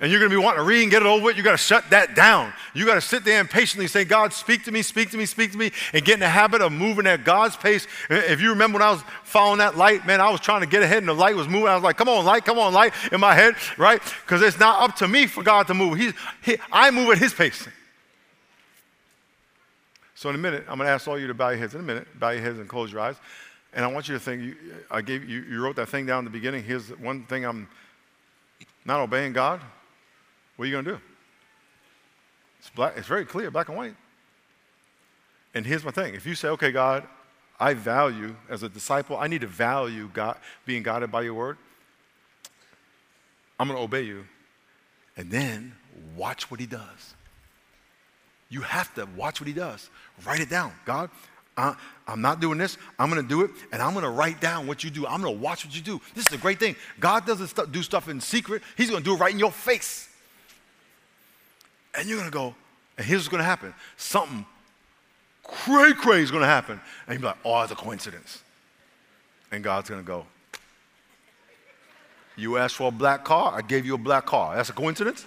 and 0.00 0.10
you're 0.10 0.20
going 0.20 0.30
to 0.30 0.36
be 0.36 0.42
wanting 0.42 0.60
to 0.60 0.64
read 0.64 0.82
and 0.82 0.90
get 0.90 1.02
it 1.02 1.06
over 1.06 1.24
with, 1.24 1.36
you 1.36 1.42
got 1.42 1.52
to 1.52 1.56
shut 1.56 1.88
that 1.90 2.14
down. 2.14 2.52
You 2.74 2.84
got 2.84 2.94
to 2.94 3.00
sit 3.00 3.24
there 3.24 3.38
and 3.40 3.48
patiently 3.48 3.86
say, 3.86 4.04
God, 4.04 4.32
speak 4.32 4.64
to 4.64 4.72
me, 4.72 4.82
speak 4.82 5.10
to 5.10 5.16
me, 5.16 5.24
speak 5.24 5.52
to 5.52 5.58
me, 5.58 5.70
and 5.92 6.04
get 6.04 6.14
in 6.14 6.20
the 6.20 6.28
habit 6.28 6.62
of 6.62 6.72
moving 6.72 7.06
at 7.06 7.24
God's 7.24 7.56
pace. 7.56 7.86
If 8.10 8.40
you 8.40 8.50
remember 8.50 8.78
when 8.78 8.86
I 8.86 8.90
was 8.90 9.02
following 9.22 9.58
that 9.58 9.76
light, 9.76 10.06
man, 10.06 10.20
I 10.20 10.30
was 10.30 10.40
trying 10.40 10.62
to 10.62 10.66
get 10.66 10.82
ahead 10.82 10.98
and 10.98 11.08
the 11.08 11.14
light 11.14 11.36
was 11.36 11.46
moving. 11.46 11.68
I 11.68 11.74
was 11.74 11.84
like, 11.84 11.96
come 11.96 12.08
on, 12.08 12.24
light, 12.24 12.44
come 12.44 12.58
on, 12.58 12.72
light, 12.72 12.92
in 13.12 13.20
my 13.20 13.34
head, 13.34 13.54
right? 13.78 14.02
Because 14.24 14.42
it's 14.42 14.58
not 14.58 14.82
up 14.82 14.96
to 14.96 15.08
me 15.08 15.26
for 15.26 15.42
God 15.42 15.68
to 15.68 15.74
move. 15.74 15.98
He, 16.42 16.56
I 16.72 16.90
move 16.90 17.10
at 17.10 17.18
His 17.18 17.32
pace. 17.32 17.68
So 20.16 20.28
in 20.28 20.34
a 20.34 20.38
minute, 20.38 20.64
I'm 20.68 20.78
going 20.78 20.86
to 20.86 20.92
ask 20.92 21.06
all 21.06 21.18
you 21.18 21.26
to 21.26 21.34
bow 21.34 21.50
your 21.50 21.58
heads. 21.58 21.74
In 21.74 21.80
a 21.80 21.84
minute, 21.84 22.08
bow 22.18 22.30
your 22.30 22.42
heads 22.42 22.58
and 22.58 22.68
close 22.68 22.90
your 22.90 23.00
eyes. 23.00 23.16
And 23.74 23.84
I 23.84 23.88
want 23.88 24.08
you 24.08 24.14
to 24.14 24.20
think, 24.20 24.42
you, 24.42 24.56
I 24.90 25.02
gave 25.02 25.28
you, 25.28 25.42
you 25.42 25.60
wrote 25.60 25.76
that 25.76 25.88
thing 25.88 26.06
down 26.06 26.20
in 26.20 26.24
the 26.24 26.30
beginning. 26.30 26.64
Here's 26.64 26.88
one 26.98 27.24
thing 27.24 27.44
I'm 27.44 27.68
not 28.84 29.00
obeying 29.00 29.32
God. 29.32 29.60
What 30.56 30.64
are 30.64 30.66
you 30.66 30.72
going 30.72 30.84
to 30.84 30.90
do? 30.92 31.00
It's, 32.60 32.70
black, 32.70 32.94
it's 32.96 33.06
very 33.06 33.24
clear, 33.24 33.50
black 33.50 33.68
and 33.68 33.76
white. 33.76 33.94
And 35.54 35.64
here's 35.64 35.84
my 35.84 35.90
thing 35.90 36.14
if 36.14 36.26
you 36.26 36.34
say, 36.34 36.48
okay, 36.48 36.72
God, 36.72 37.06
I 37.60 37.74
value, 37.74 38.34
as 38.48 38.62
a 38.62 38.68
disciple, 38.68 39.16
I 39.16 39.28
need 39.28 39.42
to 39.42 39.46
value 39.46 40.10
God, 40.12 40.36
being 40.66 40.82
guided 40.82 41.12
by 41.12 41.22
your 41.22 41.34
word, 41.34 41.56
I'm 43.58 43.68
going 43.68 43.78
to 43.78 43.84
obey 43.84 44.02
you. 44.02 44.24
And 45.16 45.30
then 45.30 45.74
watch 46.16 46.50
what 46.50 46.58
he 46.58 46.66
does. 46.66 47.14
You 48.48 48.62
have 48.62 48.92
to 48.94 49.06
watch 49.16 49.40
what 49.40 49.46
he 49.46 49.52
does. 49.52 49.90
Write 50.26 50.40
it 50.40 50.50
down. 50.50 50.72
God, 50.84 51.10
uh, 51.56 51.74
I'm 52.08 52.20
not 52.20 52.40
doing 52.40 52.58
this. 52.58 52.76
I'm 52.98 53.10
going 53.10 53.22
to 53.22 53.28
do 53.28 53.42
it, 53.42 53.50
and 53.72 53.80
I'm 53.80 53.92
going 53.92 54.04
to 54.04 54.10
write 54.10 54.40
down 54.40 54.66
what 54.66 54.82
you 54.82 54.90
do. 54.90 55.06
I'm 55.06 55.22
going 55.22 55.34
to 55.34 55.40
watch 55.40 55.64
what 55.64 55.74
you 55.74 55.82
do. 55.82 56.00
This 56.14 56.26
is 56.26 56.32
a 56.32 56.38
great 56.38 56.58
thing. 56.58 56.74
God 56.98 57.26
doesn't 57.26 57.48
st- 57.48 57.70
do 57.70 57.82
stuff 57.82 58.08
in 58.08 58.20
secret, 58.20 58.62
He's 58.76 58.90
going 58.90 59.02
to 59.02 59.08
do 59.08 59.14
it 59.14 59.20
right 59.20 59.32
in 59.32 59.38
your 59.38 59.52
face. 59.52 60.08
And 61.96 62.08
you're 62.08 62.18
going 62.18 62.30
to 62.30 62.34
go, 62.34 62.54
and 62.98 63.06
here's 63.06 63.20
what's 63.20 63.28
going 63.28 63.40
to 63.40 63.44
happen 63.44 63.74
something 63.96 64.46
cray 65.44 65.92
cray 65.92 66.22
is 66.22 66.30
going 66.30 66.42
to 66.42 66.46
happen. 66.46 66.80
And 67.06 67.20
you're 67.20 67.28
like, 67.28 67.38
oh, 67.44 67.62
it's 67.62 67.72
a 67.72 67.76
coincidence. 67.76 68.42
And 69.52 69.62
God's 69.62 69.88
going 69.88 70.00
to 70.00 70.06
go, 70.06 70.26
you 72.36 72.56
asked 72.56 72.76
for 72.76 72.88
a 72.88 72.90
black 72.90 73.24
car, 73.24 73.54
I 73.54 73.62
gave 73.62 73.86
you 73.86 73.94
a 73.94 73.98
black 73.98 74.26
car. 74.26 74.56
That's 74.56 74.70
a 74.70 74.72
coincidence? 74.72 75.24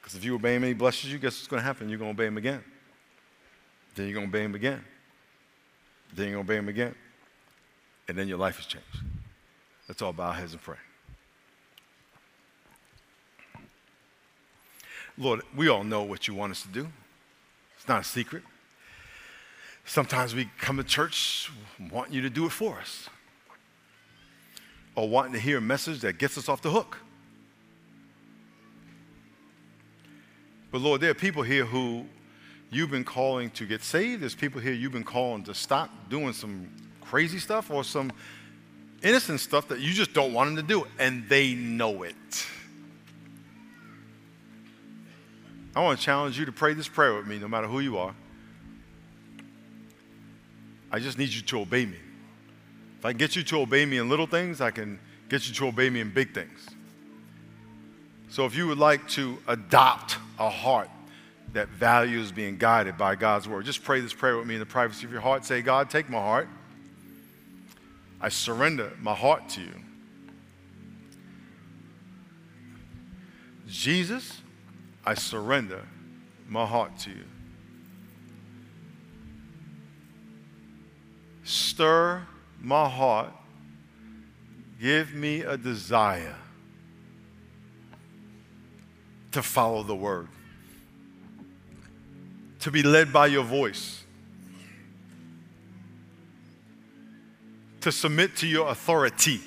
Because 0.00 0.16
if 0.16 0.24
you 0.24 0.34
obey 0.36 0.54
him 0.54 0.62
and 0.62 0.68
he 0.68 0.74
blesses 0.74 1.12
you, 1.12 1.18
guess 1.18 1.34
what's 1.34 1.48
going 1.48 1.60
to 1.60 1.64
happen? 1.64 1.88
You're 1.88 1.98
going 1.98 2.14
to 2.14 2.22
obey 2.22 2.28
him 2.28 2.38
again. 2.38 2.62
Then 3.94 4.06
you're 4.06 4.14
going 4.14 4.30
to 4.30 4.30
obey 4.30 4.44
him 4.44 4.54
again. 4.54 4.82
Then 6.14 6.28
you're 6.28 6.34
going 6.36 6.46
to 6.46 6.52
obey 6.52 6.58
him 6.58 6.68
again. 6.68 6.94
And 8.08 8.16
then 8.16 8.28
your 8.28 8.38
life 8.38 8.56
has 8.56 8.66
changed. 8.66 8.86
Let's 9.88 10.00
all 10.02 10.12
bow 10.12 10.28
our 10.28 10.34
heads 10.34 10.52
and 10.52 10.62
pray. 10.62 10.76
Lord, 15.16 15.42
we 15.54 15.68
all 15.68 15.84
know 15.84 16.02
what 16.02 16.26
you 16.26 16.34
want 16.34 16.52
us 16.52 16.62
to 16.62 16.68
do. 16.68 16.88
It's 17.76 17.86
not 17.86 18.00
a 18.00 18.04
secret. 18.04 18.42
Sometimes 19.84 20.34
we 20.34 20.48
come 20.58 20.78
to 20.78 20.84
church 20.84 21.50
wanting 21.90 22.14
you 22.14 22.22
to 22.22 22.30
do 22.30 22.46
it 22.46 22.52
for 22.52 22.78
us 22.78 23.08
or 24.94 25.08
wanting 25.08 25.34
to 25.34 25.38
hear 25.38 25.58
a 25.58 25.60
message 25.60 26.00
that 26.00 26.18
gets 26.18 26.38
us 26.38 26.48
off 26.48 26.62
the 26.62 26.70
hook. 26.70 26.98
But 30.72 30.80
Lord, 30.80 31.00
there 31.00 31.10
are 31.10 31.14
people 31.14 31.42
here 31.42 31.64
who 31.64 32.06
you've 32.70 32.90
been 32.90 33.04
calling 33.04 33.50
to 33.50 33.66
get 33.66 33.82
saved. 33.82 34.22
There's 34.22 34.34
people 34.34 34.60
here 34.60 34.72
you've 34.72 34.92
been 34.92 35.04
calling 35.04 35.44
to 35.44 35.54
stop 35.54 35.90
doing 36.08 36.32
some 36.32 36.68
crazy 37.00 37.38
stuff 37.38 37.70
or 37.70 37.84
some 37.84 38.10
innocent 39.02 39.38
stuff 39.38 39.68
that 39.68 39.80
you 39.80 39.92
just 39.92 40.12
don't 40.14 40.32
want 40.32 40.48
them 40.48 40.56
to 40.56 40.62
do, 40.62 40.86
and 40.98 41.28
they 41.28 41.54
know 41.54 42.02
it. 42.02 42.16
I 45.76 45.82
want 45.82 45.98
to 45.98 46.04
challenge 46.04 46.38
you 46.38 46.44
to 46.44 46.52
pray 46.52 46.74
this 46.74 46.88
prayer 46.88 47.14
with 47.14 47.26
me, 47.26 47.38
no 47.38 47.48
matter 47.48 47.66
who 47.66 47.80
you 47.80 47.98
are. 47.98 48.14
I 50.92 51.00
just 51.00 51.18
need 51.18 51.30
you 51.30 51.42
to 51.42 51.60
obey 51.60 51.84
me. 51.86 51.98
If 52.98 53.04
I 53.04 53.10
can 53.10 53.18
get 53.18 53.34
you 53.34 53.42
to 53.42 53.60
obey 53.60 53.84
me 53.84 53.98
in 53.98 54.08
little 54.08 54.26
things, 54.26 54.60
I 54.60 54.70
can 54.70 55.00
get 55.28 55.48
you 55.48 55.54
to 55.54 55.66
obey 55.66 55.90
me 55.90 56.00
in 56.00 56.10
big 56.10 56.32
things. 56.32 56.68
So 58.28 58.46
if 58.46 58.56
you 58.56 58.66
would 58.68 58.78
like 58.78 59.08
to 59.10 59.38
adopt 59.48 60.18
a 60.38 60.48
heart 60.48 60.88
that 61.52 61.68
values 61.68 62.32
being 62.32 62.56
guided 62.56 62.96
by 62.96 63.16
God's 63.16 63.48
word, 63.48 63.64
just 63.64 63.82
pray 63.82 64.00
this 64.00 64.12
prayer 64.12 64.36
with 64.36 64.46
me 64.46 64.54
in 64.54 64.60
the 64.60 64.66
privacy 64.66 65.06
of 65.06 65.12
your 65.12 65.20
heart. 65.20 65.44
Say, 65.44 65.62
God, 65.62 65.90
take 65.90 66.08
my 66.08 66.18
heart. 66.18 66.48
I 68.20 68.28
surrender 68.28 68.92
my 69.00 69.14
heart 69.14 69.48
to 69.50 69.60
you. 69.60 69.74
Jesus, 73.68 74.40
I 75.06 75.14
surrender 75.14 75.86
my 76.48 76.64
heart 76.64 76.98
to 77.00 77.10
you. 77.10 77.24
Stir 81.44 82.22
my 82.60 82.88
heart. 82.88 83.32
Give 84.80 85.14
me 85.14 85.42
a 85.42 85.56
desire 85.56 86.36
to 89.32 89.42
follow 89.42 89.82
the 89.82 89.94
word, 89.94 90.28
to 92.60 92.70
be 92.70 92.82
led 92.82 93.12
by 93.12 93.26
your 93.26 93.44
voice, 93.44 94.04
to 97.80 97.92
submit 97.92 98.36
to 98.36 98.46
your 98.46 98.68
authority, 98.68 99.40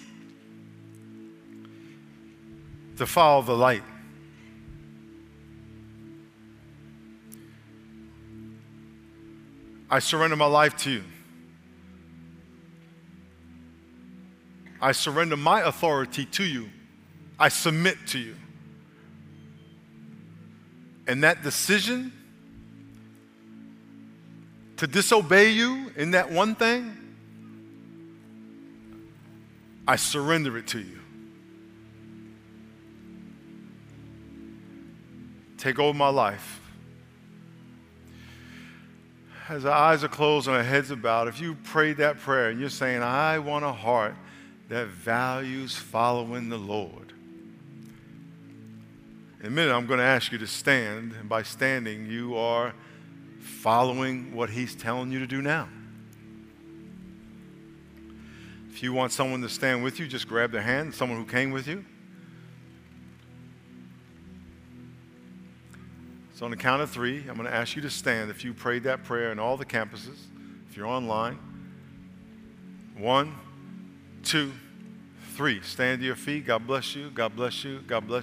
to 2.97 3.05
follow 3.05 3.41
the 3.41 3.55
light. 3.55 3.84
I 9.89 9.99
surrender 9.99 10.35
my 10.35 10.45
life 10.45 10.75
to 10.77 10.91
you. 10.91 11.03
I 14.81 14.91
surrender 14.91 15.38
my 15.38 15.61
authority 15.61 16.25
to 16.25 16.43
you. 16.43 16.69
I 17.39 17.49
submit 17.49 17.97
to 18.07 18.19
you. 18.19 18.35
And 21.07 21.23
that 21.23 21.41
decision 21.41 22.11
to 24.77 24.88
disobey 24.88 25.49
you 25.49 25.91
in 25.95 26.11
that 26.11 26.31
one 26.31 26.53
thing, 26.53 26.95
I 29.88 29.95
surrender 29.95 30.57
it 30.57 30.67
to 30.67 30.79
you. 30.79 30.99
Take 35.57 35.79
over 35.79 35.97
my 35.97 36.09
life. 36.09 36.66
As 39.49 39.63
our 39.63 39.71
eyes 39.71 40.03
are 40.03 40.09
closed 40.09 40.47
and 40.47 40.57
our 40.57 40.63
heads 40.63 40.91
are 40.91 40.97
bowed, 40.97 41.29
if 41.29 41.39
you 41.39 41.55
prayed 41.55 41.97
that 41.97 42.19
prayer 42.19 42.49
and 42.49 42.59
you're 42.59 42.69
saying, 42.69 43.01
I 43.01 43.39
want 43.39 43.63
a 43.63 43.71
heart 43.71 44.15
that 44.67 44.87
values 44.87 45.75
following 45.75 46.49
the 46.49 46.57
Lord. 46.57 47.13
In 49.39 49.45
a 49.45 49.49
minute, 49.49 49.73
I'm 49.73 49.85
going 49.85 49.99
to 49.99 50.05
ask 50.05 50.31
you 50.31 50.37
to 50.39 50.47
stand, 50.47 51.13
and 51.13 51.29
by 51.29 51.43
standing, 51.43 52.07
you 52.07 52.35
are 52.35 52.73
following 53.39 54.35
what 54.35 54.49
He's 54.49 54.75
telling 54.75 55.11
you 55.11 55.19
to 55.19 55.27
do 55.27 55.41
now. 55.41 55.69
If 58.69 58.83
you 58.83 58.91
want 58.91 59.13
someone 59.13 59.41
to 59.41 59.49
stand 59.49 59.81
with 59.81 59.99
you, 59.99 60.07
just 60.07 60.27
grab 60.27 60.51
their 60.51 60.61
hand, 60.61 60.93
someone 60.93 61.17
who 61.17 61.25
came 61.25 61.51
with 61.51 61.67
you. 61.67 61.85
So, 66.38 66.45
on 66.45 66.51
the 66.51 66.57
count 66.57 66.83
of 66.83 66.91
three, 66.91 67.21
I'm 67.27 67.35
going 67.35 67.47
to 67.47 67.53
ask 67.53 67.75
you 67.75 67.81
to 67.81 67.89
stand 67.89 68.29
if 68.29 68.45
you 68.45 68.53
prayed 68.53 68.83
that 68.83 69.03
prayer 69.03 69.31
in 69.31 69.39
all 69.39 69.57
the 69.57 69.65
campuses, 69.65 70.19
if 70.69 70.77
you're 70.77 70.85
online. 70.85 71.39
One, 72.95 73.33
two, 74.21 74.53
three. 75.33 75.61
Stand 75.61 76.01
to 76.01 76.05
your 76.05 76.15
feet. 76.15 76.45
God 76.45 76.67
bless 76.67 76.95
you. 76.95 77.09
God 77.09 77.35
bless 77.35 77.63
you. 77.63 77.79
God 77.88 78.05
bless 78.05 78.11
you. 78.11 78.15